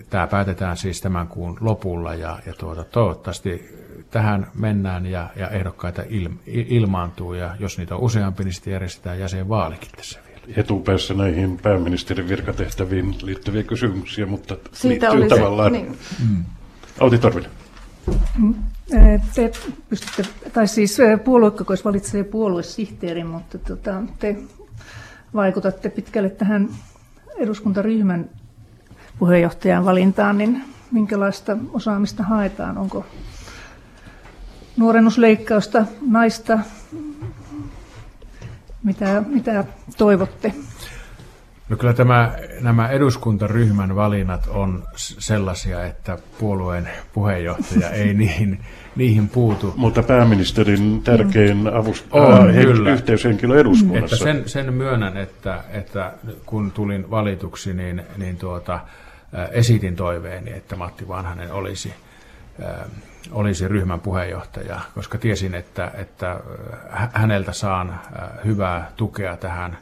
tämä 0.10 0.28
päätetään 0.28 0.78
siis 0.78 1.02
tämän 1.02 1.28
kuun 1.28 1.58
lopulla 1.62 2.14
ja, 2.14 2.40
ja 2.46 2.54
tuota, 2.54 2.84
toivottavasti 2.84 3.78
tähän 4.12 4.48
mennään 4.56 5.06
ja, 5.06 5.30
ja 5.36 5.50
ehdokkaita 5.50 6.04
il, 6.10 6.30
ilmaantuu 6.46 7.34
ja 7.34 7.56
jos 7.60 7.78
niitä 7.78 7.96
on 7.96 8.02
useampi, 8.02 8.44
niin 8.44 8.54
sitten 8.54 8.74
järjestetään 8.74 9.20
jäsenvaalikin 9.20 9.90
tässä 9.98 10.20
vielä. 10.28 10.42
Etupäässä 10.58 11.14
näihin 11.14 11.58
pääministerin 11.58 12.30
virkatehtäviin 12.30 13.16
liittyviä 13.22 13.64
kysymyksiä, 13.64 14.26
mutta 14.26 14.58
Siitä 14.72 15.16
liittyy 15.16 15.38
tavallaan. 15.38 15.72
Se, 15.74 15.78
niin. 15.78 15.98
mm. 16.30 16.44
Outi 17.00 17.18
Torvinen. 17.18 17.52
Mm. 18.38 18.56
Te 19.36 19.52
pystytte, 19.90 20.24
tai 20.54 20.68
siis 20.68 20.98
puoluekokous 21.24 21.86
valitsee 21.86 22.24
puoluesihteerin, 22.24 23.28
mutta 23.28 23.58
tota, 23.58 24.04
te 24.20 24.36
vaikutatte 25.36 25.90
pitkälle 25.90 26.30
tähän 26.30 26.70
eduskuntaryhmän 27.38 28.30
puheenjohtajan 29.20 29.86
valintaan, 29.86 30.38
niin 30.38 30.64
minkälaista 30.92 31.58
osaamista 31.74 32.24
haetaan? 32.24 32.78
Onko 32.78 33.06
nuorennusleikkausta, 34.78 35.86
naista? 36.02 36.60
Mitä, 38.84 39.24
mitä 39.28 39.64
toivotte? 39.98 40.54
No 41.70 41.78
kyllä 41.78 41.94
tämä, 41.94 42.34
nämä 42.62 42.88
eduskuntaryhmän 42.88 43.96
valinnat 43.96 44.48
on 44.48 44.84
sellaisia, 44.96 45.86
että 45.86 46.18
puolueen 46.40 46.90
puheenjohtaja 47.14 47.90
ei 47.90 48.14
niihin, 48.24 48.60
niihin 48.96 49.30
puutu. 49.30 49.74
Mutta 49.78 50.04
pääministerin 50.04 51.02
tärkein 51.04 51.68
avust- 51.68 52.08
on, 52.12 52.50
äh, 52.50 52.56
kyllä. 52.56 52.94
yhteyshenkilö 52.94 53.60
eduskunnassa. 53.60 54.16
Että 54.16 54.24
sen, 54.24 54.50
sen 54.50 54.74
myönnän, 54.74 55.18
että, 55.18 55.64
että 55.72 56.14
kun 56.46 56.72
tulin 56.72 57.10
valituksi, 57.10 57.74
niin, 57.74 58.04
niin 58.18 58.38
tuota, 58.38 58.80
esitin 59.52 59.96
toiveeni, 59.96 60.52
että 60.54 60.76
Matti 60.76 61.08
Vanhanen 61.08 61.52
olisi, 61.52 61.94
olisi 63.32 63.68
ryhmän 63.68 64.00
puheenjohtaja, 64.00 64.80
koska 64.96 65.18
tiesin, 65.18 65.56
että, 65.56 65.92
että 65.94 66.40
häneltä 67.14 67.54
saan 67.54 68.00
hyvää 68.46 68.92
tukea 68.96 69.38
tähän 69.38 69.78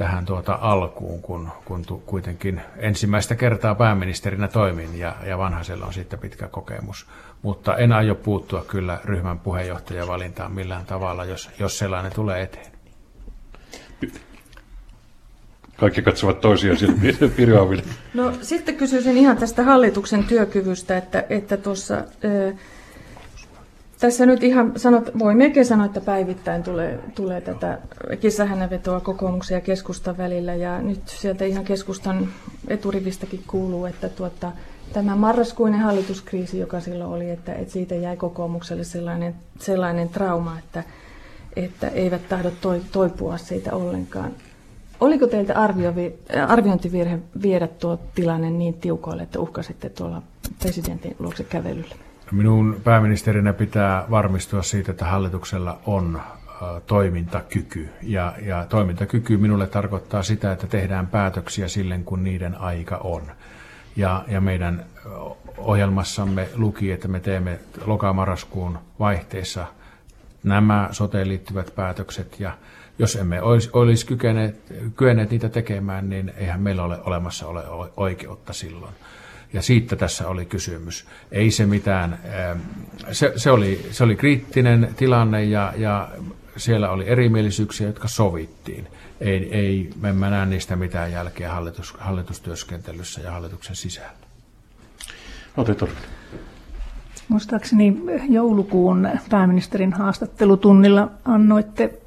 tähän 0.00 0.24
tuota 0.26 0.58
alkuun, 0.60 1.22
kun, 1.22 1.48
kun 1.64 1.82
tu, 1.84 1.98
kuitenkin 2.06 2.60
ensimmäistä 2.76 3.34
kertaa 3.34 3.74
pääministerinä 3.74 4.48
toimin 4.48 4.98
ja, 4.98 5.16
ja 5.26 5.38
vanhaisella 5.38 5.86
on 5.86 5.92
sitten 5.92 6.18
pitkä 6.18 6.48
kokemus. 6.48 7.06
Mutta 7.42 7.76
en 7.76 7.92
aio 7.92 8.14
puuttua 8.14 8.64
kyllä 8.64 8.98
ryhmän 9.04 9.38
puheenjohtajavalintaan 9.38 10.52
millään 10.52 10.86
tavalla, 10.86 11.24
jos, 11.24 11.50
jos 11.58 11.78
sellainen 11.78 12.12
tulee 12.12 12.42
eteen. 12.42 12.72
Kaikki 15.80 16.02
katsovat 16.02 16.40
toisiaan 16.40 16.78
silmiin. 16.78 17.16
No 18.14 18.32
sitten 18.42 18.76
kysyisin 18.76 19.16
ihan 19.16 19.36
tästä 19.36 19.62
hallituksen 19.62 20.24
työkyvystä, 20.24 20.96
että, 20.96 21.24
että 21.28 21.56
tuossa 21.56 22.04
tässä 24.00 24.26
nyt 24.26 24.42
ihan 24.42 24.72
sanot, 24.76 25.10
voi 25.18 25.34
melkein 25.34 25.66
sanoa, 25.66 25.86
että 25.86 26.00
päivittäin 26.00 26.62
tulee, 26.62 27.00
tulee 27.14 27.40
tätä 27.40 27.78
kissahännänvetoa 28.20 29.00
kokoomuksen 29.00 29.54
ja 29.54 29.60
keskustan 29.60 30.18
välillä. 30.18 30.54
Ja 30.54 30.82
nyt 30.82 31.08
sieltä 31.08 31.44
ihan 31.44 31.64
keskustan 31.64 32.28
eturivistäkin 32.68 33.42
kuuluu, 33.46 33.86
että 33.86 34.08
tuota, 34.08 34.52
tämä 34.92 35.16
marraskuinen 35.16 35.80
hallituskriisi, 35.80 36.58
joka 36.58 36.80
silloin 36.80 37.10
oli, 37.10 37.30
että, 37.30 37.54
että 37.54 37.72
siitä 37.72 37.94
jäi 37.94 38.16
kokoomukselle 38.16 38.84
sellainen, 38.84 39.34
sellainen 39.58 40.08
trauma, 40.08 40.58
että, 40.58 40.84
että 41.56 41.88
eivät 41.88 42.28
tahdo 42.28 42.50
toi, 42.60 42.80
toipua 42.92 43.38
siitä 43.38 43.74
ollenkaan. 43.74 44.32
Oliko 45.00 45.26
teiltä 45.26 45.54
arviovi, 45.54 46.14
arviointivirhe 46.48 47.18
viedä 47.42 47.66
tuo 47.68 47.98
tilanne 48.14 48.50
niin 48.50 48.74
tiukoille, 48.74 49.22
että 49.22 49.40
uhkasitte 49.40 49.88
tuolla 49.88 50.22
presidentin 50.58 51.16
luokse 51.18 51.44
kävelyllä? 51.44 51.94
Minun 52.32 52.80
pääministerinä 52.84 53.52
pitää 53.52 54.04
varmistua 54.10 54.62
siitä, 54.62 54.90
että 54.90 55.04
hallituksella 55.04 55.78
on 55.86 56.20
toimintakyky. 56.86 57.88
Ja, 58.02 58.34
ja 58.42 58.66
toimintakyky 58.68 59.36
minulle 59.36 59.66
tarkoittaa 59.66 60.22
sitä, 60.22 60.52
että 60.52 60.66
tehdään 60.66 61.06
päätöksiä 61.06 61.68
silleen, 61.68 62.04
kun 62.04 62.24
niiden 62.24 62.60
aika 62.60 62.96
on. 62.96 63.22
Ja, 63.96 64.24
ja 64.28 64.40
meidän 64.40 64.84
ohjelmassamme 65.58 66.48
luki, 66.54 66.92
että 66.92 67.08
me 67.08 67.20
teemme 67.20 67.58
lokamarraskuun 67.86 68.78
vaihteessa 68.98 69.66
nämä 70.42 70.88
soteen 70.92 71.28
liittyvät 71.28 71.74
päätökset. 71.74 72.40
Ja 72.40 72.52
jos 73.00 73.16
emme 73.16 73.42
olisi, 73.42 73.70
olisi 73.72 74.06
kykeneet, 74.06 74.56
kyenneet 74.96 75.30
niitä 75.30 75.48
tekemään, 75.48 76.08
niin 76.08 76.32
eihän 76.36 76.60
meillä 76.60 76.82
ole 76.82 76.98
olemassa 77.04 77.46
ole 77.46 77.62
oikeutta 77.96 78.52
silloin. 78.52 78.94
Ja 79.52 79.62
siitä 79.62 79.96
tässä 79.96 80.28
oli 80.28 80.46
kysymys. 80.46 81.06
Ei 81.32 81.50
se 81.50 81.66
mitään, 81.66 82.18
ähm, 82.34 82.58
se, 83.12 83.32
se, 83.36 83.50
oli, 83.50 83.86
se 83.90 84.04
oli 84.04 84.16
kriittinen 84.16 84.94
tilanne 84.96 85.44
ja, 85.44 85.72
ja 85.76 86.08
siellä 86.56 86.90
oli 86.90 87.08
erimielisyyksiä, 87.08 87.86
jotka 87.86 88.08
sovittiin. 88.08 88.86
Ei, 89.20 89.54
ei 89.54 89.90
me 90.00 90.12
mä 90.12 90.30
näe 90.30 90.46
niistä 90.46 90.76
mitään 90.76 91.12
jälkeä 91.12 91.52
hallitus, 91.52 91.94
hallitustyöskentelyssä 91.98 93.20
ja 93.20 93.32
hallituksen 93.32 93.76
sisällä. 93.76 94.10
Otetaan. 95.56 95.90
Muistaakseni 97.28 97.96
joulukuun 98.28 99.08
pääministerin 99.30 99.92
haastattelutunnilla 99.92 101.10
annoitte 101.24 102.00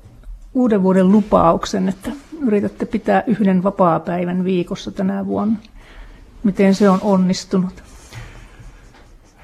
uuden 0.54 0.84
vuoden 0.84 1.12
lupauksen, 1.12 1.90
että 1.90 2.12
yritätte 2.42 2.86
pitää 2.86 3.24
yhden 3.28 3.64
vapaa-päivän 3.64 4.44
viikossa 4.44 4.92
tänä 4.92 5.26
vuonna. 5.26 5.58
Miten 6.44 6.76
se 6.76 6.90
on 6.90 7.00
onnistunut? 7.02 7.84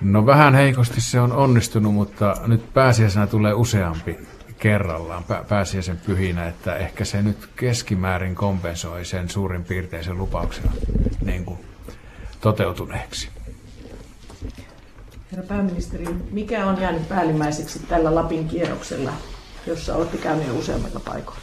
No 0.02 0.26
vähän 0.26 0.56
heikosti 0.56 1.02
se 1.02 1.20
on 1.20 1.32
onnistunut, 1.32 1.94
mutta 1.94 2.36
nyt 2.48 2.74
pääsiäisenä 2.74 3.28
tulee 3.28 3.54
useampi 3.54 4.18
kerrallaan 4.60 5.24
pääsiäisen 5.50 5.98
pyhinä, 5.98 6.48
että 6.48 6.76
ehkä 6.76 7.06
se 7.06 7.22
nyt 7.22 7.50
keskimäärin 7.56 8.36
kompensoi 8.36 9.06
sen 9.06 9.30
suurin 9.30 9.64
piirteisen 9.64 10.18
lupauksen 10.18 10.64
niin 11.26 11.46
kuin 11.46 11.60
toteutuneeksi. 12.42 13.30
Herra 15.32 15.48
pääministeri, 15.48 16.06
mikä 16.32 16.66
on 16.66 16.82
jäänyt 16.82 17.10
päällimmäiseksi 17.10 17.80
tällä 17.80 18.16
Lapin 18.16 18.48
kierroksella, 18.48 19.14
jossa 19.66 19.96
olette 19.96 20.18
käyneet 20.18 20.52
useammilla 20.52 21.00
paikoilla? 21.00 21.42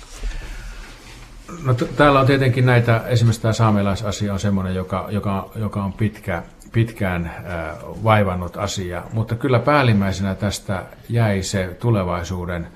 No 1.64 1.74
t- 1.74 1.96
täällä 1.96 2.20
on 2.20 2.26
tietenkin 2.26 2.66
näitä, 2.66 3.02
esimerkiksi 3.06 3.42
tämä 3.42 3.52
saamelaisasia 3.52 4.32
on 4.32 4.40
semmoinen, 4.40 4.74
joka, 4.74 5.06
joka, 5.10 5.50
joka 5.54 5.84
on 5.84 5.92
pitkä, 5.92 6.42
pitkään 6.72 7.26
äh, 7.26 7.76
vaivannut 8.04 8.56
asia, 8.56 9.02
mutta 9.12 9.34
kyllä 9.34 9.58
päällimmäisenä 9.58 10.34
tästä 10.34 10.82
jäi 11.08 11.42
se 11.42 11.76
tulevaisuuden 11.80 12.66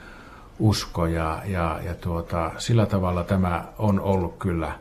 usko 0.58 1.06
ja, 1.06 1.42
ja, 1.46 1.80
ja 1.84 1.94
tuota, 1.94 2.50
sillä 2.58 2.86
tavalla 2.86 3.24
tämä 3.24 3.64
on 3.78 4.00
ollut 4.00 4.38
kyllä 4.38 4.72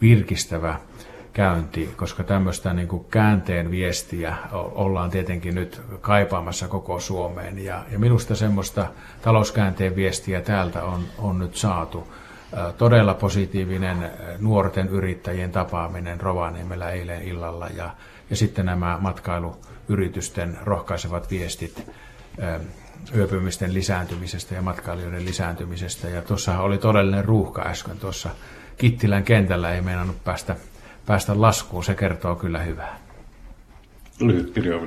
virkistävä 0.00 0.78
käynti, 1.32 1.94
koska 1.96 2.24
tämmöistä 2.24 2.72
niin 2.72 2.88
kuin 2.88 3.04
käänteen 3.10 3.70
viestiä 3.70 4.36
ollaan 4.52 5.10
tietenkin 5.10 5.54
nyt 5.54 5.82
kaipaamassa 6.00 6.68
koko 6.68 7.00
Suomeen. 7.00 7.64
Ja, 7.64 7.84
ja 7.92 7.98
minusta 7.98 8.34
semmoista 8.34 8.86
talouskäänteen 9.22 9.96
viestiä 9.96 10.40
täältä 10.40 10.84
on, 10.84 11.04
on 11.18 11.38
nyt 11.38 11.56
saatu. 11.56 12.08
Todella 12.78 13.14
positiivinen 13.14 14.10
nuorten 14.38 14.88
yrittäjien 14.88 15.52
tapaaminen 15.52 16.20
Rovaniemellä 16.20 16.90
eilen 16.90 17.22
illalla 17.22 17.66
ja, 17.66 17.90
ja 18.30 18.36
sitten 18.36 18.66
nämä 18.66 18.98
matkailuyritysten 19.00 20.58
rohkaisevat 20.64 21.30
viestit 21.30 21.90
yöpymisten 23.16 23.74
lisääntymisestä 23.74 24.54
ja 24.54 24.62
matkailijoiden 24.62 25.24
lisääntymisestä. 25.24 26.08
Ja 26.08 26.22
tuossa 26.22 26.60
oli 26.60 26.78
todellinen 26.78 27.24
ruuhka 27.24 27.62
äsken 27.62 27.98
tuossa 27.98 28.30
Kittilän 28.76 29.24
kentällä, 29.24 29.72
ei 29.72 29.80
meinannut 29.80 30.24
päästä 30.24 30.56
päästä 31.10 31.40
laskuun, 31.40 31.84
se 31.84 31.94
kertoo 31.94 32.36
kyllä 32.36 32.62
hyvää. 32.62 32.98
Lyhyt 34.20 34.50
kirja 34.50 34.80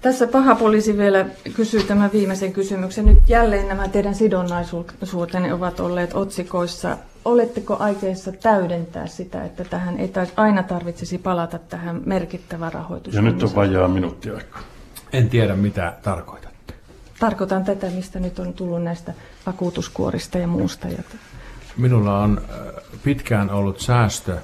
Tässä 0.00 0.26
paha 0.26 0.54
poliisi 0.54 0.98
vielä 0.98 1.26
kysyy 1.54 1.82
tämän 1.82 2.12
viimeisen 2.12 2.52
kysymyksen. 2.52 3.06
Nyt 3.06 3.18
jälleen 3.28 3.68
nämä 3.68 3.88
teidän 3.88 4.14
sidonnaisuutenne 4.14 5.54
ovat 5.54 5.80
olleet 5.80 6.14
otsikoissa. 6.14 6.96
Oletteko 7.24 7.76
aikeissa 7.80 8.32
täydentää 8.32 9.06
sitä, 9.06 9.44
että 9.44 9.64
tähän 9.64 9.98
ei 9.98 10.12
aina 10.36 10.62
tarvitsisi 10.62 11.18
palata 11.18 11.58
tähän 11.58 12.02
merkittävä 12.06 12.70
rahoitus? 12.70 13.14
Ja 13.14 13.22
nyt 13.22 13.42
on 13.42 13.54
vajaa 13.54 13.88
minuutti 13.88 14.30
aikaa. 14.30 14.60
En 15.12 15.28
tiedä, 15.28 15.56
mitä 15.56 15.94
tarkoitatte. 16.02 16.74
Tarkoitan 17.20 17.64
tätä, 17.64 17.86
mistä 17.86 18.20
nyt 18.20 18.38
on 18.38 18.52
tullut 18.52 18.82
näistä 18.82 19.14
vakuutuskuorista 19.46 20.38
ja 20.38 20.46
muusta. 20.46 20.88
Minulla 21.76 22.20
on 22.20 22.40
pitkään 23.04 23.50
ollut 23.50 23.80
säästö 23.80 24.38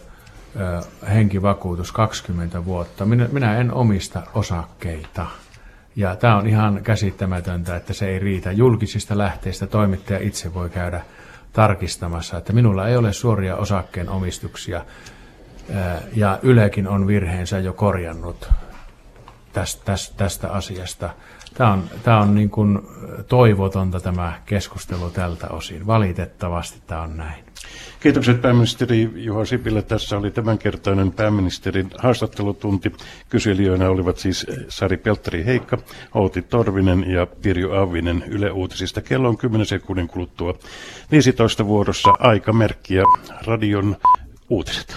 henkivakuutus 1.14 1.92
20 1.92 2.64
vuotta. 2.64 3.04
Minä, 3.04 3.28
minä 3.32 3.58
en 3.58 3.74
omista 3.74 4.22
osakkeita. 4.34 5.26
Ja 5.96 6.16
tämä 6.16 6.36
on 6.36 6.46
ihan 6.46 6.82
käsittämätöntä, 6.82 7.76
että 7.76 7.92
se 7.92 8.08
ei 8.08 8.18
riitä. 8.18 8.52
Julkisista 8.52 9.18
lähteistä 9.18 9.66
toimittaja 9.66 10.18
itse 10.22 10.54
voi 10.54 10.70
käydä 10.70 11.00
tarkistamassa, 11.52 12.38
että 12.38 12.52
minulla 12.52 12.88
ei 12.88 12.96
ole 12.96 13.12
suoria 13.12 13.56
osakkeen 13.56 14.08
omistuksia. 14.08 14.84
Ja 16.14 16.38
Ylekin 16.42 16.88
on 16.88 17.06
virheensä 17.06 17.58
jo 17.58 17.72
korjannut 17.72 18.50
tästä, 19.52 19.84
tästä, 19.84 20.16
tästä 20.16 20.52
asiasta. 20.52 21.10
Tämä 21.54 21.72
on, 21.72 21.84
tämä 22.02 22.20
on 22.20 22.34
niin 22.34 22.50
kuin 22.50 22.78
toivotonta 23.28 24.00
tämä 24.00 24.32
keskustelu 24.46 25.10
tältä 25.10 25.48
osin. 25.48 25.86
Valitettavasti 25.86 26.82
tämä 26.86 27.02
on 27.02 27.16
näin. 27.16 27.49
Kiitokset 28.00 28.42
pääministeri 28.42 29.10
Juha 29.14 29.44
Sipilä. 29.44 29.82
Tässä 29.82 30.18
oli 30.18 30.30
tämänkertainen 30.30 31.12
pääministerin 31.12 31.90
haastattelutunti. 31.98 32.92
Kyselijöinä 33.28 33.88
olivat 33.88 34.18
siis 34.18 34.46
Sari 34.68 34.96
Peltteri 34.96 35.44
Heikka, 35.44 35.78
Outi 36.14 36.42
Torvinen 36.42 37.10
ja 37.10 37.26
Pirjo 37.26 37.82
Avinen 37.82 38.24
Yle 38.28 38.50
Uutisista. 38.50 39.00
Kello 39.00 39.28
on 39.28 39.36
10 39.36 39.66
sekunnin 39.66 40.08
kuluttua 40.08 40.54
15 41.10 41.66
vuorossa 41.66 42.10
aikamerkki 42.18 42.94
ja 42.94 43.04
radion 43.46 43.96
uutiset. 44.48 44.96